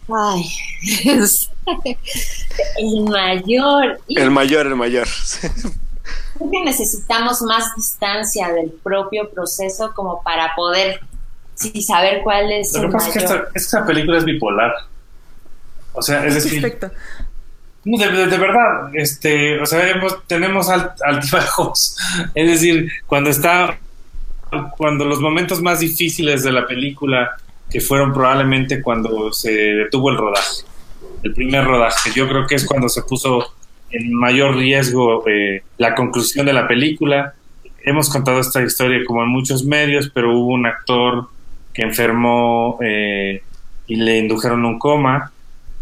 Ay, 0.08 0.46
el 2.78 3.04
mayor. 3.10 4.00
El 4.08 4.32
mayor, 4.32 4.68
el 4.68 4.76
mayor. 4.76 5.08
Creo 6.38 6.52
que 6.52 6.64
necesitamos 6.64 7.42
más 7.42 7.76
distancia 7.76 8.50
del 8.50 8.72
propio 8.72 9.30
proceso 9.30 9.92
como 9.96 10.22
para 10.22 10.54
poder 10.56 11.00
sí, 11.56 11.82
saber 11.82 12.22
cuál 12.24 12.52
es 12.52 12.74
Lo 12.74 12.82
que 12.82 12.88
pasa 12.90 13.08
es 13.08 13.14
que 13.14 13.44
esta, 13.56 13.86
película 13.86 14.18
es 14.18 14.26
bipolar. 14.26 14.74
O 15.94 16.02
sea, 16.02 16.26
es 16.26 16.36
decir... 16.36 16.62
De, 17.86 18.08
de, 18.08 18.38
verdad, 18.40 18.90
este, 18.96 19.62
o 19.62 19.66
sea, 19.68 19.80
tenemos 20.26 20.70
altibajos. 20.70 21.96
Es 22.34 22.50
decir, 22.50 22.92
cuando 23.06 23.30
está, 23.30 23.78
cuando 24.76 25.06
los 25.06 25.22
momentos 25.22 25.62
más 25.62 25.82
difíciles 25.82 26.42
de 26.42 26.52
la 26.52 26.66
película, 26.66 27.38
que 27.70 27.82
fueron 27.82 28.14
probablemente 28.14 28.82
cuando 28.82 29.34
se 29.34 29.52
detuvo 29.52 30.10
el 30.10 30.18
rodaje, 30.18 30.64
el 31.24 31.34
primer 31.34 31.66
rodaje, 31.66 32.12
yo 32.14 32.28
creo 32.28 32.46
que 32.46 32.56
es 32.56 32.66
cuando 32.66 32.88
se 32.88 33.02
puso 33.02 33.54
en 33.90 34.14
mayor 34.14 34.56
riesgo 34.56 35.28
eh, 35.28 35.64
la 35.78 35.96
conclusión 35.96 36.46
de 36.46 36.54
la 36.54 36.68
película. 36.68 37.34
Hemos 37.84 38.10
contado 38.10 38.40
esta 38.40 38.62
historia 38.62 39.04
como 39.06 39.24
en 39.24 39.30
muchos 39.30 39.64
medios, 39.64 40.12
pero 40.14 40.38
hubo 40.38 40.54
un 40.54 40.66
actor 40.66 41.30
que 41.74 41.84
enfermó 41.84 42.78
eh, 42.82 43.42
y 43.88 43.96
le 43.96 44.18
indujeron 44.18 44.66
un 44.66 44.80
coma, 44.80 45.32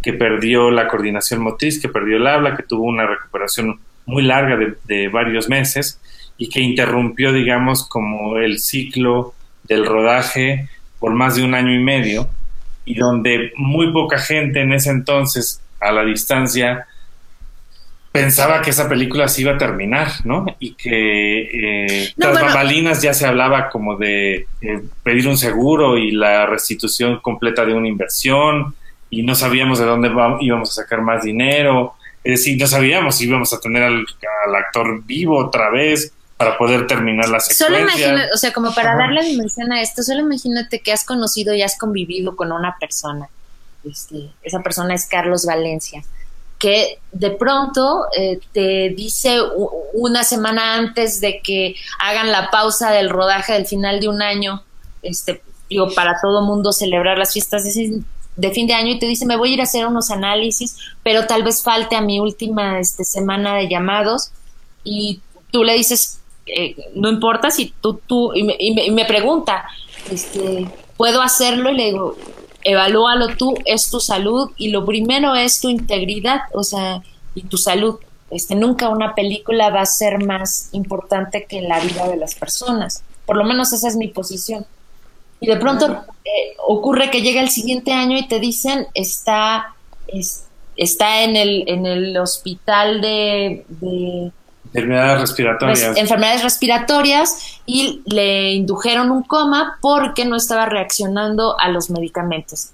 que 0.01 0.13
perdió 0.13 0.69
la 0.69 0.87
coordinación 0.87 1.41
motriz, 1.41 1.81
que 1.81 1.89
perdió 1.89 2.17
el 2.17 2.27
habla, 2.27 2.55
que 2.57 2.63
tuvo 2.63 2.83
una 2.83 3.05
recuperación 3.05 3.79
muy 4.05 4.23
larga 4.23 4.57
de, 4.57 4.75
de 4.85 5.07
varios 5.07 5.47
meses 5.47 5.99
y 6.37 6.49
que 6.49 6.59
interrumpió, 6.59 7.31
digamos, 7.31 7.87
como 7.87 8.37
el 8.37 8.59
ciclo 8.59 9.33
del 9.63 9.85
rodaje 9.85 10.67
por 11.03 11.13
más 11.13 11.35
de 11.35 11.43
un 11.43 11.53
año 11.53 11.73
y 11.75 11.83
medio 11.83 12.29
y 12.85 12.95
donde 12.95 13.51
muy 13.57 13.91
poca 13.91 14.17
gente 14.19 14.61
en 14.61 14.71
ese 14.71 14.89
entonces 14.89 15.59
a 15.81 15.91
la 15.91 16.05
distancia 16.05 16.87
pensaba 18.13 18.61
que 18.61 18.69
esa 18.69 18.87
película 18.87 19.27
se 19.27 19.41
iba 19.41 19.51
a 19.51 19.57
terminar, 19.57 20.07
¿no? 20.23 20.45
Y 20.59 20.75
que 20.75 21.41
eh, 21.41 22.13
No, 22.15 22.27
tras 22.27 22.39
bueno. 22.39 22.45
bambalinas 22.45 23.01
ya 23.01 23.13
se 23.13 23.25
hablaba 23.25 23.69
como 23.69 23.97
de 23.97 24.47
eh, 24.61 24.81
pedir 25.03 25.27
un 25.27 25.35
seguro 25.35 25.97
y 25.97 26.11
la 26.11 26.45
restitución 26.45 27.19
completa 27.19 27.65
de 27.65 27.73
una 27.73 27.89
inversión 27.89 28.73
y 29.09 29.23
no 29.23 29.35
sabíamos 29.35 29.79
de 29.79 29.85
dónde 29.85 30.09
íbamos 30.39 30.69
a 30.69 30.83
sacar 30.83 31.01
más 31.01 31.25
dinero. 31.25 31.95
Es 32.23 32.39
decir, 32.39 32.57
no 32.57 32.65
sabíamos 32.65 33.17
si 33.17 33.25
íbamos 33.25 33.51
a 33.51 33.59
tener 33.59 33.83
al, 33.83 34.05
al 34.47 34.55
actor 34.55 35.03
vivo 35.03 35.37
otra 35.37 35.69
vez 35.69 36.13
para 36.43 36.57
poder 36.57 36.87
terminar 36.87 37.29
la 37.29 37.39
Solo 37.39 37.77
secuencia. 37.77 38.07
imagínate, 38.07 38.33
o 38.33 38.37
sea, 38.37 38.51
como 38.53 38.73
para 38.73 38.89
Ajá. 38.91 38.99
darle 38.99 39.23
dimensión 39.23 39.71
a 39.71 39.81
esto, 39.81 40.03
solo 40.03 40.21
imagínate 40.21 40.79
que 40.81 40.91
has 40.91 41.03
conocido 41.05 41.53
y 41.53 41.61
has 41.61 41.77
convivido 41.77 42.35
con 42.35 42.51
una 42.51 42.75
persona. 42.79 43.29
Este, 43.89 44.29
esa 44.43 44.61
persona 44.61 44.93
es 44.93 45.05
Carlos 45.07 45.45
Valencia, 45.45 46.03
que 46.57 46.99
de 47.11 47.31
pronto 47.31 48.05
eh, 48.17 48.39
te 48.53 48.89
dice 48.95 49.39
una 49.93 50.23
semana 50.23 50.75
antes 50.75 51.19
de 51.19 51.41
que 51.41 51.75
hagan 51.99 52.31
la 52.31 52.49
pausa 52.49 52.91
del 52.91 53.09
rodaje 53.09 53.53
del 53.53 53.65
final 53.65 53.99
de 53.99 54.07
un 54.07 54.21
año, 54.21 54.63
este, 55.01 55.41
digo, 55.69 55.93
para 55.93 56.19
todo 56.21 56.41
mundo 56.43 56.71
celebrar 56.71 57.17
las 57.17 57.33
fiestas 57.33 57.65
de, 57.65 57.71
fin- 57.71 58.05
de 58.37 58.51
fin 58.51 58.67
de 58.67 58.73
año 58.73 58.93
y 58.93 58.99
te 58.99 59.05
dice, 59.05 59.25
me 59.25 59.35
voy 59.35 59.51
a 59.51 59.53
ir 59.55 59.59
a 59.59 59.63
hacer 59.63 59.85
unos 59.85 60.11
análisis, 60.11 60.77
pero 61.03 61.27
tal 61.27 61.43
vez 61.43 61.61
falte 61.61 61.97
a 61.97 62.01
mi 62.01 62.19
última 62.21 62.79
este, 62.79 63.03
semana 63.03 63.55
de 63.55 63.67
llamados 63.67 64.31
y 64.85 65.19
tú 65.51 65.63
le 65.65 65.73
dices, 65.73 66.19
eh, 66.45 66.75
no 66.95 67.09
importa 67.09 67.51
si 67.51 67.73
tú, 67.81 67.99
tú, 68.05 68.33
y 68.33 68.43
me, 68.43 68.55
y 68.59 68.73
me- 68.73 68.85
y 68.85 68.91
me 68.91 69.05
pregunta, 69.05 69.65
este, 70.11 70.67
¿puedo 70.97 71.21
hacerlo? 71.21 71.71
Y 71.71 71.75
le 71.77 71.85
digo, 71.85 72.15
evalúalo 72.63 73.35
tú, 73.37 73.53
es 73.65 73.89
tu 73.89 73.99
salud 73.99 74.51
y 74.57 74.69
lo 74.69 74.85
primero 74.85 75.35
es 75.35 75.59
tu 75.61 75.69
integridad, 75.69 76.41
o 76.53 76.63
sea, 76.63 77.01
y 77.35 77.43
tu 77.43 77.57
salud. 77.57 77.99
Este, 78.31 78.55
nunca 78.55 78.89
una 78.89 79.13
película 79.15 79.69
va 79.69 79.81
a 79.81 79.85
ser 79.85 80.23
más 80.25 80.69
importante 80.71 81.45
que 81.47 81.61
la 81.61 81.79
vida 81.79 82.07
de 82.07 82.17
las 82.17 82.35
personas. 82.35 83.03
Por 83.25 83.37
lo 83.37 83.43
menos 83.43 83.71
esa 83.73 83.87
es 83.87 83.95
mi 83.95 84.07
posición. 84.07 84.65
Y 85.39 85.47
de 85.47 85.57
pronto 85.57 85.87
eh, 86.25 86.55
ocurre 86.67 87.11
que 87.11 87.21
llega 87.21 87.41
el 87.41 87.49
siguiente 87.49 87.91
año 87.93 88.17
y 88.17 88.27
te 88.27 88.39
dicen 88.39 88.87
está 88.93 89.75
es- 90.07 90.45
está 90.77 91.23
en 91.23 91.35
el 91.35 91.63
en 91.67 91.85
el 91.85 92.17
hospital 92.17 93.01
de, 93.01 93.65
de 93.67 94.31
Enfermedades 94.73 95.21
respiratorias. 95.21 95.79
res- 95.81 95.97
enfermedades 95.97 96.43
respiratorias 96.43 97.59
y 97.65 98.01
le 98.05 98.51
indujeron 98.53 99.11
un 99.11 99.23
coma 99.23 99.77
porque 99.81 100.25
no 100.25 100.35
estaba 100.35 100.65
reaccionando 100.65 101.59
a 101.59 101.69
los 101.69 101.89
medicamentos. 101.89 102.69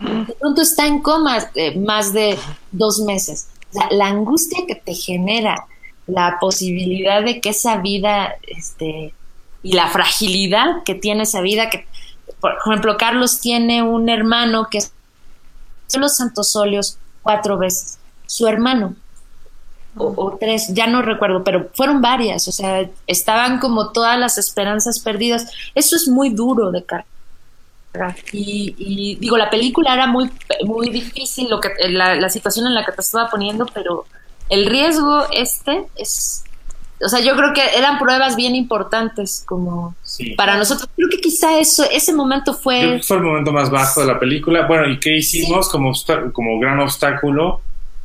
De 0.00 0.34
pronto 0.34 0.62
está 0.62 0.86
en 0.86 1.00
coma 1.00 1.38
eh, 1.54 1.78
más 1.78 2.12
de 2.12 2.36
dos 2.72 3.00
meses. 3.00 3.48
O 3.70 3.72
sea, 3.74 3.88
la 3.90 4.06
angustia 4.08 4.60
que 4.66 4.74
te 4.74 4.94
genera 4.94 5.66
la 6.06 6.38
posibilidad 6.40 7.22
de 7.22 7.40
que 7.40 7.50
esa 7.50 7.76
vida, 7.76 8.34
este, 8.48 9.14
y 9.62 9.72
la 9.74 9.86
fragilidad 9.88 10.82
que 10.84 10.94
tiene 10.96 11.22
esa 11.22 11.40
vida, 11.40 11.70
que, 11.70 11.86
por 12.40 12.56
ejemplo, 12.66 12.96
Carlos 12.96 13.40
tiene 13.40 13.82
un 13.82 14.08
hermano 14.08 14.66
que 14.70 14.78
es 14.78 14.92
los 15.94 16.16
santos 16.16 16.56
óleos 16.56 16.98
cuatro 17.22 17.58
veces. 17.58 17.98
Su 18.26 18.48
hermano, 18.48 18.94
o, 19.96 20.12
o 20.16 20.36
tres, 20.38 20.68
ya 20.74 20.86
no 20.86 21.02
recuerdo, 21.02 21.44
pero 21.44 21.68
fueron 21.74 22.00
varias, 22.00 22.48
o 22.48 22.52
sea, 22.52 22.88
estaban 23.06 23.58
como 23.58 23.90
todas 23.90 24.18
las 24.18 24.38
esperanzas 24.38 25.00
perdidas. 25.00 25.46
Eso 25.74 25.96
es 25.96 26.08
muy 26.08 26.30
duro 26.30 26.70
de 26.70 26.84
cargar. 26.84 27.04
Y, 28.32 28.74
y, 28.78 29.16
digo, 29.16 29.36
la 29.36 29.50
película 29.50 29.92
era 29.92 30.06
muy, 30.06 30.30
muy 30.64 30.88
difícil, 30.88 31.50
lo 31.50 31.60
que, 31.60 31.68
la, 31.90 32.14
la 32.14 32.30
situación 32.30 32.66
en 32.66 32.74
la 32.74 32.84
que 32.86 32.92
te 32.92 33.02
estaba 33.02 33.28
poniendo, 33.28 33.66
pero 33.66 34.06
el 34.48 34.64
riesgo 34.66 35.26
este 35.30 35.84
es, 35.96 36.44
o 37.04 37.08
sea, 37.08 37.20
yo 37.20 37.36
creo 37.36 37.52
que 37.52 37.62
eran 37.76 37.98
pruebas 37.98 38.34
bien 38.36 38.54
importantes 38.54 39.44
como 39.46 39.94
Sí. 40.04 40.30
para 40.36 40.56
nosotros. 40.56 40.88
Creo 40.96 41.08
que 41.10 41.18
quizá 41.18 41.58
eso, 41.58 41.84
ese 41.90 42.12
momento 42.14 42.54
fue... 42.54 43.00
fue 43.02 43.16
el 43.18 43.22
momento 43.24 43.52
más 43.52 43.70
bajo 43.70 44.00
de 44.00 44.06
la 44.06 44.18
película. 44.18 44.66
Bueno, 44.66 44.88
¿y 44.88 44.98
qué 44.98 45.16
hicimos 45.16 45.68
como, 45.68 45.92
como 46.32 46.58
gran 46.60 46.80
obstáculo? 46.80 47.60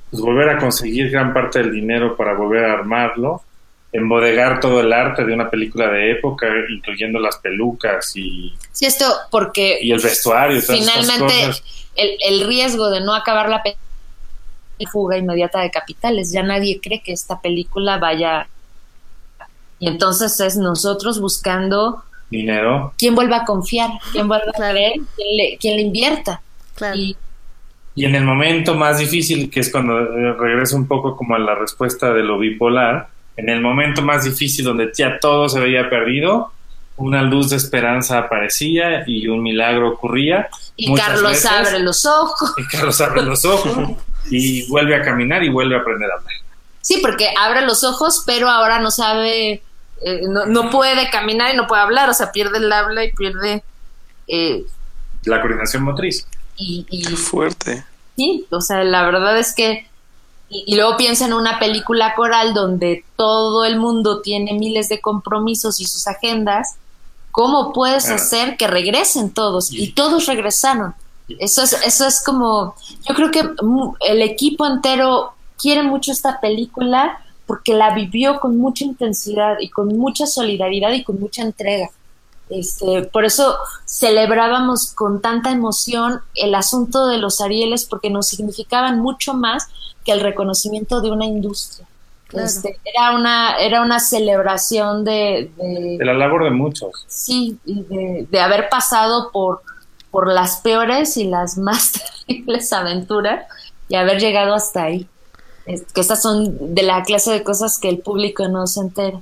Pues 0.09 0.21
volver 0.21 0.49
a 0.49 0.57
conseguir 0.57 1.09
gran 1.11 1.33
parte 1.33 1.59
del 1.59 1.71
dinero 1.73 2.15
para 2.15 2.33
volver 2.33 2.65
a 2.65 2.73
armarlo, 2.73 3.41
embodegar 3.91 4.59
todo 4.59 4.79
el 4.81 4.91
arte 4.93 5.25
de 5.25 5.33
una 5.33 5.49
película 5.49 5.89
de 5.89 6.11
época, 6.11 6.47
incluyendo 6.69 7.19
las 7.19 7.37
pelucas 7.37 8.15
y, 8.15 8.53
Sí, 8.71 8.85
esto 8.85 9.05
porque 9.31 9.79
y 9.81 9.91
el 9.91 9.99
vestuario. 9.99 10.61
finalmente 10.61 11.47
cosas. 11.47 11.63
el, 11.95 12.17
el 12.21 12.47
riesgo 12.47 12.89
de 12.89 13.01
no 13.01 13.13
acabar 13.13 13.49
la 13.49 13.61
película 13.63 13.81
fuga 14.91 15.17
inmediata 15.17 15.59
de 15.61 15.71
capitales. 15.71 16.31
Ya 16.31 16.43
nadie 16.43 16.79
cree 16.81 17.01
que 17.01 17.11
esta 17.11 17.41
película 17.41 17.97
vaya. 17.97 18.47
Y 19.79 19.87
entonces 19.87 20.39
es 20.39 20.55
nosotros 20.57 21.19
buscando 21.19 22.03
Dinero. 22.29 22.93
quién 22.97 23.15
vuelva 23.15 23.37
a 23.37 23.45
confiar, 23.45 23.89
quién 24.11 24.27
vuelva 24.27 24.51
a 24.55 24.71
creer, 24.71 24.93
quién 25.15 25.37
le, 25.37 25.57
quién 25.59 25.75
le 25.77 25.81
invierta. 25.81 26.41
Claro. 26.75 26.95
Y 26.95 27.15
Y 27.97 28.05
en 28.05 28.13
el 28.13 28.23
momento 28.23 28.75
más 28.75 28.99
difícil, 28.99 29.49
que 29.49 29.59
es 29.59 29.71
cuando 29.71 29.99
eh, 29.99 30.33
regreso 30.33 30.75
un 30.77 30.87
poco 30.87 31.17
como 31.17 31.33
a 31.33 31.39
la 31.39 31.55
respuesta 31.55 32.13
de 32.13 32.21
lo 32.21 32.37
bipolar, 32.37 33.09
en 33.35 33.49
el 33.49 33.59
momento 33.59 34.03
más 34.03 34.23
difícil 34.23 34.65
donde 34.65 34.91
ya 34.95 35.19
todo 35.19 35.49
se 35.49 35.59
veía 35.59 35.89
perdido, 35.89 36.51
una 36.97 37.23
luz 37.23 37.49
de 37.49 37.55
esperanza 37.57 38.19
aparecía 38.19 39.03
y 39.07 39.27
un 39.27 39.41
milagro 39.41 39.89
ocurría. 39.89 40.47
y 40.75 40.93
Carlos 40.93 41.31
veces. 41.31 41.45
abre 41.51 41.79
los 41.79 42.05
ojos. 42.05 42.53
Y 42.57 42.67
Carlos 42.67 43.01
abre 43.01 43.23
los 43.23 43.43
ojos 43.45 43.75
y 44.29 44.67
vuelve 44.69 44.95
a 44.95 45.01
caminar 45.01 45.43
y 45.43 45.49
vuelve 45.49 45.75
a 45.75 45.79
aprender 45.79 46.09
a 46.11 46.15
hablar. 46.19 46.33
Sí, 46.81 46.99
porque 47.01 47.29
abre 47.39 47.61
los 47.63 47.83
ojos, 47.83 48.23
pero 48.27 48.47
ahora 48.47 48.79
no 48.79 48.91
sabe, 48.91 49.61
eh, 50.03 50.21
no, 50.29 50.45
no 50.45 50.69
puede 50.69 51.09
caminar 51.09 51.51
y 51.51 51.57
no 51.57 51.65
puede 51.65 51.81
hablar, 51.81 52.09
o 52.09 52.13
sea, 52.13 52.31
pierde 52.31 52.59
el 52.59 52.71
habla 52.71 53.03
y 53.03 53.11
pierde. 53.11 53.63
eh, 54.27 54.63
La 55.25 55.41
coordinación 55.41 55.81
motriz. 55.83 56.27
Y, 56.57 56.85
y- 56.89 57.03
Qué 57.03 57.15
fuerte. 57.15 57.85
Sí, 58.15 58.45
o 58.49 58.61
sea, 58.61 58.83
la 58.83 59.03
verdad 59.05 59.37
es 59.37 59.53
que. 59.53 59.87
Y, 60.49 60.63
y 60.65 60.75
luego 60.75 60.97
piensa 60.97 61.25
en 61.25 61.33
una 61.33 61.59
película 61.59 62.15
coral 62.15 62.53
donde 62.53 63.03
todo 63.15 63.65
el 63.65 63.77
mundo 63.77 64.21
tiene 64.21 64.53
miles 64.53 64.89
de 64.89 64.99
compromisos 65.01 65.79
y 65.79 65.85
sus 65.85 66.07
agendas. 66.07 66.75
¿Cómo 67.31 67.71
puedes 67.73 68.05
Claro. 68.05 68.15
hacer 68.21 68.57
que 68.57 68.65
regresen 68.67 69.31
todos? 69.31 69.71
Y 69.71 69.91
todos 69.93 70.25
regresaron. 70.25 70.95
Eso 71.39 71.61
es, 71.63 71.73
eso 71.85 72.07
es 72.07 72.23
como. 72.23 72.75
Yo 73.07 73.13
creo 73.13 73.29
que 73.31 73.43
mu- 73.61 73.93
el 73.99 74.21
equipo 74.21 74.65
entero 74.65 75.33
quiere 75.61 75.83
mucho 75.83 76.11
esta 76.11 76.39
película 76.39 77.19
porque 77.45 77.73
la 77.73 77.93
vivió 77.93 78.39
con 78.39 78.57
mucha 78.57 78.83
intensidad 78.85 79.57
y 79.59 79.69
con 79.69 79.95
mucha 79.97 80.25
solidaridad 80.25 80.91
y 80.93 81.03
con 81.03 81.19
mucha 81.19 81.41
entrega. 81.43 81.89
Este, 82.49 83.03
por 83.03 83.25
eso 83.25 83.57
celebrábamos 83.85 84.93
con 84.93 85.21
tanta 85.21 85.51
emoción 85.51 86.21
el 86.35 86.55
asunto 86.55 87.07
de 87.07 87.17
los 87.17 87.41
Arieles 87.41 87.85
porque 87.85 88.09
nos 88.09 88.27
significaban 88.27 88.99
mucho 88.99 89.33
más 89.33 89.67
que 90.05 90.11
el 90.13 90.21
reconocimiento 90.21 91.01
de 91.01 91.11
una 91.11 91.25
industria. 91.25 91.85
Claro. 92.27 92.45
Este, 92.45 92.77
era 92.83 93.15
una 93.15 93.57
era 93.57 93.81
una 93.81 93.99
celebración 93.99 95.03
de, 95.05 95.51
de- 95.57 95.95
De 95.97 96.05
la 96.05 96.13
labor 96.13 96.43
de 96.43 96.49
muchos. 96.51 96.91
sí 97.07 97.57
y 97.65 97.83
de, 97.83 98.27
de 98.29 98.39
haber 98.39 98.69
pasado 98.69 99.31
por 99.31 99.61
por 100.11 100.31
las 100.33 100.57
peores 100.57 101.17
y 101.17 101.25
las 101.25 101.57
más 101.67 101.93
terribles 102.27 102.71
aventuras 102.73 103.45
y 103.89 103.95
haber 103.95 104.19
llegado 104.19 104.53
hasta 104.53 104.83
ahí. 104.83 105.07
Es- 105.65 105.83
que 105.93 106.01
estas 106.01 106.21
son 106.21 106.73
de 106.75 106.83
la 106.83 107.03
clase 107.03 107.31
de 107.31 107.43
cosas 107.43 107.77
que 107.79 107.89
el 107.89 107.99
público 107.99 108.47
no 108.47 108.67
se 108.67 108.79
entera. 108.81 109.19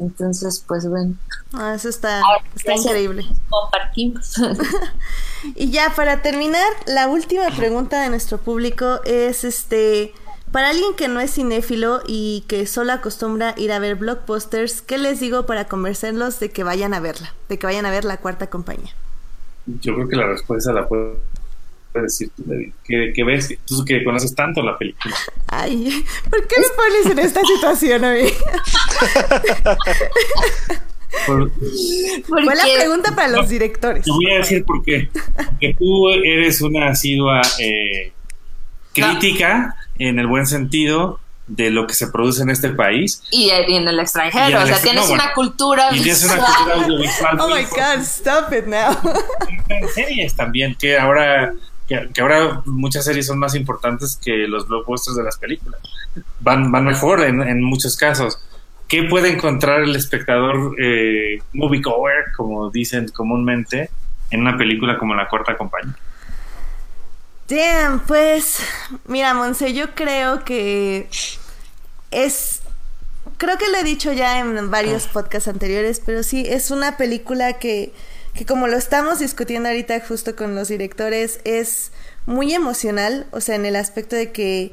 Entonces, 0.00 0.64
pues 0.66 0.88
bueno, 0.88 1.14
Ah, 1.52 1.74
eso 1.74 1.88
está, 1.88 2.20
Ahora, 2.20 2.42
está 2.56 2.74
increíble. 2.74 3.26
compartimos. 3.48 4.34
Y 5.54 5.70
ya 5.70 5.94
para 5.96 6.20
terminar, 6.20 6.66
la 6.86 7.08
última 7.08 7.46
pregunta 7.56 8.02
de 8.02 8.10
nuestro 8.10 8.36
público 8.38 9.00
es 9.04 9.44
este 9.44 10.12
para 10.52 10.68
alguien 10.70 10.94
que 10.96 11.08
no 11.08 11.20
es 11.20 11.32
cinéfilo 11.34 12.02
y 12.06 12.44
que 12.48 12.66
solo 12.66 12.92
acostumbra 12.92 13.54
ir 13.56 13.72
a 13.72 13.78
ver 13.78 13.94
blockbusters, 13.94 14.82
¿qué 14.82 14.98
les 14.98 15.20
digo 15.20 15.46
para 15.46 15.66
convencerlos 15.66 16.40
de 16.40 16.50
que 16.50 16.64
vayan 16.64 16.92
a 16.92 17.00
verla, 17.00 17.32
de 17.48 17.58
que 17.58 17.66
vayan 17.66 17.86
a 17.86 17.90
ver 17.90 18.04
la 18.04 18.16
cuarta 18.18 18.48
compañía? 18.48 18.92
Yo 19.66 19.94
creo 19.94 20.08
que 20.08 20.16
la 20.16 20.26
respuesta 20.26 20.72
la 20.72 20.88
puedes 21.92 22.12
decir 22.18 22.30
tú, 22.36 22.42
David. 22.46 22.72
¿Qué, 22.84 23.12
qué 23.14 23.24
ves? 23.24 23.54
Tú 23.66 23.84
que 23.84 24.02
conoces 24.04 24.34
tanto 24.34 24.62
la 24.62 24.76
película. 24.78 25.14
Ay, 25.48 26.04
¿por 26.30 26.46
qué 26.46 26.56
me 26.60 26.66
pones 26.76 27.06
en 27.12 27.18
esta 27.18 27.40
situación 27.44 28.04
a 28.04 28.12
mí? 28.14 28.28
Por- 31.26 31.50
Fue 32.28 32.44
la 32.54 32.64
pregunta 32.76 33.14
para 33.14 33.28
los 33.28 33.48
directores. 33.48 34.04
Te 34.04 34.10
voy 34.10 34.30
a 34.32 34.38
decir 34.38 34.64
por 34.64 34.82
qué. 34.84 35.08
Porque 35.36 35.74
tú 35.78 36.08
eres 36.10 36.60
una 36.62 36.88
asidua 36.90 37.42
eh, 37.58 38.12
crítica, 38.92 39.76
en 39.98 40.18
el 40.18 40.26
buen 40.28 40.46
sentido, 40.46 41.18
de 41.48 41.70
lo 41.70 41.88
que 41.88 41.94
se 41.94 42.06
produce 42.06 42.42
en 42.42 42.50
este 42.50 42.68
país. 42.68 43.22
y, 43.32 43.46
y 43.50 43.74
en 43.76 43.88
el 43.88 43.98
extranjero, 43.98 44.46
en 44.46 44.56
el 44.56 44.62
o 44.62 44.66
sea, 44.66 44.80
tienes 44.82 45.08
no, 45.08 45.14
una 45.14 45.22
bueno, 45.24 45.34
cultura 45.34 45.88
Y 45.90 46.00
tienes 46.00 46.22
una 46.24 46.36
cultura 46.36 46.74
audiovisual. 46.76 47.40
Oh 47.40 47.48
my 47.48 47.64
god, 47.64 48.00
stop 48.02 48.52
it 48.52 48.66
now. 48.66 48.96
en 49.68 49.88
series 49.88 50.36
también, 50.36 50.76
que 50.76 50.96
ahora 50.96 51.52
que, 52.12 52.20
ahora 52.20 52.62
muchas 52.66 53.04
series 53.04 53.26
son 53.26 53.38
más 53.38 53.54
importantes 53.54 54.18
que 54.22 54.46
los 54.46 54.68
blockbusters 54.68 55.16
de 55.16 55.24
las 55.24 55.36
películas. 55.38 55.80
Van, 56.40 56.70
van 56.70 56.84
mejor 56.84 57.22
en, 57.22 57.42
en 57.42 57.62
muchos 57.62 57.96
casos. 57.96 58.38
¿Qué 58.88 59.04
puede 59.04 59.32
encontrar 59.32 59.82
el 59.82 59.94
espectador 59.96 60.74
eh, 60.80 61.38
moviegoer, 61.52 62.32
como 62.36 62.70
dicen 62.70 63.08
comúnmente, 63.08 63.90
en 64.30 64.40
una 64.40 64.56
película 64.56 64.98
como 64.98 65.14
La 65.14 65.28
Cuarta 65.28 65.56
Compañía? 65.56 65.96
Damn, 67.48 68.00
pues, 68.00 68.60
mira, 69.06 69.34
Monse, 69.34 69.74
yo 69.74 69.94
creo 69.94 70.44
que 70.44 71.08
es 72.10 72.62
creo 73.36 73.58
que 73.58 73.68
lo 73.68 73.78
he 73.78 73.84
dicho 73.84 74.12
ya 74.12 74.38
en 74.38 74.70
varios 74.70 75.06
ah. 75.06 75.10
podcasts 75.12 75.48
anteriores, 75.48 76.02
pero 76.04 76.22
sí, 76.22 76.44
es 76.46 76.70
una 76.70 76.96
película 76.96 77.54
que, 77.54 77.92
que 78.34 78.46
como 78.46 78.66
lo 78.66 78.76
estamos 78.76 79.18
discutiendo 79.18 79.68
ahorita 79.68 80.00
justo 80.06 80.36
con 80.36 80.54
los 80.54 80.68
directores, 80.68 81.40
es 81.44 81.92
muy 82.26 82.54
emocional, 82.54 83.26
o 83.32 83.40
sea, 83.40 83.56
en 83.56 83.66
el 83.66 83.76
aspecto 83.76 84.16
de 84.16 84.32
que 84.32 84.72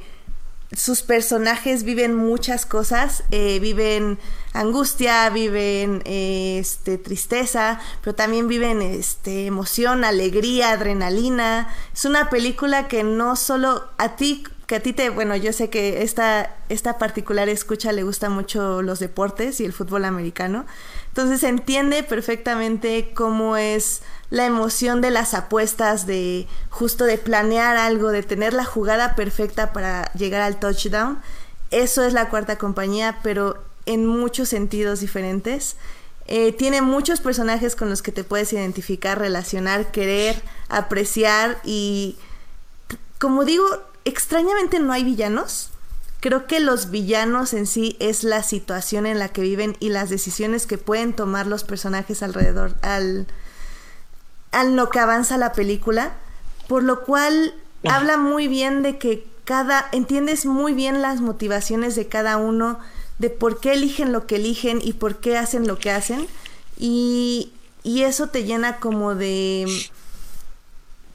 sus 0.76 1.02
personajes 1.02 1.84
viven 1.84 2.14
muchas 2.14 2.66
cosas, 2.66 3.24
eh, 3.32 3.60
viven 3.60 4.20
angustia, 4.54 5.30
viven 5.30 6.02
eh, 6.06 6.58
este, 6.60 6.98
tristeza, 6.98 7.80
pero 8.04 8.16
también 8.16 8.48
viven 8.48 8.82
este, 8.82 9.46
emoción, 9.46 10.04
alegría, 10.04 10.72
adrenalina. 10.72 11.74
Es 11.94 12.04
una 12.04 12.30
película 12.30 12.88
que 12.88 13.04
no 13.04 13.36
solo 13.36 13.88
a 13.98 14.16
ti 14.18 14.44
que 14.68 14.76
a 14.76 14.80
ti 14.82 14.92
te, 14.92 15.10
bueno, 15.10 15.34
yo 15.38 15.54
sé 15.54 15.70
que 15.70 16.04
esta, 16.04 16.54
esta 16.68 16.98
particular 16.98 17.48
escucha 17.48 17.94
le 17.94 18.04
gusta 18.04 18.30
mucho 18.30 18.82
los 18.82 19.00
deportes 19.00 19.62
y 19.62 19.66
el 19.66 19.72
fútbol 19.72 20.04
americano. 20.04 20.66
Entonces 21.18 21.42
entiende 21.42 22.04
perfectamente 22.04 23.10
cómo 23.16 23.58
es 23.58 24.04
la 24.30 24.46
emoción 24.46 25.02
de 25.02 25.10
las 25.10 25.34
apuestas, 25.34 26.06
de 26.06 26.46
justo 26.70 27.06
de 27.06 27.18
planear 27.18 27.76
algo, 27.76 28.10
de 28.10 28.22
tener 28.22 28.54
la 28.54 28.66
jugada 28.66 29.16
perfecta 29.16 29.74
para 29.74 30.14
llegar 30.14 30.44
al 30.44 30.60
touchdown. 30.60 31.20
Eso 31.72 32.04
es 32.04 32.14
la 32.14 32.30
cuarta 32.30 32.60
compañía, 32.60 33.18
pero 33.24 33.58
en 33.88 34.06
muchos 34.06 34.50
sentidos 34.50 35.00
diferentes. 35.00 35.76
Eh, 36.28 36.52
tiene 36.52 36.84
muchos 36.84 37.20
personajes 37.20 37.76
con 37.76 37.90
los 37.90 38.04
que 38.04 38.12
te 38.12 38.24
puedes 38.24 38.54
identificar, 38.54 39.18
relacionar, 39.18 39.90
querer, 39.90 40.40
apreciar 40.70 41.60
y, 41.64 42.16
como 43.18 43.44
digo, 43.44 43.66
extrañamente 44.06 44.78
no 44.78 44.94
hay 44.94 45.04
villanos. 45.04 45.72
Creo 46.28 46.46
que 46.46 46.60
los 46.60 46.92
villanos 46.92 47.54
en 47.54 47.66
sí 47.66 47.96
es 48.02 48.26
la 48.26 48.44
situación 48.44 49.06
en 49.06 49.18
la 49.18 49.30
que 49.30 49.42
viven 49.42 49.78
y 49.80 49.88
las 49.88 50.10
decisiones 50.10 50.68
que 50.68 50.78
pueden 50.78 51.14
tomar 51.14 51.48
los 51.48 51.64
personajes 51.64 52.22
alrededor 52.22 52.76
al, 52.82 53.28
al 54.52 54.76
lo 54.76 54.90
que 54.90 55.00
avanza 55.00 55.38
la 55.38 55.54
película, 55.54 56.18
por 56.68 56.84
lo 56.84 57.06
cual 57.06 57.54
habla 57.88 58.18
muy 58.18 58.50
bien 58.50 58.84
de 58.84 58.98
que 58.98 59.26
cada, 59.46 59.88
entiendes 59.94 60.46
muy 60.46 60.74
bien 60.74 61.02
las 61.02 61.22
motivaciones 61.22 61.96
de 61.96 62.10
cada 62.10 62.36
uno, 62.36 62.78
de 63.20 63.30
por 63.30 63.62
qué 63.62 63.72
eligen 63.72 64.12
lo 64.12 64.28
que 64.28 64.36
eligen 64.36 64.82
y 64.84 64.92
por 64.92 65.22
qué 65.22 65.38
hacen 65.38 65.66
lo 65.66 65.80
que 65.80 65.92
hacen, 65.92 66.28
y, 66.78 67.54
y 67.84 68.02
eso 68.02 68.28
te 68.28 68.44
llena 68.44 68.82
como 68.82 69.16
de, 69.16 69.66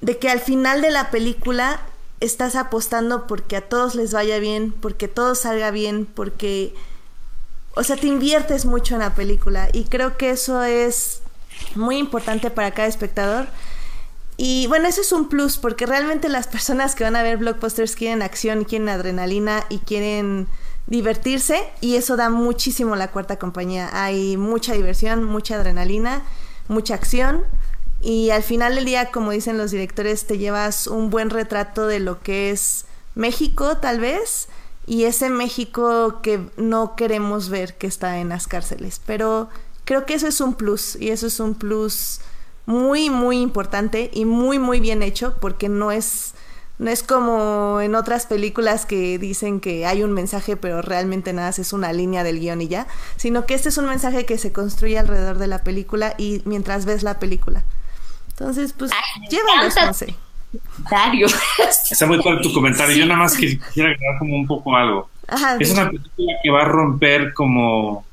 de 0.01 0.17
que 0.17 0.31
al 0.31 0.41
final 0.41 0.81
de 0.81 0.91
la 0.91 1.11
película 1.11 1.83
estás 2.23 2.55
apostando 2.55 3.27
porque 3.27 3.57
a 3.57 3.69
todos 3.69 3.95
les 3.95 4.13
vaya 4.13 4.39
bien, 4.39 4.73
porque 4.73 5.09
todo 5.09 5.35
salga 5.35 5.71
bien, 5.71 6.07
porque, 6.07 6.73
o 7.75 7.83
sea, 7.83 7.97
te 7.97 8.07
inviertes 8.07 8.65
mucho 8.65 8.95
en 8.95 9.01
la 9.01 9.15
película 9.15 9.69
y 9.73 9.85
creo 9.85 10.17
que 10.17 10.31
eso 10.31 10.63
es 10.63 11.21
muy 11.75 11.99
importante 11.99 12.51
para 12.51 12.71
cada 12.71 12.89
espectador. 12.89 13.49
Y 14.37 14.67
bueno, 14.69 14.89
eso 14.89 15.01
es 15.01 15.13
un 15.13 15.29
plus 15.29 15.59
porque 15.59 15.85
realmente 15.85 16.29
las 16.29 16.47
personas 16.47 16.95
que 16.95 17.05
van 17.05 17.17
a 17.17 17.23
ver 17.23 17.39
blockbusters 17.39 17.97
quieren 17.97 18.23
acción, 18.23 18.65
quieren 18.65 18.89
adrenalina 18.89 19.65
y 19.69 19.79
quieren 19.79 20.47
divertirse 20.87 21.65
y 21.81 21.97
eso 21.97 22.17
da 22.17 22.31
muchísimo 22.31 22.97
la 22.97 23.11
cuarta 23.11 23.37
compañía. 23.37 23.91
Hay 23.93 24.37
mucha 24.37 24.75
diversión, 24.75 25.25
mucha 25.25 25.57
adrenalina, 25.57 26.23
mucha 26.69 26.95
acción 26.95 27.45
y 28.03 28.31
al 28.31 28.43
final 28.43 28.75
del 28.75 28.85
día, 28.85 29.13
como 29.13 29.31
dicen 29.31 29.59
los 29.59 29.71
directores, 29.71 30.27
te 30.27 30.37
llevas 30.37 30.89
un 30.89 31.09
buen 31.09 31.31
retrato 31.31 31.87
de 31.87 32.01
lo 32.01 32.21
que 32.21 32.51
es 32.51 32.85
México, 33.15 33.77
tal 33.77 34.01
vez, 34.01 34.49
y 34.87 35.05
ese 35.05 35.31
México 35.31 36.21
que 36.21 36.41
no 36.57 36.97
queremos 36.97 37.49
ver 37.49 37.79
que 37.79 37.87
está 37.87 38.19
en 38.19 38.31
las 38.31 38.49
cárceles. 38.49 39.01
Pero 39.07 39.49
creo 39.85 40.05
que 40.05 40.15
eso 40.15 40.27
es 40.27 40.41
un 40.41 40.55
plus, 40.55 40.97
y 40.97 41.11
eso 41.11 41.29
es 41.29 41.39
un 41.39 41.55
plus 41.55 42.21
muy, 42.67 43.09
muy 43.09 43.41
importante 43.41 44.11
y 44.13 44.25
muy, 44.25 44.59
muy 44.59 44.81
bien 44.81 45.05
hecho, 45.05 45.37
porque 45.41 45.69
no 45.69 45.93
es, 45.93 46.35
no 46.81 46.91
es 46.91 47.05
como 47.05 47.81
en 47.81 47.95
otras 47.95 48.27
películas 48.27 48.85
que 48.85 49.17
dicen 49.21 49.61
que 49.61 49.87
hay 49.87 50.03
un 50.03 50.13
mensaje, 50.13 50.57
pero 50.57 50.83
realmente 50.83 51.33
nada, 51.33 51.51
es 51.51 51.73
una 51.73 51.93
línea 51.93 52.25
del 52.25 52.41
guion 52.41 52.63
y 52.63 52.67
ya, 52.67 52.89
sino 53.17 53.47
que 53.47 53.55
este 53.55 53.69
es 53.69 53.79
un 53.79 53.87
mensaje 53.87 54.27
que 54.27 54.39
se 54.39 54.51
construye 54.51 54.99
alrededor 54.99 55.39
de 55.39 55.47
la 55.47 55.63
película 55.63 56.17
y 56.19 56.43
mientras 56.47 56.85
ves 56.85 57.05
la 57.05 57.21
película. 57.21 57.65
Entonces, 58.33 58.75
pues, 58.77 58.91
llévalos, 59.31 59.75
no 59.77 59.95
sé. 59.95 60.15
Está 61.91 62.07
muy 62.07 62.21
claro 62.21 62.41
tu 62.41 62.53
comentario. 62.55 62.97
Yo 62.97 63.07
nada 63.07 63.21
más 63.21 63.37
quisiera 63.37 63.91
agregar 63.91 64.19
como 64.19 64.37
un 64.37 64.47
poco 64.47 64.77
algo. 64.77 65.09
es 65.59 65.71
una 65.71 65.89
película 65.89 66.33
que 66.43 66.51
va 66.51 66.63
a 66.63 66.67
romper 66.67 67.33
como 67.33 68.05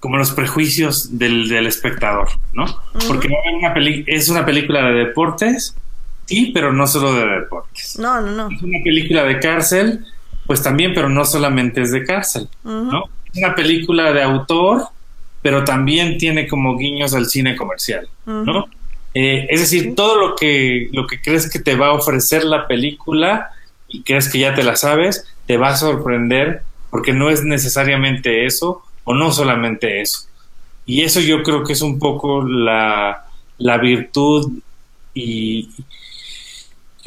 como 0.00 0.16
los 0.16 0.30
prejuicios 0.30 1.18
del, 1.18 1.66
espectador, 1.66 2.28
¿no? 2.52 2.66
Porque 3.08 3.28
una 3.28 3.74
es 4.06 4.28
una 4.28 4.46
película 4.46 4.82
de 4.82 5.06
deportes, 5.06 5.74
sí, 6.26 6.52
pero 6.54 6.72
no 6.72 6.86
solo 6.86 7.14
de 7.14 7.26
deportes. 7.40 7.98
No, 7.98 8.20
no, 8.20 8.30
no. 8.30 8.48
Es 8.54 8.62
una 8.62 8.78
película 8.84 9.24
de 9.24 9.40
cárcel, 9.40 10.06
pues 10.46 10.62
también, 10.62 10.92
pero 10.94 11.08
no 11.08 11.24
solamente 11.24 11.82
es 11.82 11.90
de 11.90 12.04
cárcel, 12.04 12.48
¿no? 12.62 13.04
Es 13.32 13.38
una 13.38 13.56
película 13.56 14.12
de 14.12 14.22
autor, 14.22 14.88
pero 15.42 15.64
también 15.64 16.18
tiene 16.18 16.46
como 16.46 16.76
guiños 16.76 17.14
al 17.14 17.26
cine 17.26 17.56
comercial, 17.56 18.08
¿no? 18.26 18.68
Eh, 19.14 19.46
es 19.50 19.60
decir, 19.60 19.94
todo 19.94 20.16
lo 20.20 20.36
que, 20.36 20.88
lo 20.92 21.06
que 21.06 21.20
crees 21.20 21.50
que 21.50 21.58
te 21.58 21.74
va 21.74 21.88
a 21.88 21.92
ofrecer 21.92 22.44
la 22.44 22.66
película 22.66 23.50
y 23.88 24.02
crees 24.02 24.28
que 24.28 24.40
ya 24.40 24.54
te 24.54 24.62
la 24.62 24.76
sabes, 24.76 25.24
te 25.46 25.56
va 25.56 25.68
a 25.68 25.76
sorprender 25.76 26.62
porque 26.90 27.12
no 27.12 27.30
es 27.30 27.42
necesariamente 27.42 28.44
eso 28.44 28.82
o 29.04 29.14
no 29.14 29.32
solamente 29.32 30.00
eso. 30.00 30.28
Y 30.86 31.02
eso 31.02 31.20
yo 31.20 31.42
creo 31.42 31.64
que 31.64 31.72
es 31.72 31.82
un 31.82 31.98
poco 31.98 32.42
la, 32.42 33.26
la 33.58 33.78
virtud 33.78 34.52
y, 35.14 35.70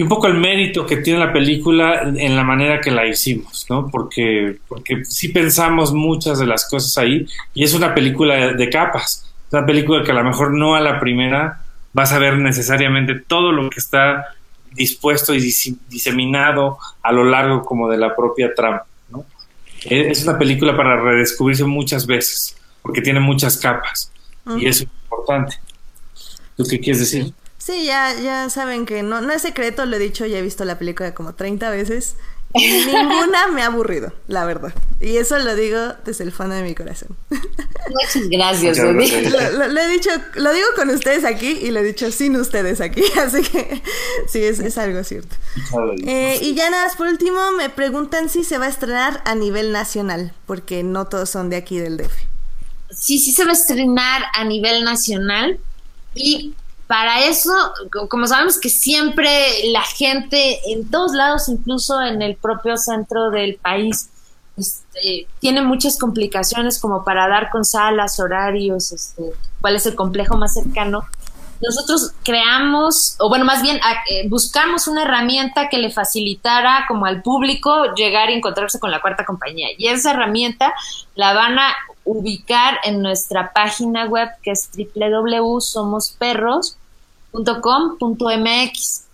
y 0.02 0.04
un 0.04 0.10
poco 0.10 0.26
el 0.26 0.34
mérito 0.34 0.84
que 0.84 0.98
tiene 0.98 1.20
la 1.20 1.32
película 1.32 2.02
en 2.02 2.36
la 2.36 2.44
manera 2.44 2.82
que 2.82 2.90
la 2.90 3.06
hicimos, 3.06 3.68
¿no? 3.70 3.88
Porque, 3.88 4.58
porque 4.68 5.06
sí 5.06 5.30
pensamos 5.30 5.94
muchas 5.94 6.40
de 6.40 6.48
las 6.48 6.68
cosas 6.68 6.98
ahí 6.98 7.28
y 7.54 7.64
es 7.64 7.76
una 7.76 7.94
película 7.94 8.54
de, 8.54 8.70
capas, 8.72 9.32
una 9.52 9.64
película 9.64 10.04
que 10.04 10.10
a 10.10 10.16
lo 10.16 10.24
mejor 10.24 10.56
no 10.56 10.74
a 10.74 10.82
la 10.82 11.00
primera 11.00 11.62
vas 11.94 12.14
a 12.14 12.18
ver 12.18 12.40
necesariamente 12.40 13.14
todo 13.14 13.52
lo 13.52 13.70
que 13.70 13.80
está 13.80 14.26
dispuesto 14.72 15.36
y 15.36 15.54
diseminado 15.88 16.80
a 17.04 17.12
lo 17.12 17.24
largo 17.24 17.64
como 17.64 17.88
de 17.88 18.00
la 18.00 18.16
propia 18.16 18.56
trama, 18.56 18.82
¿no? 19.12 19.24
Es 19.84 20.24
una 20.24 20.40
película 20.40 20.76
para 20.76 21.00
redescubrirse 21.00 21.64
muchas 21.64 22.08
veces, 22.08 22.58
porque 22.82 23.02
tiene 23.04 23.20
muchas 23.20 23.56
capas 23.56 24.12
y 24.58 24.66
eso 24.66 24.86
es 24.86 24.90
importante. 25.04 25.60
¿Tú 26.58 26.64
qué 26.68 26.80
quieres 26.80 27.02
decir? 27.02 27.36
Sí, 27.64 27.86
ya, 27.86 28.20
ya 28.20 28.50
saben 28.50 28.88
que 28.88 29.04
no, 29.04 29.22
no 29.22 29.32
es 29.32 29.44
secreto, 29.44 29.86
lo 29.86 29.96
he 29.96 30.00
dicho, 30.00 30.26
ya 30.26 30.40
he 30.40 30.42
visto 30.42 30.66
la 30.66 30.80
película 30.80 31.14
como 31.14 31.36
30 31.36 31.70
veces. 31.70 32.16
Y 32.56 32.68
ninguna 32.88 33.50
me 33.50 33.62
ha 33.62 33.68
aburrido, 33.68 34.12
la 34.28 34.46
verdad. 34.46 34.74
Y 35.00 35.18
eso 35.18 35.38
lo 35.38 35.56
digo 35.56 35.80
desde 36.04 36.24
el 36.24 36.32
fondo 36.32 36.56
de 36.56 36.64
mi 36.64 36.74
corazón. 36.74 37.16
Muchas 37.30 38.30
gracias, 38.32 38.80
Lo, 38.80 39.80
he 39.80 39.88
dicho, 39.90 40.10
lo 40.36 40.52
digo 40.54 40.68
con 40.76 40.90
ustedes 40.90 41.24
aquí 41.24 41.60
y 41.62 41.70
lo 41.70 41.82
he 41.82 41.84
dicho 41.84 42.12
sin 42.12 42.36
ustedes 42.36 42.82
aquí, 42.82 43.04
así 43.24 43.44
que 43.44 43.84
sí, 44.28 44.44
es, 44.44 44.60
es 44.60 44.80
algo 44.80 45.04
cierto. 45.04 45.36
Eh, 46.08 46.40
y 46.42 46.56
ya 46.56 46.68
nada, 46.72 46.92
por 46.98 47.10
último, 47.10 47.52
me 47.52 47.70
preguntan 47.70 48.30
si 48.30 48.44
se 48.44 48.58
va 48.58 48.66
a 48.66 48.70
estrenar 48.70 49.22
a 49.24 49.36
nivel 49.36 49.72
nacional, 49.72 50.34
porque 50.48 50.82
no 50.82 51.06
todos 51.06 51.30
son 51.30 51.52
de 51.52 51.58
aquí 51.58 51.78
del 51.78 51.98
DF. 51.98 52.12
Sí, 52.90 53.20
sí 53.20 53.32
se 53.34 53.46
va 53.46 53.52
a 53.52 53.54
estrenar 53.54 54.24
a 54.34 54.44
nivel 54.46 54.84
nacional 54.84 55.60
y 56.16 56.56
para 56.92 57.22
eso, 57.22 57.54
como 58.10 58.28
sabemos 58.28 58.60
que 58.60 58.68
siempre 58.68 59.32
la 59.72 59.82
gente 59.82 60.60
en 60.74 60.92
todos 60.92 61.14
lados, 61.14 61.48
incluso 61.48 62.02
en 62.02 62.22
el 62.22 62.36
propio 62.36 62.76
centro 62.76 63.30
del 63.30 63.56
país, 63.56 64.10
este, 64.58 65.26
tiene 65.40 65.62
muchas 65.62 65.98
complicaciones 65.98 66.80
como 66.80 67.06
para 67.06 67.30
dar 67.30 67.50
con 67.50 67.64
salas, 67.64 68.20
horarios, 68.20 68.92
este, 68.92 69.24
cuál 69.62 69.78
es 69.78 69.86
el 69.86 69.96
complejo 69.96 70.36
más 70.36 70.54
cercano. 70.54 71.06
Nosotros 71.62 72.12
creamos, 72.26 73.16
o 73.20 73.30
bueno, 73.30 73.46
más 73.46 73.62
bien 73.62 73.78
eh, 74.10 74.28
buscamos 74.28 74.90
una 74.90 75.04
herramienta 75.04 75.70
que 75.70 75.78
le 75.78 75.92
facilitara 75.92 76.84
como 76.90 77.06
al 77.06 77.22
público 77.22 77.94
llegar 77.96 78.30
y 78.32 78.34
encontrarse 78.34 78.82
con 78.82 78.92
la 78.92 79.00
cuarta 79.00 79.24
compañía. 79.24 79.70
Y 79.78 79.88
esa 79.88 80.12
herramienta 80.12 80.74
la 81.16 81.34
van 81.34 81.58
a 81.58 81.74
ubicar 82.04 82.80
en 82.84 83.02
nuestra 83.02 83.54
página 83.54 84.08
web 84.08 84.28
que 84.44 84.52
es 84.52 84.70
www.somosperros.com.mx. 87.34 89.08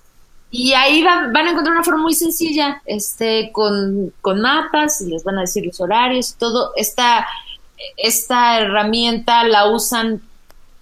Y 0.49 0.73
ahí 0.73 1.03
van 1.03 1.35
a 1.35 1.51
encontrar 1.51 1.75
una 1.75 1.83
forma 1.83 2.03
muy 2.03 2.13
sencilla, 2.13 2.81
este, 2.85 3.51
con, 3.51 4.13
con 4.21 4.39
mapas, 4.39 5.01
y 5.01 5.09
les 5.09 5.23
van 5.23 5.37
a 5.37 5.41
decir 5.41 5.65
los 5.65 5.81
horarios, 5.81 6.35
todo. 6.39 6.71
Esta, 6.77 7.27
esta 7.97 8.59
herramienta 8.61 9.43
la 9.43 9.69
usan 9.69 10.21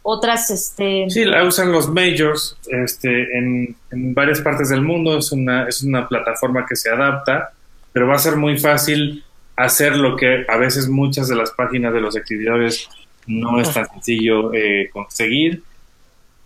otras, 0.03 0.51
este... 0.51 1.09
Sí, 1.09 1.25
la 1.25 1.43
usan 1.43 1.71
los 1.71 1.89
majors, 1.89 2.55
este, 2.67 3.37
en, 3.37 3.75
en 3.91 4.13
varias 4.13 4.39
partes 4.39 4.69
del 4.69 4.83
mundo, 4.83 5.17
es 5.17 5.31
una, 5.31 5.67
es 5.67 5.81
una 5.81 6.07
plataforma 6.07 6.63
que 6.69 6.75
se 6.75 6.91
adapta, 6.91 7.53
pero 7.91 8.07
va 8.07 8.13
a 8.15 8.19
ser 8.19 8.35
muy 8.35 8.59
fácil 8.59 9.23
hacer 9.55 9.95
lo 9.95 10.15
que 10.15 10.45
a 10.47 10.57
veces 10.57 10.89
muchas 10.89 11.27
de 11.27 11.35
las 11.35 11.49
páginas 11.51 11.91
de 11.91 12.01
los 12.01 12.15
exhibidores 12.15 12.87
no 13.25 13.59
es 13.59 13.73
tan 13.73 13.87
sencillo 13.87 14.53
eh, 14.53 14.91
conseguir, 14.93 15.63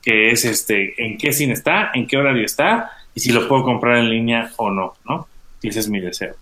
que 0.02 0.32
es 0.32 0.46
este, 0.46 0.94
en 1.04 1.18
qué 1.18 1.34
cine 1.34 1.54
está, 1.54 1.92
en 1.94 2.08
qué 2.08 2.18
horario 2.18 2.46
está, 2.46 2.92
y 3.14 3.20
si 3.20 3.32
lo 3.32 3.48
puedo 3.48 3.64
comprar 3.64 3.98
en 3.98 4.10
línea 4.10 4.52
o 4.58 4.70
no, 4.70 4.96
¿no? 5.08 5.28
Y 5.62 5.70
ese 5.70 5.80
es 5.80 5.90
mi 5.90 6.00
deseo. 6.00 6.36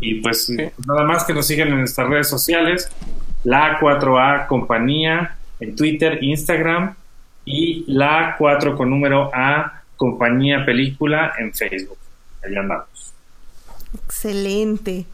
Y 0.00 0.20
pues 0.20 0.48
nada 0.86 1.04
más 1.04 1.24
que 1.24 1.34
nos 1.34 1.46
sigan 1.46 1.68
en 1.68 1.78
nuestras 1.78 2.08
redes 2.08 2.28
sociales, 2.28 2.90
la 3.44 3.80
4A 3.80 4.46
Compañía 4.46 5.36
en 5.60 5.74
Twitter, 5.74 6.18
Instagram 6.22 6.94
y 7.44 7.84
la 7.92 8.36
4 8.38 8.76
con 8.76 8.90
número 8.90 9.30
A 9.34 9.82
Compañía 9.96 10.64
Película 10.64 11.32
en 11.38 11.52
Facebook. 11.52 11.98
Allá 12.44 12.60
andamos. 12.60 13.12
Excelente. 14.04 15.06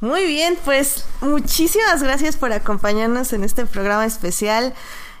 Muy 0.00 0.26
bien, 0.26 0.56
pues 0.64 1.06
muchísimas 1.20 2.02
gracias 2.02 2.36
por 2.36 2.52
acompañarnos 2.52 3.32
en 3.32 3.44
este 3.44 3.66
programa 3.66 4.06
especial. 4.06 4.74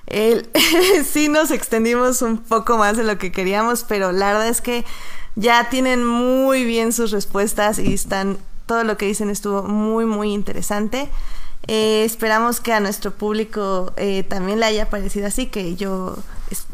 El, 0.06 0.50
sí 1.10 1.28
nos 1.28 1.50
extendimos 1.50 2.22
un 2.22 2.38
poco 2.38 2.78
más 2.78 2.96
de 2.96 3.04
lo 3.04 3.18
que 3.18 3.32
queríamos, 3.32 3.84
pero 3.84 4.12
la 4.12 4.32
verdad 4.32 4.48
es 4.48 4.60
que 4.60 4.84
ya 5.34 5.68
tienen 5.70 6.04
muy 6.04 6.64
bien 6.64 6.92
sus 6.92 7.10
respuestas 7.10 7.78
y 7.78 7.94
están 7.94 8.38
todo 8.66 8.84
lo 8.84 8.96
que 8.96 9.06
dicen 9.06 9.30
estuvo 9.30 9.62
muy 9.62 10.04
muy 10.04 10.32
interesante. 10.32 11.08
Eh, 11.68 12.04
esperamos 12.04 12.60
que 12.60 12.72
a 12.72 12.80
nuestro 12.80 13.12
público 13.12 13.92
eh, 13.96 14.24
también 14.24 14.58
le 14.60 14.66
haya 14.66 14.90
parecido 14.90 15.26
así, 15.26 15.46
que 15.46 15.76
yo, 15.76 16.16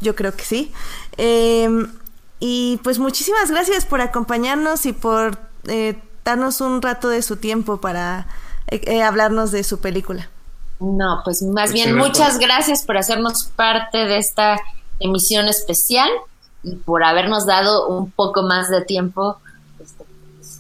yo 0.01 0.15
creo 0.15 0.35
que 0.35 0.45
sí. 0.45 0.73
Em, 1.17 1.93
y 2.41 2.81
pues 2.83 2.99
muchísimas 2.99 3.51
gracias 3.51 3.85
por 3.85 4.01
acompañarnos 4.01 4.87
y 4.87 4.93
por 4.93 5.39
eh, 5.67 6.01
darnos 6.25 6.61
un 6.61 6.81
rato 6.81 7.09
de 7.09 7.23
su 7.23 7.37
tiempo 7.37 7.81
para 7.81 8.27
hablarnos 9.05 9.51
de 9.51 9.65
su 9.65 9.81
película. 9.81 10.31
No, 10.81 11.23
pues 11.25 11.43
más 11.43 11.73
bien 11.73 11.97
muchas 11.97 12.39
gracias 12.39 12.85
por 12.85 12.97
hacernos 12.97 13.45
parte 13.45 14.05
de 14.05 14.19
esta 14.19 14.61
emisión 15.01 15.49
especial 15.49 16.09
y 16.63 16.77
por 16.77 17.03
habernos 17.05 17.47
dado 17.47 17.89
un 17.89 18.11
poco 18.11 18.43
más 18.43 18.71
de 18.71 18.85
tiempo 18.85 19.39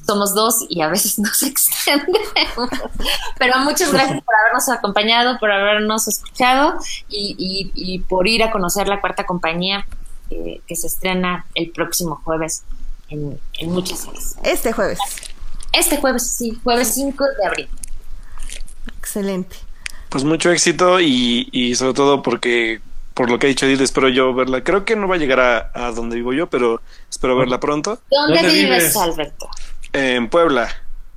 somos 0.08 0.34
dos 0.34 0.64
y 0.70 0.80
a 0.80 0.88
veces 0.88 1.18
nos 1.18 1.42
extendemos. 1.42 2.70
Pero 3.38 3.58
muchas 3.58 3.92
gracias 3.92 4.22
por 4.22 4.34
habernos 4.34 4.68
acompañado, 4.70 5.38
por 5.38 5.52
habernos 5.52 6.08
escuchado 6.08 6.78
y, 7.08 7.98
por 8.08 8.26
ir 8.26 8.42
a 8.42 8.50
conocer 8.50 8.88
la 8.88 9.00
cuarta 9.00 9.26
compañía 9.26 9.86
eh, 10.30 10.62
que 10.66 10.76
se 10.76 10.86
estrena 10.86 11.46
el 11.54 11.70
próximo 11.70 12.20
jueves 12.24 12.62
en, 13.10 13.38
muchas 13.66 14.00
series. 14.00 14.36
Este 14.42 14.72
jueves. 14.72 14.98
Este 15.72 15.98
jueves, 15.98 16.26
sí, 16.26 16.58
jueves 16.64 16.94
5 16.94 17.24
de 17.38 17.46
abril. 17.46 17.68
Excelente. 18.98 19.56
Pues 20.08 20.24
mucho 20.24 20.50
éxito 20.50 21.00
y, 21.00 21.48
y 21.52 21.74
sobre 21.74 21.94
todo 21.94 22.22
porque 22.22 22.80
por 23.18 23.30
lo 23.30 23.38
que 23.40 23.46
ha 23.46 23.48
dicho 23.48 23.66
Edith, 23.66 23.80
espero 23.80 24.08
yo 24.08 24.32
verla. 24.32 24.62
Creo 24.62 24.84
que 24.84 24.94
no 24.94 25.08
va 25.08 25.16
a 25.16 25.18
llegar 25.18 25.40
a, 25.40 25.70
a 25.74 25.90
donde 25.90 26.14
vivo 26.14 26.32
yo, 26.32 26.46
pero 26.48 26.80
espero 27.10 27.36
verla 27.36 27.58
pronto. 27.58 27.98
¿Dónde, 28.10 28.48
vives, 28.48 28.96
Alberto? 28.96 29.48
En 29.92 30.28
Puebla. 30.28 30.68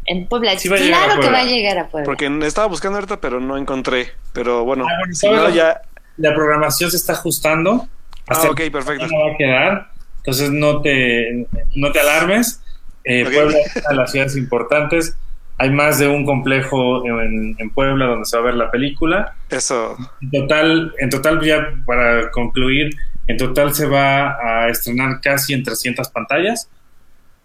En 0.05 0.25
Puebla, 0.27 0.53
claro 0.55 1.21
que 1.21 1.29
va 1.29 1.39
a 1.41 1.43
llegar 1.43 1.77
a 1.77 1.87
Puebla. 1.89 2.05
Porque 2.05 2.25
estaba 2.41 2.67
buscando 2.67 2.97
ahorita, 2.97 3.21
pero 3.21 3.39
no 3.39 3.55
encontré. 3.55 4.13
Pero 4.33 4.65
bueno, 4.65 4.85
ah, 4.89 5.07
si 5.11 5.29
no, 5.29 5.47
ya. 5.49 5.79
La 6.17 6.33
programación 6.33 6.89
se 6.89 6.97
está 6.97 7.13
ajustando. 7.13 7.87
ah, 8.27 8.47
ok, 8.49 8.61
perfecto. 8.71 9.05
No 9.05 9.19
va 9.19 9.33
a 9.33 9.37
quedar. 9.37 9.91
Entonces 10.17 10.49
no 10.49 10.81
te, 10.81 11.47
no 11.75 11.91
te 11.91 11.99
alarmes. 11.99 12.61
Eh, 13.03 13.25
Puebla 13.25 13.57
es 13.59 13.75
una 13.75 13.89
de 13.89 13.95
las 13.95 14.11
ciudades 14.11 14.35
importantes. 14.37 15.15
Hay 15.57 15.69
más 15.69 15.99
de 15.99 16.07
un 16.07 16.25
complejo 16.25 17.05
en, 17.05 17.55
en, 17.57 17.69
Puebla 17.69 18.07
donde 18.07 18.25
se 18.25 18.35
va 18.35 18.43
a 18.43 18.45
ver 18.47 18.55
la 18.55 18.71
película. 18.71 19.35
Eso. 19.49 19.95
En 20.21 20.31
total, 20.31 20.93
en 20.97 21.09
total, 21.09 21.41
ya 21.41 21.73
para 21.85 22.31
concluir, 22.31 22.95
en 23.27 23.37
total 23.37 23.73
se 23.73 23.87
va 23.87 24.37
a 24.41 24.69
estrenar 24.69 25.21
casi 25.21 25.53
en 25.53 25.63
300 25.63 26.09
pantallas. 26.09 26.69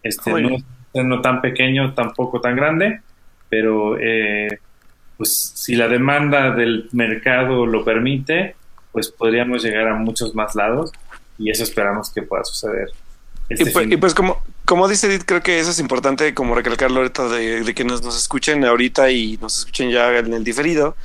Este, 0.02 0.30
no, 0.30 0.58
no 0.94 1.20
tan 1.20 1.40
pequeño, 1.40 1.94
tampoco 1.94 2.40
tan 2.40 2.56
grande, 2.56 3.00
pero 3.48 3.98
eh, 4.00 4.60
pues 5.16 5.52
si 5.54 5.74
la 5.74 5.88
demanda 5.88 6.50
del 6.52 6.88
mercado 6.92 7.66
lo 7.66 7.84
permite, 7.84 8.56
pues 8.92 9.10
podríamos 9.10 9.62
llegar 9.62 9.88
a 9.88 9.94
muchos 9.94 10.34
más 10.34 10.54
lados 10.54 10.92
y 11.38 11.50
eso 11.50 11.64
esperamos 11.64 12.10
que 12.10 12.22
pueda 12.22 12.44
suceder. 12.44 12.90
Este 13.48 13.70
pues, 13.70 13.86
y, 13.90 13.96
pues, 13.96 14.14
como, 14.14 14.42
como 14.66 14.88
dice 14.88 15.06
Edith, 15.06 15.22
creo 15.24 15.42
que 15.42 15.60
eso 15.60 15.70
es 15.70 15.78
importante 15.78 16.34
como 16.34 16.54
recalcarlo 16.54 16.98
ahorita 16.98 17.28
de, 17.28 17.74
que 17.74 17.84
nos, 17.84 18.04
escuchen 18.04 18.64
ahorita 18.64 19.10
y 19.10 19.38
nos 19.38 19.58
escuchen 19.58 19.90
ya 19.90 20.18
en 20.18 20.34
el 20.34 20.44
diferido. 20.44 20.96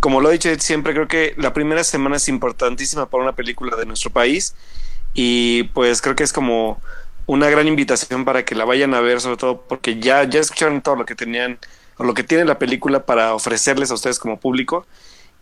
Como 0.00 0.20
lo 0.20 0.30
he 0.30 0.34
dicho 0.34 0.48
siempre, 0.60 0.94
creo 0.94 1.08
que 1.08 1.34
la 1.36 1.52
primera 1.52 1.82
semana 1.82 2.16
es 2.16 2.28
importantísima 2.28 3.06
para 3.06 3.24
una 3.24 3.34
película 3.34 3.76
de 3.76 3.86
nuestro 3.86 4.10
país 4.10 4.54
y 5.14 5.64
pues 5.74 6.00
creo 6.00 6.14
que 6.14 6.22
es 6.22 6.32
como 6.32 6.80
una 7.26 7.50
gran 7.50 7.66
invitación 7.66 8.24
para 8.24 8.44
que 8.44 8.54
la 8.54 8.64
vayan 8.64 8.94
a 8.94 9.00
ver, 9.00 9.20
sobre 9.20 9.36
todo 9.36 9.62
porque 9.62 9.98
ya, 9.98 10.22
ya 10.24 10.40
escucharon 10.40 10.80
todo 10.80 10.94
lo 10.94 11.04
que 11.04 11.16
tenían 11.16 11.58
o 11.96 12.04
lo 12.04 12.14
que 12.14 12.22
tiene 12.22 12.44
la 12.44 12.58
película 12.58 13.04
para 13.04 13.34
ofrecerles 13.34 13.90
a 13.90 13.94
ustedes 13.94 14.20
como 14.20 14.38
público 14.38 14.86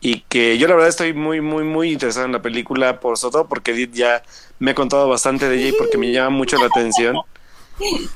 y 0.00 0.20
que 0.28 0.56
yo 0.56 0.66
la 0.66 0.74
verdad 0.74 0.88
estoy 0.88 1.12
muy, 1.12 1.42
muy, 1.42 1.64
muy 1.64 1.92
interesado 1.92 2.24
en 2.24 2.32
la 2.32 2.40
película, 2.40 3.00
por 3.00 3.18
sobre 3.18 3.32
todo 3.32 3.48
porque 3.48 3.72
Edith 3.72 3.92
ya 3.92 4.22
me 4.58 4.70
ha 4.70 4.74
contado 4.74 5.08
bastante 5.08 5.48
de 5.48 5.56
ella 5.56 5.68
y 5.68 5.72
porque 5.72 5.98
me 5.98 6.10
llama 6.10 6.30
mucho 6.30 6.56
la 6.58 6.66
atención. 6.66 7.16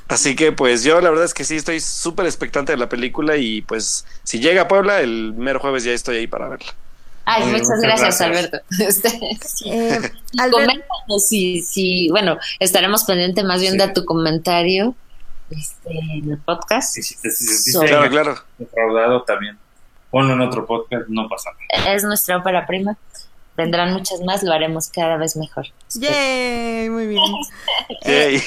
Así 0.07 0.35
que 0.35 0.51
pues 0.51 0.83
yo 0.83 1.01
la 1.01 1.09
verdad 1.09 1.25
es 1.25 1.33
que 1.33 1.43
sí 1.43 1.55
estoy 1.55 1.79
súper 1.79 2.25
expectante 2.25 2.71
de 2.71 2.77
la 2.77 2.89
película 2.89 3.37
y 3.37 3.61
pues 3.61 4.05
si 4.23 4.39
llega 4.39 4.63
a 4.63 4.67
Puebla 4.67 5.01
el 5.01 5.33
mero 5.33 5.59
jueves 5.59 5.83
ya 5.83 5.91
estoy 5.91 6.17
ahí 6.17 6.27
para 6.27 6.47
verla. 6.47 6.73
Ay, 7.25 7.45
muchas, 7.45 7.79
gracias, 7.81 8.19
Alberto. 8.21 8.59
Este, 8.79 9.09
eh, 9.65 9.99
coméntanos 10.51 11.27
si, 11.27 12.09
bueno, 12.09 12.37
estaremos 12.59 13.03
pendientes 13.03 13.45
más 13.45 13.61
bien 13.61 13.77
de 13.77 13.87
tu 13.89 14.05
comentario 14.05 14.95
este, 15.49 15.91
en 15.91 16.31
el 16.31 16.37
podcast. 16.39 16.93
Sí, 16.93 17.03
sí, 17.03 17.71
claro, 17.79 18.09
claro. 18.09 18.35
Defraudado 18.57 19.23
también. 19.23 19.57
Ponlo 20.09 20.33
en 20.33 20.41
otro 20.41 20.65
podcast, 20.65 21.07
no 21.07 21.29
pasa 21.29 21.51
nada. 21.51 21.93
Es 21.93 22.03
nuestra 22.03 22.37
ópera 22.37 22.65
prima. 22.65 22.97
Vendrán 23.61 23.93
muchas 23.93 24.21
más, 24.21 24.41
lo 24.41 24.53
haremos 24.53 24.87
cada 24.87 25.17
vez 25.17 25.35
mejor. 25.35 25.67
¡Yay! 25.95 26.89
Muy 26.89 27.07
bien. 27.07 27.21
Eh, 28.03 28.41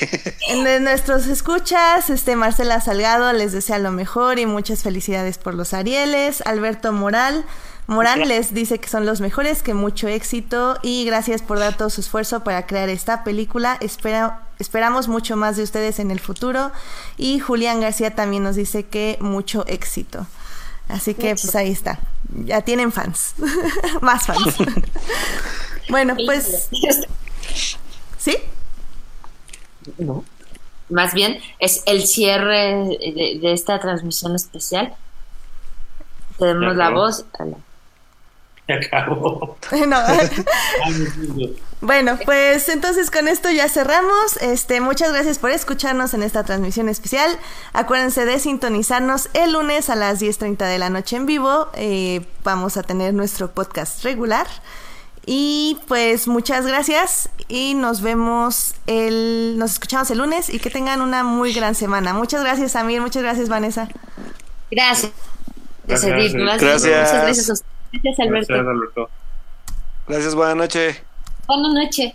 en 0.49 0.83
nuestros 0.83 1.27
escuchas, 1.29 2.11
este 2.11 2.35
Marcela 2.35 2.81
Salgado 2.81 3.33
les 3.33 3.53
desea 3.53 3.79
lo 3.79 3.93
mejor 3.93 4.41
y 4.41 4.47
muchas 4.47 4.83
felicidades 4.83 5.39
por 5.39 5.55
los 5.55 5.73
Arieles. 5.75 6.43
Alberto 6.45 6.93
Moral 6.93 7.45
Morán 7.87 8.27
les 8.27 8.55
dice 8.55 8.79
que 8.79 8.89
son 8.89 9.05
los 9.05 9.21
mejores, 9.21 9.63
que 9.63 9.75
mucho 9.75 10.09
éxito 10.09 10.79
y 10.83 11.05
gracias 11.05 11.43
por 11.43 11.59
dar 11.59 11.77
todo 11.77 11.91
su 11.91 12.01
esfuerzo 12.01 12.41
para 12.41 12.67
crear 12.67 12.89
esta 12.89 13.23
película. 13.25 13.77
Espera, 13.81 14.43
esperamos 14.59 15.07
mucho 15.07 15.37
más 15.37 15.57
de 15.57 15.63
ustedes 15.63 15.99
en 15.99 16.11
el 16.11 16.19
futuro. 16.19 16.73
Y 17.19 17.41
Julián 17.41 17.81
García 17.81 18.15
también 18.15 18.43
nos 18.43 18.57
dice 18.57 18.87
que 18.87 19.19
mucho 19.21 19.65
éxito. 19.67 20.27
Así 20.89 21.15
que 21.15 21.35
pues 21.35 21.55
ahí 21.55 21.71
está. 21.71 22.01
Ya 22.35 22.63
tienen 22.63 22.93
fans. 22.93 23.35
más 24.01 24.27
fans. 24.27 24.57
bueno, 25.89 26.17
pues... 26.27 26.69
¿Sí? 28.19 28.37
No. 29.99 30.25
Más 30.89 31.15
bien 31.15 31.41
es 31.59 31.83
el 31.87 32.07
cierre 32.07 32.99
de, 32.99 33.53
esta 33.53 33.81
transmisión 33.81 34.35
especial. 34.35 34.95
Tenemos 36.39 36.77
la 36.77 36.91
voz. 36.91 37.25
acabó. 38.69 39.57
bueno, 41.85 42.19
pues 42.25 42.69
entonces 42.71 43.11
con 43.11 43.29
esto 43.29 43.51
ya 43.51 43.69
cerramos. 43.69 44.39
Este, 44.41 44.81
muchas 44.81 45.13
gracias 45.13 45.39
por 45.39 45.51
escucharnos 45.51 46.15
en 46.15 46.23
esta 46.23 46.43
transmisión 46.43 46.89
especial. 46.89 47.31
Acuérdense 47.73 48.25
de 48.25 48.39
sintonizarnos 48.39 49.29
el 49.35 49.53
lunes 49.53 49.91
a 49.91 49.95
las 49.95 50.21
10.30 50.21 50.67
de 50.67 50.79
la 50.79 50.89
noche 50.89 51.17
en 51.17 51.27
vivo. 51.27 51.69
Eh, 51.75 52.27
vamos 52.43 52.79
a 52.79 52.83
tener 52.83 53.13
nuestro 53.13 53.51
podcast 53.51 54.03
regular. 54.03 54.47
Y 55.27 55.79
pues 55.87 56.27
muchas 56.27 56.67
gracias 56.67 57.31
y 57.49 57.75
nos 57.75 58.01
vemos 58.01 58.75
el, 58.87 59.57
nos 59.59 59.73
escuchamos 59.73 60.11
el 60.11 60.19
lunes 60.19 60.49
y 60.49 60.59
que 60.59 60.71
tengan 60.71 61.03
una 61.03 61.23
muy 61.23 61.53
gran 61.53 61.75
semana. 61.75 62.13
Muchas 62.15 62.43
gracias, 62.43 62.77
Amir. 62.77 63.01
Muchas 63.01 63.23
gracias, 63.23 63.49
Vanessa. 63.49 63.89
Gracias. 64.71 65.13
Gracias. 65.87 66.13
Gracias. 66.13 66.35
Muchas 66.35 66.61
gracias. 66.61 67.65
Gracias, 67.93 68.21
Alberto. 68.21 68.55
Gracias, 68.55 69.09
Gracias, 70.07 70.35
buenas 70.35 70.57
noches. 70.57 71.14
Buenas 71.47 71.75
noches. 71.75 72.15